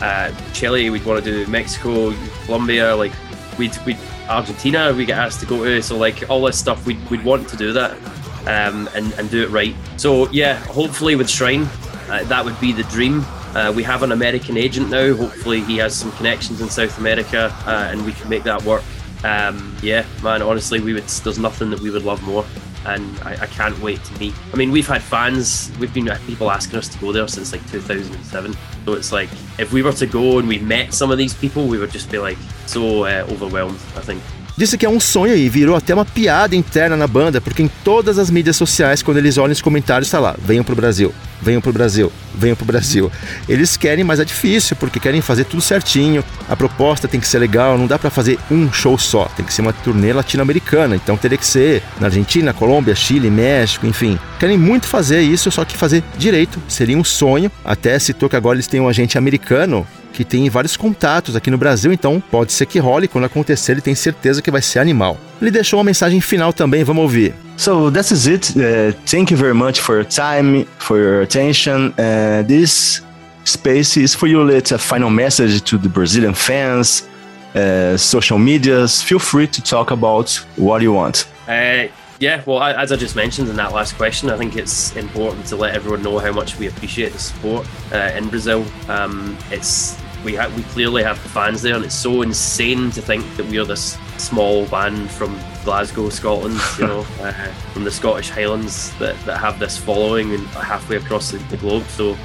uh, 0.00 0.32
Chile. 0.54 0.88
We'd 0.88 1.04
want 1.04 1.22
to 1.22 1.30
do 1.30 1.50
Mexico, 1.50 2.14
Colombia. 2.46 2.96
Like 2.96 3.12
we'd, 3.58 3.76
we'd 3.84 3.98
Argentina 4.28 4.94
we 4.94 5.04
get 5.04 5.18
asked 5.18 5.40
to 5.40 5.46
go 5.46 5.62
to. 5.62 5.82
So 5.82 5.98
like 5.98 6.30
all 6.30 6.42
this 6.42 6.58
stuff, 6.58 6.86
we'd, 6.86 7.10
we'd 7.10 7.24
want 7.24 7.46
to 7.50 7.56
do 7.58 7.74
that 7.74 7.98
um, 8.46 8.88
and, 8.94 9.12
and 9.14 9.30
do 9.30 9.42
it 9.42 9.50
right. 9.50 9.74
So 9.96 10.30
yeah, 10.30 10.54
hopefully 10.54 11.16
with 11.16 11.30
Shrine, 11.30 11.68
uh, 12.08 12.24
that 12.24 12.44
would 12.44 12.58
be 12.60 12.72
the 12.72 12.84
dream. 12.84 13.24
Uh, 13.54 13.72
we 13.74 13.82
have 13.82 14.02
an 14.02 14.12
American 14.12 14.56
agent 14.56 14.88
now. 14.88 15.14
Hopefully, 15.14 15.60
he 15.60 15.76
has 15.76 15.94
some 15.94 16.10
connections 16.12 16.60
in 16.60 16.70
South 16.70 16.98
America, 16.98 17.54
uh, 17.66 17.88
and 17.90 18.04
we 18.04 18.12
can 18.12 18.28
make 18.30 18.44
that 18.44 18.62
work. 18.62 18.82
Um, 19.24 19.76
yeah, 19.82 20.06
man. 20.22 20.42
Honestly, 20.42 20.80
we 20.80 20.94
would. 20.94 21.04
There's 21.04 21.38
nothing 21.38 21.70
that 21.70 21.80
we 21.80 21.90
would 21.90 22.02
love 22.02 22.22
more, 22.22 22.44
and 22.86 23.18
I, 23.20 23.42
I, 23.42 23.46
can't 23.46 23.78
wait 23.80 24.02
to 24.04 24.18
meet. 24.18 24.34
I 24.52 24.56
mean, 24.56 24.72
we've 24.72 24.86
had 24.86 25.02
fans. 25.02 25.70
We've 25.78 25.92
been 25.92 26.08
people 26.26 26.50
asking 26.50 26.78
us 26.78 26.88
to 26.88 26.98
go 26.98 27.12
there 27.12 27.28
since 27.28 27.52
like 27.52 27.66
2007. 27.70 28.56
So 28.84 28.92
it's 28.94 29.12
like 29.12 29.28
if 29.58 29.72
we 29.72 29.82
were 29.82 29.92
to 29.92 30.06
go 30.06 30.38
and 30.38 30.48
we 30.48 30.58
met 30.58 30.94
some 30.94 31.10
of 31.10 31.18
these 31.18 31.34
people, 31.34 31.66
we 31.66 31.78
would 31.78 31.90
just 31.90 32.10
be 32.10 32.18
like 32.18 32.38
so 32.66 33.04
uh, 33.04 33.26
overwhelmed. 33.28 33.78
I 33.96 34.00
think. 34.00 34.22
Disse 34.56 34.76
que 34.76 34.84
é 34.84 34.88
um 34.88 35.00
sonho 35.00 35.34
e 35.34 35.48
virou 35.48 35.74
até 35.74 35.94
uma 35.94 36.04
piada 36.04 36.54
interna 36.54 36.96
na 36.96 37.06
banda, 37.06 37.40
porque 37.40 37.62
em 37.62 37.70
todas 37.82 38.18
as 38.18 38.30
mídias 38.30 38.56
sociais, 38.56 39.02
quando 39.02 39.16
eles 39.16 39.38
olham 39.38 39.52
os 39.52 39.62
comentários, 39.62 40.08
está 40.08 40.20
lá: 40.20 40.36
venham 40.38 40.62
pro 40.62 40.76
Brasil, 40.76 41.12
venham 41.40 41.60
pro 41.60 41.72
Brasil, 41.72 42.12
venham 42.34 42.54
pro 42.54 42.66
Brasil. 42.66 43.10
Eles 43.48 43.78
querem, 43.78 44.04
mas 44.04 44.20
é 44.20 44.24
difícil, 44.24 44.76
porque 44.76 45.00
querem 45.00 45.22
fazer 45.22 45.44
tudo 45.44 45.62
certinho. 45.62 46.22
A 46.48 46.54
proposta 46.54 47.08
tem 47.08 47.18
que 47.18 47.26
ser 47.26 47.38
legal, 47.38 47.78
não 47.78 47.86
dá 47.86 47.98
para 47.98 48.10
fazer 48.10 48.38
um 48.50 48.70
show 48.70 48.98
só, 48.98 49.24
tem 49.36 49.44
que 49.44 49.54
ser 49.54 49.62
uma 49.62 49.72
turnê 49.72 50.12
latino-americana. 50.12 50.96
Então 50.96 51.16
teria 51.16 51.38
que 51.38 51.46
ser 51.46 51.82
na 51.98 52.08
Argentina, 52.08 52.52
Colômbia, 52.52 52.94
Chile, 52.94 53.30
México, 53.30 53.86
enfim. 53.86 54.18
Querem 54.38 54.58
muito 54.58 54.86
fazer 54.86 55.22
isso, 55.22 55.50
só 55.50 55.64
que 55.64 55.76
fazer 55.76 56.04
direito 56.18 56.60
seria 56.68 56.98
um 56.98 57.04
sonho. 57.04 57.50
Até 57.64 57.98
citou 57.98 58.28
que 58.28 58.36
agora 58.36 58.56
eles 58.56 58.66
têm 58.66 58.80
um 58.80 58.88
agente 58.88 59.16
americano 59.16 59.86
que 60.12 60.24
tem 60.24 60.48
vários 60.48 60.76
contatos 60.76 61.34
aqui 61.34 61.50
no 61.50 61.58
Brasil, 61.58 61.92
então 61.92 62.22
pode 62.30 62.52
ser 62.52 62.66
que 62.66 62.78
role. 62.78 63.08
Quando 63.08 63.24
acontecer, 63.24 63.72
ele 63.72 63.80
tem 63.80 63.94
certeza 63.94 64.40
que 64.40 64.50
vai 64.50 64.62
ser 64.62 64.78
animal. 64.78 65.18
Ele 65.40 65.50
deixou 65.50 65.78
uma 65.78 65.84
mensagem 65.84 66.20
final 66.20 66.52
também, 66.52 66.84
vamos 66.84 67.02
ouvir. 67.02 67.34
So 67.56 67.90
that's 67.90 68.26
it. 68.26 68.52
Uh, 68.56 68.92
thank 69.06 69.32
you 69.32 69.36
very 69.36 69.54
much 69.54 69.80
for 69.80 69.96
your 69.96 70.04
time, 70.04 70.66
for 70.78 70.98
your 70.98 71.22
attention. 71.22 71.92
Uh, 71.98 72.46
this 72.46 73.02
space 73.44 73.96
is 73.96 74.14
for 74.14 74.28
you 74.28 74.42
let 74.42 74.72
a 74.72 74.78
final 74.78 75.10
message 75.10 75.60
to 75.62 75.78
the 75.78 75.88
Brazilian 75.88 76.34
fans, 76.34 77.08
uh, 77.54 77.96
social 77.96 78.38
medias. 78.38 79.02
Feel 79.02 79.18
free 79.18 79.46
to 79.46 79.62
talk 79.62 79.90
about 79.90 80.30
what 80.56 80.82
you 80.82 80.92
want. 80.92 81.26
Uh, 81.48 81.88
yeah, 82.22 82.40
well, 82.46 82.62
as 82.62 82.92
I 82.92 82.96
just 82.96 83.16
mentioned 83.16 83.48
in 83.48 83.56
that 83.56 83.72
last 83.72 83.96
question, 83.96 84.30
I 84.30 84.36
think 84.36 84.56
it's 84.56 84.94
important 84.96 85.44
to 85.46 85.56
let 85.56 85.74
everyone 85.74 86.02
know 86.02 86.20
how 86.20 86.32
much 86.32 86.56
we 86.56 86.68
appreciate 86.68 87.12
the 87.12 87.18
support 87.18 87.66
uh, 87.92 88.12
in 88.16 88.28
Brazil. 88.28 88.64
Um, 88.88 89.36
it's 89.50 89.96
we 90.24 90.34
ha- 90.34 90.52
we 90.56 90.62
clearly 90.64 91.02
have 91.02 91.22
the 91.22 91.28
fans 91.28 91.62
there, 91.62 91.74
and 91.74 91.84
it's 91.84 91.94
so 91.94 92.22
insane 92.22 92.90
to 92.92 93.02
think 93.02 93.24
that 93.36 93.46
we 93.46 93.58
are 93.58 93.64
this 93.64 93.98
small 94.18 94.66
band 94.66 95.10
from 95.10 95.38
Glasgow, 95.64 96.08
Scotland, 96.08 96.60
you 96.78 96.86
know, 96.88 97.00
uh, 97.20 97.32
from 97.72 97.84
the 97.84 97.90
Scottish 97.90 98.30
Highlands 98.30 98.96
that, 98.98 99.16
that 99.24 99.38
have 99.38 99.58
this 99.58 99.76
following 99.76 100.34
and 100.34 100.46
halfway 100.48 100.96
across 100.96 101.30
the, 101.30 101.38
the 101.38 101.56
globe. 101.56 101.84
So 101.84 102.16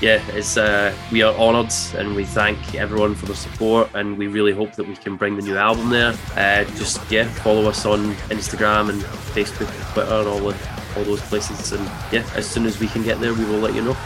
yeah, 0.00 0.22
it's 0.28 0.56
uh, 0.56 0.94
we 1.10 1.22
are 1.22 1.34
honoured 1.34 1.72
and 1.94 2.14
we 2.14 2.24
thank 2.24 2.74
everyone 2.74 3.14
for 3.14 3.26
the 3.26 3.34
support 3.34 3.88
and 3.94 4.18
we 4.18 4.26
really 4.26 4.52
hope 4.52 4.72
that 4.72 4.86
we 4.86 4.94
can 4.96 5.16
bring 5.16 5.36
the 5.36 5.42
new 5.42 5.56
album 5.56 5.88
there. 5.88 6.14
Uh, 6.36 6.64
just 6.76 7.10
yeah, 7.10 7.24
follow 7.24 7.66
us 7.66 7.86
on 7.86 8.14
Instagram 8.28 8.90
and 8.90 9.00
Facebook, 9.02 9.70
Twitter, 9.94 10.12
and 10.12 10.28
all 10.28 10.40
the 10.40 10.56
all 10.96 11.04
those 11.04 11.22
places. 11.22 11.72
And 11.72 11.84
yeah, 12.12 12.26
as 12.34 12.48
soon 12.48 12.66
as 12.66 12.78
we 12.78 12.88
can 12.88 13.02
get 13.02 13.20
there, 13.20 13.32
we 13.34 13.44
will 13.44 13.58
let 13.58 13.74
you 13.74 13.82
know. 13.82 13.96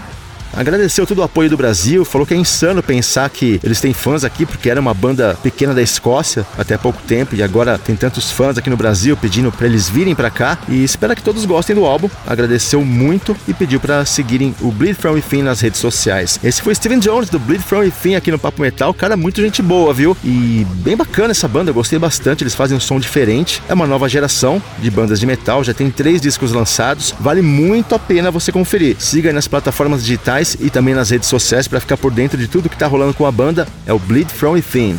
Agradeceu 0.53 1.07
todo 1.07 1.19
o 1.19 1.23
apoio 1.23 1.49
do 1.49 1.57
Brasil, 1.57 2.05
falou 2.05 2.27
que 2.27 2.35
é 2.35 2.37
insano 2.37 2.83
pensar 2.83 3.29
que 3.31 3.61
eles 3.63 3.81
têm 3.81 3.93
fãs 3.93 4.25
aqui, 4.25 4.45
porque 4.45 4.69
era 4.69 4.81
uma 4.81 4.93
banda 4.93 5.37
pequena 5.43 5.73
da 5.73 5.81
Escócia 5.81 6.45
até 6.59 6.77
pouco 6.77 7.01
tempo 7.07 7.35
e 7.35 7.43
agora 7.43 7.79
tem 7.79 7.95
tantos 7.95 8.31
fãs 8.31 8.59
aqui 8.59 8.69
no 8.69 8.77
Brasil 8.77 9.17
pedindo 9.17 9.53
para 9.53 9.67
eles 9.67 9.89
virem 9.89 10.15
para 10.15 10.31
cá 10.31 10.59
e 10.69 10.83
espera 10.83 11.15
que 11.15 11.23
todos 11.23 11.45
gostem 11.45 11.75
do 11.77 11.85
álbum. 11.85 12.11
Agradeceu 12.27 12.85
muito 12.85 13.37
e 13.47 13.55
pediu 13.55 13.79
para 13.79 14.05
seguirem 14.05 14.55
o 14.61 14.71
Bleed 14.73 14.97
From 14.97 15.13
Within 15.13 15.43
nas 15.43 15.61
redes 15.61 15.81
sociais. 15.81 16.41
Esse 16.43 16.61
foi 16.63 16.75
Steven 16.75 16.99
Jones 16.99 17.31
do 17.31 17.39
Bleed 17.39 17.63
From 17.63 17.81
Within 17.81 18.17
aqui 18.17 18.31
no 18.31 18.39
Papo 18.39 18.61
Metal, 18.61 18.93
cara 18.93 19.17
muito 19.17 19.41
gente 19.41 19.63
boa, 19.63 19.95
viu? 19.95 20.17
E 20.25 20.67
bem 20.77 20.97
bacana 20.97 21.31
essa 21.31 21.47
banda, 21.47 21.71
gostei 21.73 21.99
bastante, 21.99 22.43
eles 22.43 22.55
fazem 22.55 22.77
um 22.77 22.81
som 22.81 22.99
diferente. 22.99 23.63
É 23.69 23.75
uma 23.75 23.87
nova 23.87 24.09
geração 24.09 24.61
de 24.81 24.91
bandas 24.91 25.21
de 25.21 25.27
metal, 25.27 25.63
já 25.63 25.73
tem 25.73 25.91
três 25.91 26.21
discos 26.21 26.53
lançados, 26.53 27.15
vale 27.21 27.41
muito 27.41 27.95
a 27.95 27.99
pena 27.99 28.31
você 28.31 28.51
conferir. 28.51 28.97
Siga 28.99 29.31
aí 29.31 29.35
nas 29.35 29.47
plataformas 29.47 30.03
digitais 30.03 30.40
e 30.59 30.71
também 30.71 30.95
nas 30.95 31.11
redes 31.11 31.29
sociais 31.29 31.69
para 31.69 31.81
ficar 31.81 31.97
por 31.97 32.11
dentro 32.11 32.39
de 32.39 32.49
tudo 32.49 32.69
que 32.69 32.75
está 32.75 32.87
rolando 32.87 33.15
com 33.15 33.27
a 33.27 33.33
banda. 33.33 33.67
É 33.87 33.93
o 33.93 33.99
Bleed 33.99 34.31
From 34.31 34.53
Within. 34.53 34.99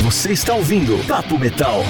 Você 0.00 0.32
está 0.32 0.54
ouvindo 0.54 0.98
Papo 1.06 1.38
Metal. 1.38 1.82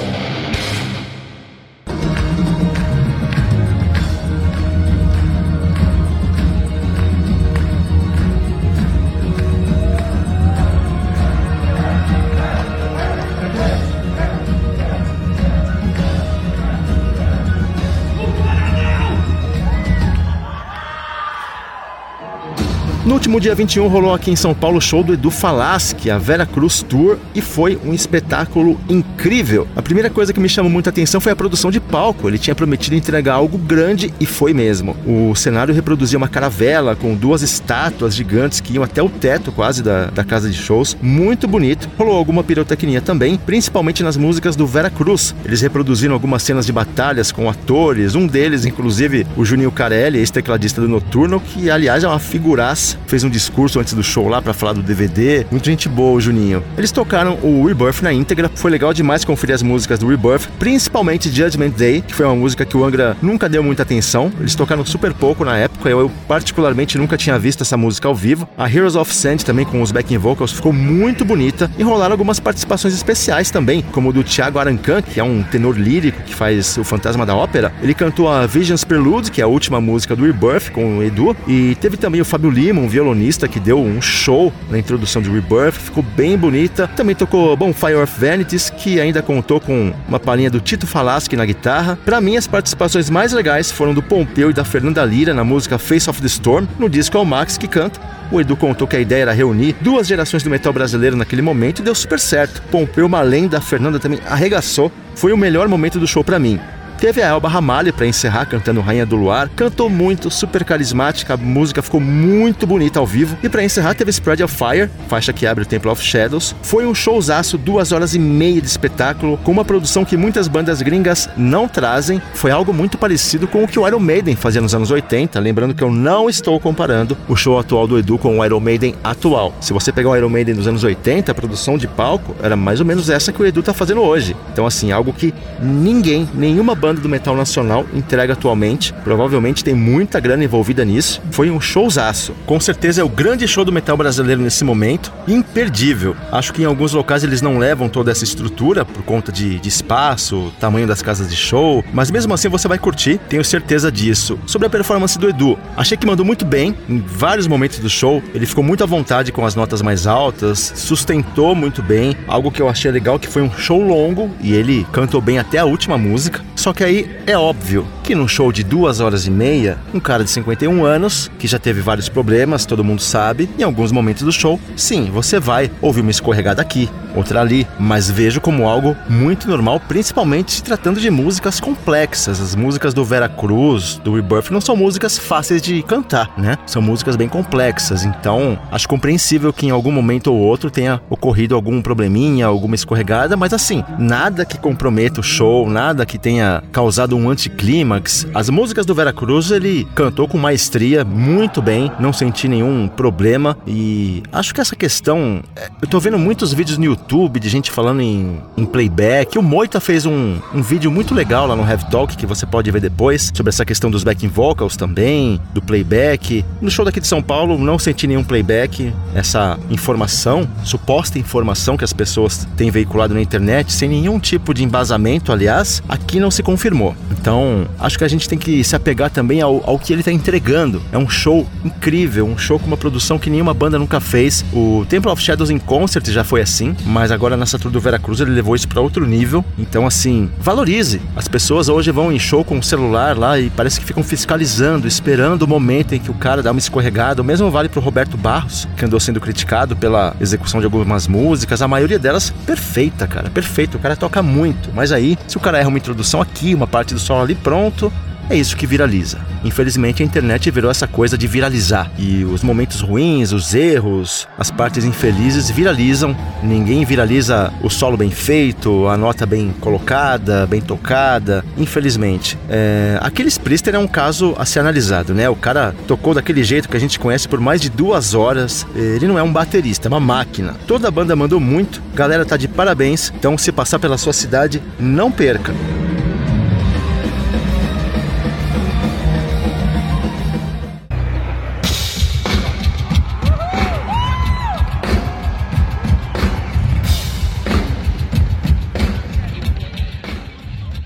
No 23.07 23.13
último 23.13 23.39
dia 23.39 23.55
21 23.55 23.87
rolou 23.87 24.15
aqui 24.15 24.31
em 24.31 24.37
São 24.37 24.55
Paulo 24.55 24.79
o 24.79 24.81
show 24.81 25.05
do 25.05 25.13
Edu 25.13 25.31
Falaschi, 25.31 26.11
a 26.11 26.17
Vera 26.17 26.47
Cruz 26.47 26.83
Tour, 26.83 27.19
e 27.35 27.43
foi 27.43 27.79
um 27.85 27.93
espetáculo 27.93 28.81
incrível. 28.89 29.69
A 29.77 29.83
primeira 29.83 30.09
coisa 30.09 30.33
que 30.33 30.41
me 30.41 30.49
chamou 30.49 30.73
muita 30.73 30.89
atenção 30.89 31.21
foi 31.21 31.31
a 31.31 31.37
produção 31.37 31.71
de 31.71 31.79
palco. 31.81 32.27
Ele 32.27 32.39
tinha 32.39 32.55
prometido 32.55 32.97
entregar 32.97 33.35
algo 33.35 33.59
grande 33.59 34.11
e 34.19 34.25
foi 34.25 34.55
mesmo. 34.55 34.97
O 35.07 35.35
cenário 35.35 35.75
reproduzia 35.75 36.17
uma 36.17 36.29
caravela 36.29 36.97
com 36.97 37.15
duas 37.15 37.43
estátuas 37.43 38.15
gigantes 38.15 38.59
que 38.59 38.73
iam 38.73 38.83
até 38.83 39.03
o 39.03 39.11
teto 39.11 39.53
quase 39.53 39.83
da, 39.83 40.07
da 40.07 40.25
casa 40.25 40.49
de 40.49 40.57
shows. 40.57 40.97
Muito 41.03 41.47
bonito. 41.47 41.91
Rolou 41.99 42.17
alguma 42.17 42.43
pirotecnia 42.43 43.03
também, 43.03 43.37
principalmente 43.37 44.03
nas 44.03 44.17
músicas 44.17 44.57
do 44.57 44.67
Vera 44.67 44.89
Cruz. 44.89 45.35
Eles 45.45 45.61
reproduziram 45.61 46.15
algumas 46.15 46.43
cenas 46.43 46.65
de 46.65 46.73
batalhas 46.73 47.31
com 47.31 47.51
atores, 47.51 48.15
um 48.15 48.27
deles, 48.27 48.65
inclusive, 48.65 49.27
o 49.37 49.45
Juninho 49.45 49.71
Carelli, 49.71 50.21
ex-tecladista 50.21 50.81
do 50.81 50.89
Noturno, 50.89 51.39
que 51.39 51.71
aliás 51.71 52.03
é 52.03 52.09
uma 52.09 52.19
figuraça 52.19 52.94
fez 53.07 53.25
um 53.25 53.31
discurso 53.31 53.81
antes 53.81 53.95
do 53.95 54.03
show 54.03 54.29
lá 54.29 54.41
para 54.41 54.53
falar 54.53 54.73
do 54.73 54.83
DVD. 54.83 55.47
Muita 55.51 55.71
gente 55.71 55.89
boa, 55.89 56.21
Juninho. 56.21 56.63
Eles 56.77 56.93
tocaram 56.93 57.39
o 57.43 57.65
Rebirth 57.67 58.03
na 58.03 58.13
íntegra, 58.13 58.51
foi 58.55 58.71
legal 58.71 58.93
demais 58.93 59.25
conferir 59.25 59.55
as 59.55 59.63
músicas 59.63 59.99
do 59.99 60.07
Rebirth, 60.07 60.49
principalmente 60.59 61.31
Judgment 61.31 61.71
Day, 61.71 62.03
que 62.03 62.15
foi 62.15 62.27
uma 62.27 62.37
música 62.37 62.65
que 62.65 62.77
o 62.77 62.85
Angra 62.85 63.17
nunca 63.21 63.49
deu 63.49 63.63
muita 63.63 63.83
atenção. 63.83 64.33
Eles 64.39 64.55
tocaram 64.55 64.85
super 64.85 65.13
pouco 65.13 65.45
na 65.45 65.57
época, 65.57 65.89
eu, 65.89 66.01
eu 66.01 66.11
particularmente 66.29 66.99
nunca 66.99 67.17
tinha 67.17 67.39
visto 67.39 67.63
essa 67.63 67.77
música 67.77 68.09
ao 68.09 68.15
vivo. 68.15 68.49
A 68.57 68.69
Heroes 68.69 68.97
of 68.97 69.15
Sand 69.15 69.39
também 69.39 69.65
com 69.65 69.83
os 69.83 69.93
backing 69.93 70.19
vocals 70.19 70.53
ficou 70.53 70.73
muito 70.73 71.25
bonita 71.25 71.71
e 71.79 71.83
rolaram 71.83 72.13
algumas 72.13 72.41
participações 72.41 72.95
especiais 72.95 73.51
também, 73.51 73.83
como 73.93 74.13
do 74.13 74.23
Thiago 74.23 74.59
Arancan, 74.59 75.03
que 75.03 75.21
é 75.21 75.25
um 75.25 75.43
tenor 75.43 75.77
lírico 75.77 76.23
que 76.23 76.35
faz 76.35 76.77
o 76.77 76.85
Fantasma 76.85 77.27
da 77.27 77.35
Ópera. 77.35 77.73
Ele 77.83 77.95
cantou 77.95 78.29
a 78.29 78.47
Visions 78.47 78.85
Prelude, 78.85 79.31
que 79.31 79.41
é 79.41 79.45
a 79.45 79.47
última 79.47 79.81
música 79.81 80.15
do 80.15 80.25
Rebirth 80.25 80.71
com 80.73 80.99
o 80.99 81.03
Edu, 81.03 81.37
e 81.47 81.75
teve 81.81 81.97
também 81.97 82.21
o 82.21 82.25
Fábio 82.25 82.51
Lima, 82.51 82.81
um 82.85 82.89
violonista 82.89 83.49
que 83.49 83.59
deu 83.59 83.81
um 83.81 84.01
show 84.01 84.53
na 84.71 84.79
introdução 84.79 85.23
de 85.23 85.31
Rebirth, 85.31 85.73
ficou 85.73 86.03
bem 86.03 86.37
bonita. 86.37 86.87
Também 86.87 87.15
tocou 87.15 87.57
Bonfire 87.57 87.95
of 87.95 88.21
Vanities, 88.21 88.71
que 88.71 89.01
ainda 89.01 89.23
contou 89.23 89.59
com 89.59 89.93
uma 90.07 90.21
palhinha 90.21 90.51
do 90.51 90.61
Tito 90.61 90.87
Falaschi 90.87 91.35
na 91.35 91.47
guitarra. 91.47 91.99
Para 92.05 92.21
mim, 92.21 92.37
as 92.37 92.47
participações 92.47 93.09
mais 93.09 93.33
legais 93.33 93.73
foram 93.73 93.95
do 93.95 94.03
Pompeu 94.03 94.51
e 94.51 94.53
da 94.53 94.65
Fernanda 94.65 95.05
Lira 95.05 95.33
na 95.33 95.43
música 95.43 95.79
Face 95.79 96.09
of 96.09 96.21
the 96.21 96.27
Storm, 96.27 96.67
no 96.79 96.89
disco 96.89 97.17
ao 97.17 97.25
Max 97.25 97.57
que 97.57 97.67
canta. 97.67 97.99
O 98.31 98.41
Edu 98.41 98.57
contou 98.57 98.87
que 98.87 98.97
a 98.97 99.01
ideia 99.01 99.23
era 99.23 99.33
reunir 99.33 99.75
duas 99.81 100.07
gerações 100.07 100.43
do 100.43 100.51
metal 100.51 100.73
brasileiro 100.73 101.17
naquele 101.17 101.43
momento 101.43 101.81
e 101.81 101.83
deu 101.83 101.95
super 101.95 102.21
certo. 102.21 102.63
Pompeu, 102.71 103.07
uma 103.07 103.23
lenda, 103.23 103.59
a 103.59 103.61
Fernanda 103.61 103.99
também 103.99 104.21
arregaçou. 104.29 104.93
Foi 105.15 105.33
o 105.33 105.37
melhor 105.37 105.69
momento 105.69 105.99
do 105.99 106.07
show 106.07 106.23
para 106.23 106.39
mim. 106.39 106.61
Teve 107.05 107.21
a 107.21 107.27
Elba 107.27 107.51
Ramalho 107.51 107.93
para 107.93 108.07
encerrar 108.07 108.47
cantando 108.47 108.81
Rainha 108.81 109.05
do 109.05 109.15
Luar. 109.15 109.51
Cantou 109.51 109.91
muito, 109.91 110.31
super 110.31 110.65
carismática, 110.65 111.35
a 111.35 111.37
música 111.37 111.83
ficou 111.83 112.01
muito 112.01 112.67
bonita 112.67 112.99
ao 112.99 113.07
vivo. 113.07 113.37
E 113.43 113.49
para 113.51 113.63
encerrar 113.63 113.93
teve 113.93 114.09
Spread 114.09 114.43
of 114.43 114.57
Fire, 114.57 114.89
faixa 115.07 115.31
que 115.31 115.47
abre 115.47 115.65
o 115.65 115.67
Temple 115.67 115.91
of 115.91 116.03
Shadows. 116.03 116.57
Foi 116.63 116.87
um 116.87 116.95
showzaço, 116.95 117.59
duas 117.59 117.93
horas 117.93 118.15
e 118.15 118.19
meia 118.19 118.59
de 118.59 118.67
espetáculo, 118.67 119.37
com 119.45 119.53
uma 119.53 119.67
produção 119.67 120.03
que 120.03 120.17
muitas 120.17 120.49
bandas 120.49 120.81
gringas 120.81 121.29
não 121.37 121.69
trazem. 121.69 122.23
Foi 122.33 122.51
algo 122.51 122.73
muito 122.73 122.97
parecido 122.97 123.47
com 123.47 123.63
o 123.63 123.69
que 123.69 123.79
o 123.79 123.87
Iron 123.87 124.01
Maiden 124.01 124.35
fazia 124.35 124.63
nos 124.63 124.75
anos 124.75 124.91
80. 124.91 125.39
Lembrando 125.41 125.75
que 125.75 125.85
eu 125.85 125.93
não 125.93 126.31
estou 126.31 126.59
comparando 126.59 127.19
o 127.29 127.37
show 127.37 127.59
atual 127.59 127.87
do 127.87 127.99
Edu 127.99 128.17
com 128.17 128.39
o 128.39 128.45
Iron 128.47 128.61
Maiden 128.61 128.95
atual. 129.05 129.53
Se 129.61 129.75
você 129.75 129.93
pegar 129.93 130.09
o 130.09 130.17
Iron 130.17 130.31
Maiden 130.31 130.55
dos 130.55 130.67
anos 130.67 130.83
80, 130.83 131.31
a 131.31 131.35
produção 131.35 131.77
de 131.77 131.87
palco 131.87 132.35
era 132.43 132.57
mais 132.57 132.81
ou 132.81 132.87
menos 132.87 133.11
essa 133.11 133.31
que 133.31 133.43
o 133.43 133.45
Edu 133.45 133.63
tá 133.63 133.75
fazendo 133.75 134.01
hoje. 134.01 134.35
Então, 134.51 134.65
assim, 134.65 134.91
algo 134.91 135.13
que 135.13 135.35
ninguém, 135.61 136.27
nenhuma 136.35 136.75
banda 136.75 136.94
banda 136.95 137.01
do 137.01 137.09
metal 137.09 137.37
nacional 137.37 137.85
entrega 137.93 138.33
atualmente. 138.33 138.93
Provavelmente 139.03 139.65
tem 139.65 139.75
muita 139.75 140.21
grana 140.21 140.45
envolvida 140.45 140.85
nisso. 140.85 141.21
Foi 141.31 141.51
um 141.51 141.61
showzaço. 141.61 142.35
Com 142.47 142.61
certeza 142.61 143.01
é 143.01 143.05
o 143.05 143.09
grande 143.09 143.47
show 143.49 143.65
do 143.65 143.73
metal 143.73 143.97
brasileiro 143.97 144.41
nesse 144.41 144.65
momento. 144.65 145.13
Imperdível. 145.27 146.17
Acho 146.31 146.53
que 146.53 146.63
em 146.63 146.65
alguns 146.65 146.93
locais 146.93 147.25
eles 147.25 147.43
não 147.43 147.59
levam 147.59 147.89
toda 147.89 148.11
essa 148.11 148.25
estrutura 148.25 148.85
por 148.85 149.03
conta 149.03 149.33
de, 149.33 149.59
de 149.59 149.69
espaço, 149.69 150.53
tamanho 150.61 150.87
das 150.87 151.03
casas 151.03 151.29
de 151.29 151.37
show, 151.37 151.85
mas 151.93 152.11
mesmo 152.11 152.33
assim 152.33 152.49
você 152.49 152.69
vai 152.69 152.79
curtir, 152.79 153.19
tenho 153.29 153.45
certeza 153.45 153.91
disso. 153.91 154.39
Sobre 154.47 154.67
a 154.67 154.71
performance 154.71 155.19
do 155.19 155.29
Edu, 155.29 155.59
achei 155.77 155.97
que 155.97 156.07
mandou 156.07 156.25
muito 156.25 156.45
bem 156.45 156.77
em 156.89 156.99
vários 156.99 157.47
momentos 157.47 157.79
do 157.79 157.91
show. 157.91 158.23
Ele 158.35 158.47
ficou 158.47 158.63
muito 158.63 158.85
à 158.85 158.87
vontade 158.87 159.33
com 159.33 159.45
as 159.45 159.55
notas 159.55 159.83
mais 159.83 160.07
altas, 160.07 160.73
sustentou 160.77 161.55
muito 161.55 161.83
bem. 161.83 162.17
Algo 162.29 162.51
que 162.51 162.63
eu 162.63 162.69
achei 162.69 162.91
legal 162.91 163.19
que 163.19 163.29
foi 163.29 163.43
um 163.43 163.51
show 163.51 163.83
longo 163.83 164.31
e 164.41 164.53
ele 164.53 164.87
cantou 164.93 165.21
bem 165.21 165.39
até 165.39 165.59
a 165.59 165.65
última 165.65 165.99
música. 165.99 166.45
Só 166.55 166.73
que 166.75 166.83
aí 166.83 167.17
é 167.27 167.37
óbvio 167.39 167.87
que 168.03 168.15
num 168.15 168.29
show 168.29 168.53
de 168.53 168.63
duas 168.63 169.01
horas 169.01 169.27
e 169.27 169.31
meia, 169.31 169.79
um 169.95 170.01
cara 170.01 170.25
de 170.25 170.31
51 170.31 170.85
anos, 170.85 171.31
que 171.39 171.47
já 171.47 171.59
teve 171.59 171.81
vários 171.81 172.09
problemas, 172.09 172.67
todo 172.67 172.85
mundo 172.85 173.01
sabe, 173.01 173.49
em 173.59 173.63
alguns 173.63 173.91
momentos 173.91 174.23
do 174.25 174.33
show, 174.33 174.61
sim, 174.77 175.11
você 175.11 175.41
vai 175.41 175.71
ouvir 175.81 176.03
uma 176.03 176.11
escorregada 176.11 176.61
aqui, 176.61 176.91
outra 177.17 177.41
ali, 177.41 177.67
mas 177.79 178.11
vejo 178.11 178.41
como 178.43 178.69
algo 178.69 178.95
muito 179.09 179.49
normal, 179.49 179.81
principalmente 179.81 180.53
se 180.53 180.63
tratando 180.63 181.01
de 181.01 181.09
músicas 181.11 181.61
complexas. 181.61 182.41
As 182.41 182.55
músicas 182.55 182.93
do 182.93 183.05
Vera 183.05 183.29
Cruz, 183.29 183.99
do 184.05 184.15
Rebirth, 184.15 184.51
não 184.51 184.61
são 184.61 184.77
músicas 184.77 185.17
fáceis 185.17 185.63
de 185.63 185.83
cantar, 185.83 186.31
né? 186.37 186.59
São 186.67 186.83
músicas 186.83 187.17
bem 187.17 187.29
complexas, 187.29 188.05
então 188.05 188.59
acho 188.71 188.87
compreensível 188.87 189.53
que 189.53 189.67
em 189.67 189.71
algum 189.71 189.93
momento 189.93 190.31
ou 190.33 190.39
outro 190.39 190.71
tenha 190.71 191.01
ocorrido 191.09 191.55
algum 191.55 191.81
probleminha, 191.81 192.47
alguma 192.47 192.75
escorregada, 192.75 193.35
mas 193.35 193.55
assim, 193.55 193.83
nada 193.99 194.45
que 194.45 194.59
comprometa 194.59 195.21
o 195.21 195.23
show, 195.23 195.71
nada 195.71 196.05
que 196.05 196.19
tenha 196.19 196.64
causado 196.73 197.17
um 197.17 197.29
anticlímax. 197.29 198.27
As 198.35 198.51
músicas 198.51 198.87
do 198.87 198.95
Vera 198.95 199.13
Cruz 199.13 199.51
ele 199.51 199.87
cantou 199.95 200.29
com 200.29 200.39
maestria, 200.39 201.05
muito 201.05 201.63
bem, 201.63 201.91
não 201.99 202.13
senti 202.13 202.49
nenhum 202.49 202.89
problema 202.89 203.57
e 203.67 204.23
acho 204.33 204.55
que 204.55 204.61
essa 204.61 204.77
questão. 204.77 205.43
é, 205.57 205.69
Eu 205.83 205.89
tô 205.89 205.99
vendo 206.01 206.19
muitos 206.19 206.53
vídeos 206.53 206.79
no 206.79 206.85
YouTube 206.85 207.41
de 207.41 207.49
gente 207.49 207.71
falando 207.71 208.01
em, 208.01 208.39
em 208.57 208.65
playback. 208.65 209.39
O 209.39 209.43
Moita 209.43 209.81
fez 209.81 210.07
um, 210.07 210.39
um 210.55 210.63
vídeo 210.63 210.91
muito 210.91 211.15
legal 211.15 211.47
lá 211.47 211.57
no 211.57 211.69
Heavy 211.69 211.91
Talk 211.91 212.17
que 212.17 212.27
você 212.27 212.47
pode 212.47 212.71
ver 212.71 212.81
depois 212.81 213.31
sobre 213.35 213.51
essa 213.51 213.65
questão 213.65 213.91
dos 213.91 214.05
backing 214.05 214.29
vocals 214.29 214.77
também, 214.77 215.41
do 215.53 215.63
playback. 215.63 216.45
No 216.61 216.71
show 216.71 216.85
daqui 216.85 217.01
de 217.01 217.07
São 217.07 217.23
Paulo 217.23 217.59
não 217.59 217.79
senti 217.79 218.07
nenhum 218.07 218.25
playback, 218.25 218.93
essa 219.15 219.59
informação, 219.71 220.49
suposta 220.65 221.19
informação 221.19 221.77
que 221.77 221.85
as 221.85 221.93
pessoas 221.93 222.47
têm 222.57 222.71
veiculado 222.71 223.15
na 223.15 223.21
internet, 223.21 223.73
sem 223.73 223.89
nenhum 223.89 224.19
tipo 224.19 224.53
de 224.55 224.65
embasamento, 224.65 225.33
aliás, 225.33 225.83
aqui 225.89 226.19
não 226.21 226.31
se 226.31 226.43
confirmou. 226.55 226.95
Então, 227.11 227.67
acho 227.81 227.99
que 227.99 228.05
a 228.05 228.09
gente 228.09 228.29
tem 228.29 228.39
que 228.39 228.63
se 228.63 228.77
apegar 228.77 229.11
também 229.11 229.41
ao, 229.41 229.61
ao 229.69 229.77
que 229.77 229.93
ele 229.93 230.03
está 230.03 230.13
entregando. 230.13 230.81
É 230.93 230.99
um 230.99 231.09
show 231.09 231.45
incrível, 231.65 232.27
um 232.27 232.39
show 232.39 232.61
com 232.61 232.67
uma 232.67 232.77
produção 232.77 233.19
que 233.19 233.29
nenhuma 233.29 233.53
banda 233.53 233.77
nunca 233.77 233.99
fez. 233.99 234.45
O 234.53 234.87
Temple 234.89 235.11
of 235.11 235.21
Shadows 235.21 235.51
em 235.51 235.59
Concert 235.59 236.09
já 236.11 236.23
foi 236.23 236.41
assim, 236.41 236.77
mas 236.87 237.11
agora 237.11 237.37
nessa 237.37 237.59
tour 237.59 237.73
do 237.73 237.81
Veracruz 237.81 238.21
ele 238.21 238.31
levou 238.31 238.55
isso 238.55 238.69
para 238.69 238.81
outro 238.81 239.05
nível. 239.05 239.45
Então, 239.59 239.85
assim, 239.85 240.31
valorize. 240.39 241.01
As 241.17 241.27
pessoas 241.27 241.69
hoje 241.69 241.91
vão 241.91 242.13
em 242.13 242.19
show 242.21 242.45
com 242.45 242.57
o 242.59 242.63
celular 242.63 243.19
lá 243.19 243.39
e 243.39 243.51
parece 243.51 243.81
que 243.81 243.87
ficam 243.87 244.05
fiscalizando, 244.05 244.87
esperando 244.87 245.43
o 245.43 245.49
momento 245.49 245.95
em 245.95 245.99
que 245.99 246.11
o 246.11 246.15
cara 246.15 246.41
dá 246.41 246.53
uma 246.53 246.61
escorregada. 246.61 247.21
O 247.21 247.25
mesmo 247.25 247.51
vale 247.51 247.69
pro 247.69 247.81
Roberto 247.81 248.17
Barros, 248.17 248.69
que 248.77 248.85
andou 248.85 249.01
sendo 249.01 249.21
criticado 249.21 249.75
pela 249.75 250.15
execução 250.21 250.61
de 250.61 250.67
algumas 250.67 251.09
músicas, 251.09 251.61
a 251.63 251.67
maioria 251.67 251.99
delas 251.99 252.31
perfeita, 252.47 253.09
cara, 253.09 253.29
perfeito. 253.29 253.77
O 253.77 253.81
cara 253.81 253.97
toca 253.97 254.23
muito, 254.23 254.71
mas 254.73 254.93
aí, 254.93 255.19
se 255.27 255.37
o 255.37 255.41
cara 255.41 255.59
erra 255.59 255.69
uma 255.69 255.79
introdução 255.79 256.21
aqui, 256.21 256.44
uma 256.53 256.67
parte 256.67 256.93
do 256.93 257.01
solo 257.01 257.23
ali, 257.23 257.35
pronto, 257.37 257.93
é 258.31 258.37
isso 258.37 258.57
que 258.57 258.67
viraliza. 258.67 259.19
Infelizmente 259.45 260.03
a 260.03 260.07
internet 260.07 260.51
virou 260.51 260.71
essa 260.71 260.87
coisa 260.87 261.19
de 261.19 261.27
viralizar. 261.27 261.91
E 261.99 262.25
os 262.25 262.43
momentos 262.43 262.81
ruins, 262.81 263.33
os 263.33 263.55
erros, 263.55 264.27
as 264.39 264.51
partes 264.51 264.85
infelizes 264.85 265.51
viralizam. 265.51 266.17
Ninguém 266.43 266.85
viraliza 266.87 267.53
o 267.63 267.69
solo 267.69 267.99
bem 267.99 268.11
feito, 268.11 268.89
a 268.89 268.97
nota 268.97 269.27
bem 269.27 269.55
colocada, 269.61 270.47
bem 270.47 270.63
tocada. 270.63 271.45
Infelizmente. 271.59 272.39
É... 272.49 272.99
Aqueles 273.03 273.37
Priester 273.37 273.75
é 273.75 273.79
um 273.79 273.87
caso 273.87 274.35
a 274.39 274.47
ser 274.47 274.61
analisado, 274.61 275.13
né? 275.13 275.29
O 275.29 275.37
cara 275.37 275.75
tocou 275.87 276.15
daquele 276.15 276.43
jeito 276.43 276.69
que 276.69 276.77
a 276.77 276.81
gente 276.81 276.99
conhece 276.99 277.29
por 277.29 277.41
mais 277.41 277.61
de 277.61 277.69
duas 277.69 278.15
horas. 278.15 278.67
Ele 278.75 279.07
não 279.07 279.19
é 279.19 279.23
um 279.23 279.33
baterista, 279.33 279.89
é 279.89 279.91
uma 279.91 280.01
máquina. 280.01 280.55
Toda 280.67 280.89
a 280.89 280.91
banda 280.91 281.15
mandou 281.15 281.39
muito, 281.39 281.83
galera 281.95 282.25
tá 282.25 282.39
de 282.39 282.49
parabéns. 282.49 283.13
Então, 283.15 283.37
se 283.37 283.53
passar 283.53 283.79
pela 283.79 283.99
sua 283.99 284.15
cidade, 284.15 284.63
não 284.81 285.13
perca. 285.13 285.53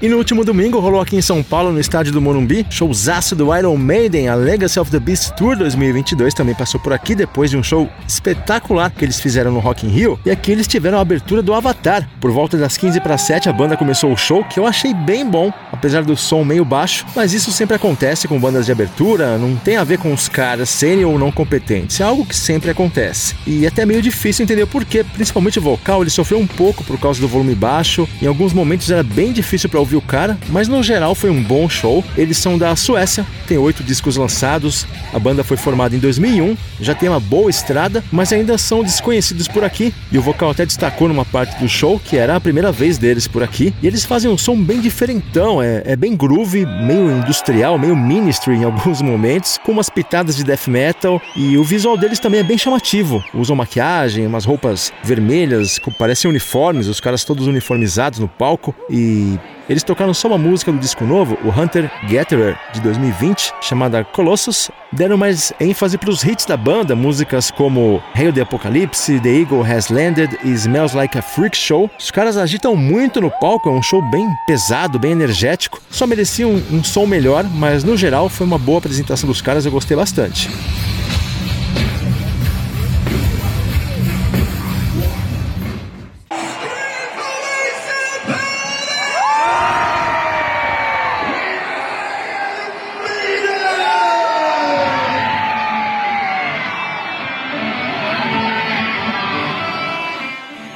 E 0.00 0.08
no 0.08 0.16
último 0.16 0.44
domingo 0.44 0.78
rolou 0.78 1.00
aqui 1.00 1.16
em 1.16 1.20
São 1.20 1.42
Paulo, 1.42 1.72
no 1.72 1.80
estádio 1.80 2.12
do 2.12 2.20
Morumbi, 2.20 2.64
showzaço 2.70 3.34
do 3.34 3.52
Iron 3.56 3.76
Maiden, 3.76 4.28
a 4.28 4.36
Legacy 4.36 4.78
of 4.78 4.92
the 4.92 5.00
Beast 5.00 5.32
Tour 5.32 5.56
2022 5.56 6.32
também 6.32 6.54
passou 6.54 6.78
por 6.78 6.92
aqui 6.92 7.16
depois 7.16 7.50
de 7.50 7.56
um 7.56 7.64
show 7.64 7.90
espetacular 8.06 8.92
que 8.92 9.04
eles 9.04 9.18
fizeram 9.18 9.50
no 9.50 9.58
Rock 9.58 9.84
in 9.84 9.90
Rio. 9.90 10.16
E 10.24 10.30
aqui 10.30 10.52
eles 10.52 10.68
tiveram 10.68 10.98
a 10.98 11.00
abertura 11.00 11.42
do 11.42 11.52
Avatar. 11.52 12.08
Por 12.20 12.30
volta 12.30 12.56
das 12.56 12.76
15 12.76 13.00
para 13.00 13.18
7 13.18 13.48
a 13.48 13.52
banda 13.52 13.76
começou 13.76 14.12
o 14.12 14.16
show, 14.16 14.44
que 14.44 14.60
eu 14.60 14.68
achei 14.68 14.94
bem 14.94 15.26
bom, 15.28 15.52
apesar 15.72 16.04
do 16.04 16.16
som 16.16 16.44
meio 16.44 16.64
baixo, 16.64 17.04
mas 17.16 17.32
isso 17.32 17.50
sempre 17.50 17.74
acontece 17.74 18.28
com 18.28 18.38
bandas 18.38 18.66
de 18.66 18.70
abertura, 18.70 19.36
não 19.36 19.56
tem 19.56 19.78
a 19.78 19.82
ver 19.82 19.98
com 19.98 20.12
os 20.12 20.28
caras 20.28 20.68
serem 20.68 21.04
ou 21.04 21.18
não 21.18 21.32
competentes, 21.32 22.00
é 22.00 22.04
algo 22.04 22.24
que 22.24 22.36
sempre 22.36 22.70
acontece. 22.70 23.34
E 23.44 23.66
até 23.66 23.84
meio 23.84 24.00
difícil 24.00 24.44
entender 24.44 24.66
por 24.66 24.84
quê, 24.84 25.02
principalmente 25.02 25.58
o 25.58 25.62
vocal, 25.62 26.02
ele 26.02 26.10
sofreu 26.10 26.38
um 26.38 26.46
pouco 26.46 26.84
por 26.84 27.00
causa 27.00 27.20
do 27.20 27.26
volume 27.26 27.56
baixo, 27.56 28.08
em 28.22 28.28
alguns 28.28 28.52
momentos 28.52 28.88
era 28.92 29.02
bem 29.02 29.32
difícil 29.32 29.68
para 29.68 29.87
o 29.96 30.02
cara, 30.02 30.38
mas 30.48 30.68
no 30.68 30.82
geral 30.82 31.14
foi 31.14 31.30
um 31.30 31.42
bom 31.42 31.68
show. 31.68 32.04
Eles 32.16 32.38
são 32.38 32.58
da 32.58 32.74
Suécia, 32.76 33.26
tem 33.46 33.58
oito 33.58 33.82
discos 33.82 34.16
lançados, 34.16 34.86
a 35.12 35.18
banda 35.18 35.42
foi 35.42 35.56
formada 35.56 35.94
em 35.94 35.98
2001, 35.98 36.56
já 36.80 36.94
tem 36.94 37.08
uma 37.08 37.20
boa 37.20 37.50
estrada, 37.50 38.02
mas 38.12 38.32
ainda 38.32 38.58
são 38.58 38.82
desconhecidos 38.82 39.48
por 39.48 39.64
aqui. 39.64 39.92
E 40.12 40.18
o 40.18 40.22
vocal 40.22 40.50
até 40.50 40.64
destacou 40.64 41.08
numa 41.08 41.24
parte 41.24 41.58
do 41.58 41.68
show 41.68 41.98
que 41.98 42.16
era 42.16 42.36
a 42.36 42.40
primeira 42.40 42.72
vez 42.72 42.98
deles 42.98 43.26
por 43.26 43.42
aqui. 43.42 43.74
E 43.82 43.86
eles 43.86 44.04
fazem 44.04 44.30
um 44.30 44.38
som 44.38 44.56
bem 44.56 44.80
diferentão, 44.80 45.62
é, 45.62 45.82
é 45.84 45.96
bem 45.96 46.16
groove, 46.16 46.66
meio 46.66 47.10
industrial, 47.10 47.78
meio 47.78 47.96
ministry 47.96 48.54
em 48.54 48.64
alguns 48.64 49.02
momentos, 49.02 49.58
com 49.58 49.72
umas 49.72 49.90
pitadas 49.90 50.36
de 50.36 50.44
death 50.44 50.68
metal. 50.68 51.20
E 51.36 51.56
o 51.56 51.64
visual 51.64 51.96
deles 51.96 52.18
também 52.18 52.40
é 52.40 52.44
bem 52.44 52.58
chamativo. 52.58 53.22
Usam 53.34 53.56
maquiagem, 53.56 54.26
umas 54.26 54.44
roupas 54.44 54.92
vermelhas, 55.02 55.78
parecem 55.98 56.28
uniformes, 56.28 56.86
os 56.86 57.00
caras 57.00 57.24
todos 57.24 57.46
uniformizados 57.46 58.18
no 58.18 58.28
palco. 58.28 58.74
E 58.90 59.38
eles 59.68 59.82
tocaram 59.82 60.14
só 60.14 60.28
uma 60.28 60.38
música 60.38 60.72
do 60.72 60.78
disco 60.78 61.04
novo, 61.04 61.38
o 61.44 61.48
Hunter 61.50 61.90
Gatherer, 62.08 62.58
de 62.72 62.80
2020, 62.80 63.52
chamada 63.60 64.02
Colossus. 64.02 64.70
Deram 64.92 65.18
mais 65.18 65.52
ênfase 65.60 65.98
para 65.98 66.08
os 66.08 66.24
hits 66.24 66.46
da 66.46 66.56
banda, 66.56 66.96
músicas 66.96 67.50
como 67.50 68.02
Hail 68.14 68.32
the 68.32 68.40
Apocalypse, 68.40 69.20
The 69.20 69.28
Eagle 69.28 69.62
Has 69.62 69.88
Landed 69.88 70.38
e 70.42 70.50
Smells 70.50 70.96
Like 70.96 71.18
a 71.18 71.22
Freak 71.22 71.56
Show. 71.56 71.90
Os 71.98 72.10
caras 72.10 72.36
agitam 72.36 72.74
muito 72.74 73.20
no 73.20 73.30
palco, 73.30 73.68
é 73.68 73.72
um 73.72 73.82
show 73.82 74.02
bem 74.10 74.26
pesado, 74.46 74.98
bem 74.98 75.12
energético. 75.12 75.80
Só 75.90 76.06
mereciam 76.06 76.50
um, 76.50 76.78
um 76.78 76.84
som 76.84 77.06
melhor, 77.06 77.44
mas 77.44 77.84
no 77.84 77.96
geral 77.96 78.28
foi 78.28 78.46
uma 78.46 78.58
boa 78.58 78.78
apresentação 78.78 79.28
dos 79.28 79.42
caras, 79.42 79.66
eu 79.66 79.72
gostei 79.72 79.96
bastante. 79.96 80.48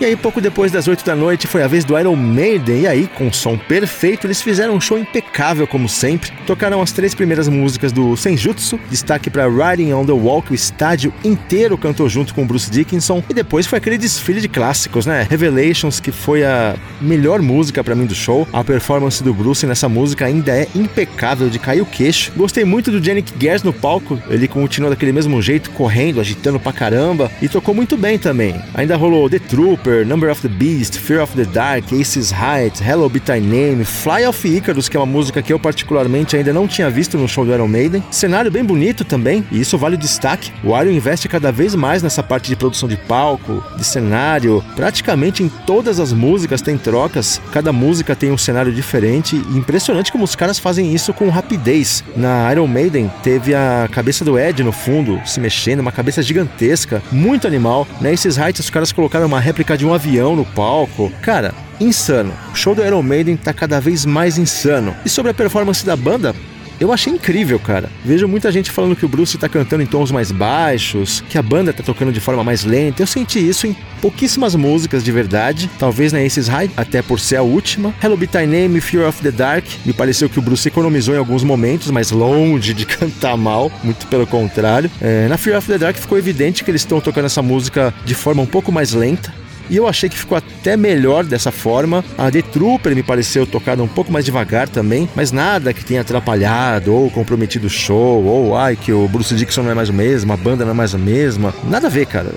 E 0.02 0.04
aí, 0.04 0.16
pouco 0.16 0.40
depois 0.40 0.72
das 0.72 0.88
8 0.88 1.04
da 1.04 1.14
noite, 1.14 1.46
foi 1.46 1.62
a 1.62 1.68
vez 1.68 1.84
do 1.84 1.96
Iron 1.96 2.16
Maiden. 2.16 2.80
E 2.80 2.86
aí, 2.88 3.06
com 3.06 3.32
som 3.32 3.56
perfeito, 3.56 4.26
eles 4.26 4.42
fizeram 4.42 4.74
um 4.74 4.80
show 4.80 4.98
impecável, 4.98 5.64
como 5.64 5.88
sempre. 5.88 6.32
Tocaram 6.44 6.82
as 6.82 6.90
três 6.90 7.14
primeiras 7.14 7.46
músicas 7.46 7.92
do 7.92 8.16
Senjutsu, 8.16 8.80
destaque 8.90 9.30
para 9.30 9.46
Riding 9.46 9.92
on 9.92 10.04
the 10.04 10.10
Wall, 10.10 10.42
que 10.42 10.50
o 10.50 10.54
estádio 10.56 11.14
inteiro 11.22 11.78
cantou 11.78 12.08
junto 12.08 12.34
com 12.34 12.44
Bruce 12.44 12.68
Dickinson. 12.68 13.22
E 13.30 13.32
depois 13.32 13.64
foi 13.64 13.78
aquele 13.78 13.96
desfile 13.96 14.40
de 14.40 14.48
clássicos, 14.48 15.06
né? 15.06 15.24
Revelations, 15.30 16.00
que 16.00 16.10
foi 16.10 16.42
a 16.42 16.74
melhor 17.00 17.40
música 17.40 17.84
para 17.84 17.94
mim 17.94 18.04
do 18.04 18.14
show. 18.14 18.48
A 18.52 18.64
performance 18.64 19.22
do 19.22 19.32
Bruce 19.32 19.64
nessa 19.68 19.88
música 19.88 20.26
ainda 20.26 20.50
é 20.50 20.66
impecável, 20.74 21.48
de 21.48 21.60
cair 21.60 21.80
o 21.80 21.86
queixo. 21.86 22.32
Gostei 22.36 22.64
muito 22.64 22.90
do 22.90 23.00
Janik 23.00 23.32
Gers 23.38 23.62
no 23.62 23.72
palco, 23.72 24.20
ele 24.28 24.48
continua 24.48 24.90
daquele 24.90 25.12
mesmo 25.12 25.40
jeito, 25.40 25.70
correndo, 25.70 26.20
agitando 26.20 26.58
pra 26.58 26.72
caramba. 26.72 27.30
E 27.40 27.48
tocou 27.48 27.72
muito 27.72 27.96
bem 27.96 28.18
também. 28.18 28.60
Ainda 28.74 28.96
rolou 28.96 29.30
The 29.30 29.38
Trooper. 29.38 29.91
Number 30.00 30.30
of 30.30 30.40
the 30.40 30.48
Beast, 30.48 30.98
Fear 30.98 31.22
of 31.22 31.36
the 31.36 31.44
Dark, 31.44 31.92
Aces 31.92 32.32
Height, 32.32 32.82
Hello 32.82 33.08
Be 33.08 33.20
Thy 33.20 33.40
Name, 33.40 33.84
Fly 33.84 34.26
of 34.26 34.48
Icarus, 34.48 34.88
que 34.88 34.96
é 34.96 35.00
uma 35.00 35.06
música 35.06 35.42
que 35.42 35.52
eu 35.52 35.58
particularmente 35.58 36.36
ainda 36.36 36.52
não 36.52 36.66
tinha 36.66 36.88
visto 36.88 37.18
no 37.18 37.28
show 37.28 37.44
do 37.44 37.52
Iron 37.52 37.68
Maiden. 37.68 38.02
Cenário 38.10 38.50
bem 38.50 38.64
bonito 38.64 39.04
também, 39.04 39.44
e 39.52 39.60
isso 39.60 39.76
vale 39.76 39.96
o 39.96 39.98
destaque. 39.98 40.50
O 40.64 40.68
Iron 40.80 40.90
investe 40.90 41.28
cada 41.28 41.52
vez 41.52 41.74
mais 41.74 42.02
nessa 42.02 42.22
parte 42.22 42.48
de 42.48 42.56
produção 42.56 42.88
de 42.88 42.96
palco, 42.96 43.62
de 43.76 43.84
cenário. 43.84 44.64
Praticamente 44.74 45.42
em 45.42 45.48
todas 45.48 46.00
as 46.00 46.12
músicas 46.12 46.62
tem 46.62 46.78
trocas, 46.78 47.40
cada 47.52 47.72
música 47.72 48.16
tem 48.16 48.32
um 48.32 48.38
cenário 48.38 48.72
diferente. 48.72 49.36
E 49.36 49.58
impressionante 49.58 50.10
como 50.10 50.24
os 50.24 50.34
caras 50.34 50.58
fazem 50.58 50.94
isso 50.94 51.12
com 51.12 51.28
rapidez. 51.28 52.02
Na 52.16 52.50
Iron 52.52 52.66
Maiden 52.66 53.10
teve 53.22 53.54
a 53.54 53.88
cabeça 53.92 54.24
do 54.24 54.38
Ed 54.38 54.62
no 54.62 54.72
fundo 54.72 55.20
se 55.26 55.40
mexendo, 55.40 55.80
uma 55.80 55.92
cabeça 55.92 56.22
gigantesca, 56.22 57.02
muito 57.10 57.46
animal. 57.46 57.86
Nesses 58.00 58.38
heights 58.38 58.60
os 58.60 58.70
caras 58.70 58.92
colocaram 58.92 59.26
uma 59.26 59.40
réplica 59.40 59.76
de 59.76 59.81
um 59.84 59.94
avião 59.94 60.36
no 60.36 60.44
palco. 60.44 61.12
Cara, 61.22 61.54
insano. 61.80 62.32
O 62.52 62.56
show 62.56 62.74
do 62.74 62.84
Iron 62.84 63.02
Maiden 63.02 63.36
tá 63.36 63.52
cada 63.52 63.80
vez 63.80 64.04
mais 64.04 64.38
insano. 64.38 64.94
E 65.04 65.08
sobre 65.08 65.30
a 65.30 65.34
performance 65.34 65.84
da 65.84 65.96
banda, 65.96 66.34
eu 66.82 66.92
achei 66.92 67.12
incrível, 67.12 67.60
cara. 67.60 67.88
Vejo 68.04 68.26
muita 68.26 68.50
gente 68.50 68.68
falando 68.68 68.96
que 68.96 69.04
o 69.04 69.08
Bruce 69.08 69.38
tá 69.38 69.48
cantando 69.48 69.84
em 69.84 69.86
tons 69.86 70.10
mais 70.10 70.32
baixos, 70.32 71.22
que 71.28 71.38
a 71.38 71.42
banda 71.42 71.72
tá 71.72 71.80
tocando 71.80 72.12
de 72.12 72.18
forma 72.18 72.42
mais 72.42 72.64
lenta. 72.64 73.00
Eu 73.00 73.06
senti 73.06 73.38
isso 73.38 73.68
em 73.68 73.76
pouquíssimas 74.00 74.56
músicas 74.56 75.04
de 75.04 75.12
verdade, 75.12 75.70
talvez 75.78 76.12
na 76.12 76.18
Aces 76.18 76.48
High, 76.48 76.72
até 76.76 77.00
por 77.00 77.20
ser 77.20 77.36
a 77.36 77.42
última. 77.42 77.94
Hello 78.02 78.16
Be 78.16 78.26
Thy 78.26 78.46
Name, 78.46 78.80
Fear 78.80 79.08
of 79.08 79.22
the 79.22 79.30
Dark, 79.30 79.64
me 79.86 79.92
pareceu 79.92 80.28
que 80.28 80.40
o 80.40 80.42
Bruce 80.42 80.66
economizou 80.66 81.14
em 81.14 81.18
alguns 81.18 81.44
momentos, 81.44 81.88
mas 81.92 82.10
longe 82.10 82.74
de 82.74 82.84
cantar 82.98 83.36
mal, 83.36 83.70
muito 83.84 84.08
pelo 84.08 84.26
contrário. 84.26 84.90
É, 85.00 85.28
na 85.28 85.38
Fear 85.38 85.58
of 85.58 85.68
the 85.68 85.78
Dark 85.78 85.96
ficou 85.96 86.18
evidente 86.18 86.64
que 86.64 86.70
eles 86.72 86.80
estão 86.80 87.00
tocando 87.00 87.26
essa 87.26 87.42
música 87.42 87.94
de 88.04 88.14
forma 88.16 88.42
um 88.42 88.46
pouco 88.46 88.72
mais 88.72 88.92
lenta, 88.92 89.32
e 89.68 89.76
eu 89.76 89.86
achei 89.86 90.08
que 90.08 90.18
ficou 90.18 90.36
até 90.36 90.76
melhor 90.76 91.24
dessa 91.24 91.50
forma. 91.50 92.04
A 92.16 92.30
The 92.30 92.42
Trooper 92.42 92.94
me 92.94 93.02
pareceu 93.02 93.46
tocada 93.46 93.82
um 93.82 93.88
pouco 93.88 94.12
mais 94.12 94.24
devagar 94.24 94.68
também, 94.68 95.08
mas 95.14 95.32
nada 95.32 95.72
que 95.72 95.84
tenha 95.84 96.00
atrapalhado 96.00 96.94
ou 96.94 97.10
comprometido 97.10 97.66
o 97.66 97.70
show, 97.70 98.24
ou 98.24 98.56
ai 98.56 98.76
que 98.76 98.92
o 98.92 99.08
Bruce 99.08 99.34
Dixon 99.34 99.62
não 99.62 99.70
é 99.70 99.74
mais 99.74 99.88
o 99.88 99.92
mesmo, 99.92 100.32
a 100.32 100.36
banda 100.36 100.64
não 100.64 100.72
é 100.72 100.74
mais 100.74 100.94
a 100.94 100.98
mesma. 100.98 101.54
Nada 101.64 101.86
a 101.86 101.90
ver, 101.90 102.06
cara. 102.06 102.30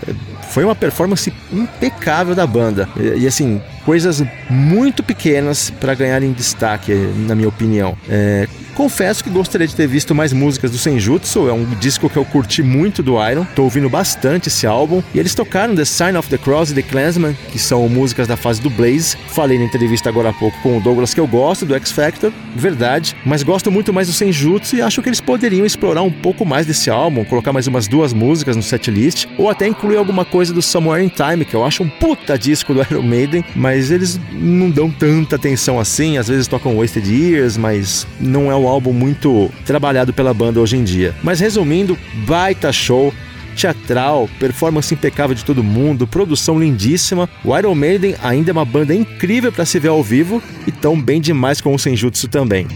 Foi 0.50 0.64
uma 0.64 0.76
performance 0.76 1.34
impecável 1.52 2.36
da 2.36 2.48
banda. 2.48 2.88
E, 2.98 3.24
e 3.24 3.28
assim, 3.28 3.62
coisas 3.84 4.24
muito 4.50 5.04
pequenas 5.04 5.70
para 5.70 5.94
ganharem 5.94 6.32
destaque, 6.32 6.94
na 7.28 7.36
minha 7.36 7.50
opinião. 7.50 7.98
É, 8.10 8.48
Confesso 8.76 9.24
que 9.24 9.30
gostaria 9.30 9.66
de 9.66 9.74
ter 9.74 9.88
visto 9.88 10.14
mais 10.14 10.34
músicas 10.34 10.70
do 10.70 10.78
Senjutsu, 10.78 11.48
é 11.48 11.54
um 11.54 11.64
disco 11.80 12.10
que 12.10 12.18
eu 12.18 12.26
curti 12.26 12.62
muito 12.62 13.02
do 13.02 13.14
Iron, 13.26 13.46
tô 13.56 13.64
ouvindo 13.64 13.90
bastante 13.90 14.50
esse 14.50 14.68
álbum, 14.68 15.02
e 15.14 15.20
eles 15.20 15.34
tocaram 15.34 15.74
The 15.74 15.86
Sign 15.86 16.18
of 16.18 16.30
the 16.30 16.38
Cross 16.38 16.72
e 16.72 16.74
The 16.74 16.82
Clansman, 16.82 17.38
que 17.54 17.58
são 17.58 17.88
músicas 17.88 18.28
da 18.28 18.36
fase 18.36 18.62
do 18.62 18.70
Blaze. 18.70 19.16
Falei 19.30 19.58
na 19.58 19.64
entrevista 19.64 20.10
agora 20.10 20.32
há 20.32 20.34
pouco 20.34 20.60
com 20.62 20.78
o 20.78 20.82
Douglas 20.82 21.14
que 21.14 21.22
eu 21.22 21.26
gosto 21.26 21.66
do 21.66 21.74
X 21.74 21.90
Factor, 21.90 22.34
verdade, 22.54 23.16
mas 23.26 23.44
gosto 23.44 23.72
muito 23.72 23.94
mais 23.94 24.08
do 24.08 24.14
Senjutsu 24.14 24.76
e 24.76 24.82
acho 24.82 25.02
que 25.02 25.08
eles 25.08 25.22
poderiam 25.22 25.66
explorar 25.66 26.02
um 26.02 26.12
pouco 26.12 26.46
mais 26.46 26.68
desse 26.68 26.90
álbum, 26.90 27.24
colocar 27.24 27.54
mais 27.54 27.68
umas 27.68 27.88
duas 27.88 28.12
músicas 28.12 28.58
no 28.58 28.62
setlist, 28.62 29.26
ou 29.38 29.50
até 29.50 29.68
incluir 29.68 29.96
alguma 29.96 30.26
coisa 30.26 30.54
do 30.54 30.62
Somewhere 30.62 31.02
in 31.02 31.08
Time, 31.08 31.46
que 31.46 31.56
eu 31.56 31.64
acho 31.64 31.82
um 31.82 31.88
puta 31.88 32.38
disco 32.38 32.74
do 32.74 32.82
Iron 32.92 33.04
Maiden, 33.04 33.46
mas 33.56 33.90
eles 33.90 34.20
não 34.34 34.70
dão 34.70 34.92
tanta 34.92 35.38
atenção 35.38 35.80
assim, 35.80 36.18
às 36.18 36.28
vezes 36.28 36.46
tocam 36.46 36.76
Wasted 36.76 37.10
Years, 37.10 37.56
mas 37.56 38.06
não 38.20 38.52
é 38.52 38.56
o 38.56 38.65
álbum 38.68 38.94
muito 38.94 39.52
trabalhado 39.66 40.14
pela 40.14 40.34
banda 40.34 40.60
hoje 40.60 40.78
em 40.78 40.84
dia. 40.84 41.16
Mas 41.24 41.40
resumindo, 41.40 41.98
baita 42.26 42.72
show 42.72 43.14
teatral, 43.56 44.30
performance 44.40 44.94
impecável 44.94 45.36
de 45.36 45.46
todo 45.46 45.64
mundo, 45.64 46.06
produção 46.06 46.60
lindíssima. 46.60 47.30
O 47.44 47.58
Iron 47.58 47.74
Maiden 47.74 48.16
ainda 48.22 48.52
é 48.52 48.54
uma 48.54 48.66
banda 48.66 48.94
incrível 48.94 49.52
para 49.52 49.66
se 49.66 49.80
ver 49.80 49.90
ao 49.90 50.04
vivo 50.04 50.44
e 50.68 50.72
tão 50.72 51.02
bem 51.02 51.22
demais 51.22 51.62
com 51.62 51.74
o 51.74 51.80
Senjutsu 51.80 52.28
também. 52.28 52.68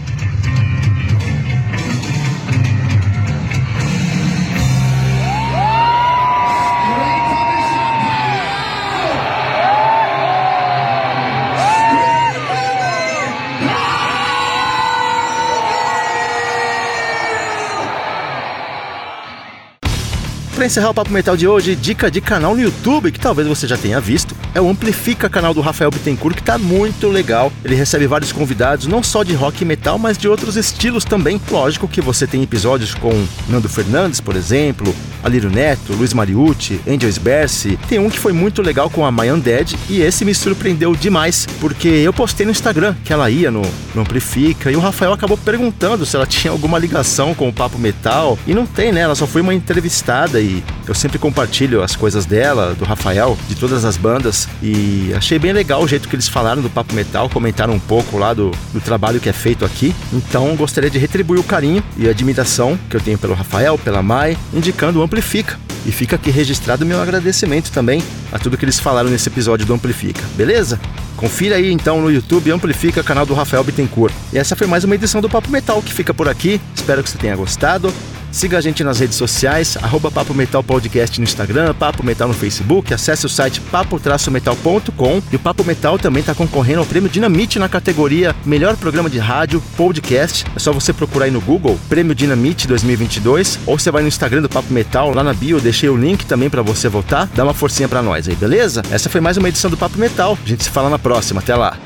Encerrar 20.70 20.90
o 20.90 20.94
Papo 20.94 21.12
Metal 21.12 21.36
de 21.36 21.48
hoje, 21.48 21.74
dica 21.74 22.08
de 22.08 22.20
canal 22.20 22.54
no 22.54 22.62
YouTube 22.62 23.10
que 23.10 23.18
talvez 23.18 23.48
você 23.48 23.66
já 23.66 23.76
tenha 23.76 24.00
visto. 24.00 24.36
É 24.54 24.60
o 24.60 24.68
Amplifica, 24.68 25.28
canal 25.28 25.52
do 25.52 25.60
Rafael 25.60 25.90
Bittencourt, 25.90 26.36
que 26.36 26.42
tá 26.44 26.56
muito 26.58 27.08
legal. 27.08 27.52
Ele 27.64 27.74
recebe 27.74 28.06
vários 28.06 28.30
convidados, 28.30 28.86
não 28.86 29.02
só 29.02 29.24
de 29.24 29.34
rock 29.34 29.62
e 29.62 29.64
metal, 29.64 29.98
mas 29.98 30.16
de 30.16 30.28
outros 30.28 30.56
estilos 30.56 31.04
também. 31.04 31.40
Lógico 31.50 31.88
que 31.88 32.00
você 32.00 32.24
tem 32.24 32.40
episódios 32.44 32.94
com 32.94 33.10
Nando 33.48 33.68
Fernandes, 33.68 34.20
por 34.20 34.36
exemplo, 34.36 34.94
Alírio 35.24 35.50
Neto, 35.50 35.92
Luiz 35.92 36.14
Mariucci, 36.14 36.80
Angels 36.86 37.18
Berce. 37.18 37.76
Tem 37.88 37.98
um 37.98 38.08
que 38.08 38.18
foi 38.18 38.32
muito 38.32 38.62
legal 38.62 38.88
com 38.88 39.04
a 39.04 39.10
My 39.10 39.28
Undead 39.30 39.76
e 39.88 40.00
esse 40.00 40.24
me 40.24 40.34
surpreendeu 40.34 40.94
demais, 40.94 41.48
porque 41.60 41.88
eu 41.88 42.12
postei 42.12 42.46
no 42.46 42.52
Instagram 42.52 42.94
que 43.04 43.12
ela 43.12 43.28
ia 43.28 43.50
no, 43.50 43.62
no 43.92 44.02
Amplifica 44.02 44.70
e 44.70 44.76
o 44.76 44.80
Rafael 44.80 45.12
acabou 45.12 45.36
perguntando 45.36 46.06
se 46.06 46.14
ela 46.14 46.26
tinha 46.26 46.52
alguma 46.52 46.78
ligação 46.78 47.34
com 47.34 47.48
o 47.48 47.52
Papo 47.52 47.76
Metal. 47.76 48.38
E 48.46 48.54
não 48.54 48.66
tem, 48.66 48.92
né? 48.92 49.00
Ela 49.00 49.16
só 49.16 49.26
foi 49.26 49.42
uma 49.42 49.52
entrevistada 49.52 50.40
e 50.40 50.59
eu 50.86 50.94
sempre 50.94 51.18
compartilho 51.18 51.82
as 51.82 51.94
coisas 51.94 52.26
dela, 52.26 52.74
do 52.74 52.84
Rafael, 52.84 53.36
de 53.48 53.54
todas 53.54 53.84
as 53.84 53.96
bandas 53.96 54.48
e 54.62 55.12
achei 55.14 55.38
bem 55.38 55.52
legal 55.52 55.82
o 55.82 55.88
jeito 55.88 56.08
que 56.08 56.14
eles 56.14 56.28
falaram 56.28 56.62
do 56.62 56.70
Papo 56.70 56.94
Metal, 56.94 57.28
comentaram 57.28 57.74
um 57.74 57.80
pouco 57.80 58.18
lá 58.18 58.34
do, 58.34 58.50
do 58.72 58.80
trabalho 58.80 59.20
que 59.20 59.28
é 59.28 59.32
feito 59.32 59.64
aqui. 59.64 59.94
Então 60.12 60.54
gostaria 60.56 60.90
de 60.90 60.98
retribuir 60.98 61.40
o 61.40 61.44
carinho 61.44 61.82
e 61.96 62.06
a 62.06 62.10
admiração 62.10 62.78
que 62.88 62.96
eu 62.96 63.00
tenho 63.00 63.18
pelo 63.18 63.34
Rafael, 63.34 63.78
pela 63.78 64.02
Mai, 64.02 64.36
indicando 64.52 65.00
o 65.00 65.02
Amplifica. 65.02 65.58
E 65.86 65.92
fica 65.92 66.16
aqui 66.16 66.30
registrado 66.30 66.84
meu 66.84 67.00
agradecimento 67.00 67.70
também 67.70 68.02
a 68.30 68.38
tudo 68.38 68.56
que 68.56 68.64
eles 68.64 68.78
falaram 68.78 69.08
nesse 69.08 69.28
episódio 69.28 69.64
do 69.64 69.72
Amplifica, 69.72 70.20
beleza? 70.36 70.78
Confira 71.16 71.56
aí 71.56 71.72
então 71.72 72.00
no 72.00 72.10
YouTube 72.10 72.50
Amplifica, 72.50 73.02
canal 73.02 73.26
do 73.26 73.34
Rafael 73.34 73.62
Bittencourt. 73.64 74.12
E 74.32 74.38
essa 74.38 74.56
foi 74.56 74.66
mais 74.66 74.84
uma 74.84 74.94
edição 74.94 75.20
do 75.20 75.28
Papo 75.28 75.50
Metal 75.50 75.82
que 75.82 75.92
fica 75.92 76.14
por 76.14 76.28
aqui. 76.28 76.60
Espero 76.74 77.02
que 77.02 77.10
você 77.10 77.18
tenha 77.18 77.36
gostado. 77.36 77.92
Siga 78.32 78.58
a 78.58 78.60
gente 78.60 78.84
nas 78.84 79.00
redes 79.00 79.16
sociais, 79.16 79.76
arroba 79.82 80.10
Papo 80.10 80.32
Metal 80.32 80.62
Podcast 80.62 81.18
no 81.18 81.24
Instagram, 81.24 81.74
Papo 81.74 82.04
Metal 82.04 82.28
no 82.28 82.34
Facebook, 82.34 82.94
acesse 82.94 83.26
o 83.26 83.28
site 83.28 83.60
papo-metal.com 83.60 85.22
e 85.32 85.36
o 85.36 85.38
Papo 85.38 85.64
Metal 85.64 85.98
também 85.98 86.20
está 86.20 86.34
concorrendo 86.34 86.80
ao 86.80 86.86
Prêmio 86.86 87.10
Dinamite 87.10 87.58
na 87.58 87.68
categoria 87.68 88.34
Melhor 88.44 88.76
Programa 88.76 89.10
de 89.10 89.18
Rádio 89.18 89.60
Podcast. 89.76 90.44
É 90.54 90.58
só 90.58 90.72
você 90.72 90.92
procurar 90.92 91.24
aí 91.24 91.30
no 91.30 91.40
Google 91.40 91.78
Prêmio 91.88 92.14
Dinamite 92.14 92.68
2022 92.68 93.58
ou 93.66 93.78
você 93.78 93.90
vai 93.90 94.02
no 94.02 94.08
Instagram 94.08 94.42
do 94.42 94.48
Papo 94.48 94.72
Metal, 94.72 95.12
lá 95.12 95.24
na 95.24 95.34
bio 95.34 95.56
eu 95.56 95.60
deixei 95.60 95.88
o 95.88 95.96
link 95.96 96.24
também 96.24 96.48
para 96.48 96.62
você 96.62 96.88
votar. 96.88 97.28
Dá 97.34 97.42
uma 97.42 97.54
forcinha 97.54 97.88
para 97.88 98.00
nós 98.00 98.28
aí, 98.28 98.36
beleza? 98.36 98.82
Essa 98.92 99.10
foi 99.10 99.20
mais 99.20 99.36
uma 99.36 99.48
edição 99.48 99.70
do 99.70 99.76
Papo 99.76 99.98
Metal. 99.98 100.38
A 100.42 100.48
gente 100.48 100.62
se 100.62 100.70
fala 100.70 100.88
na 100.88 100.98
próxima. 100.98 101.40
Até 101.40 101.56
lá. 101.56 101.76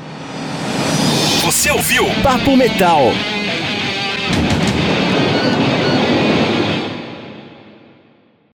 Você 1.43 1.71
ouviu 1.71 2.05
Papo 2.21 2.55
Metal 2.55 3.11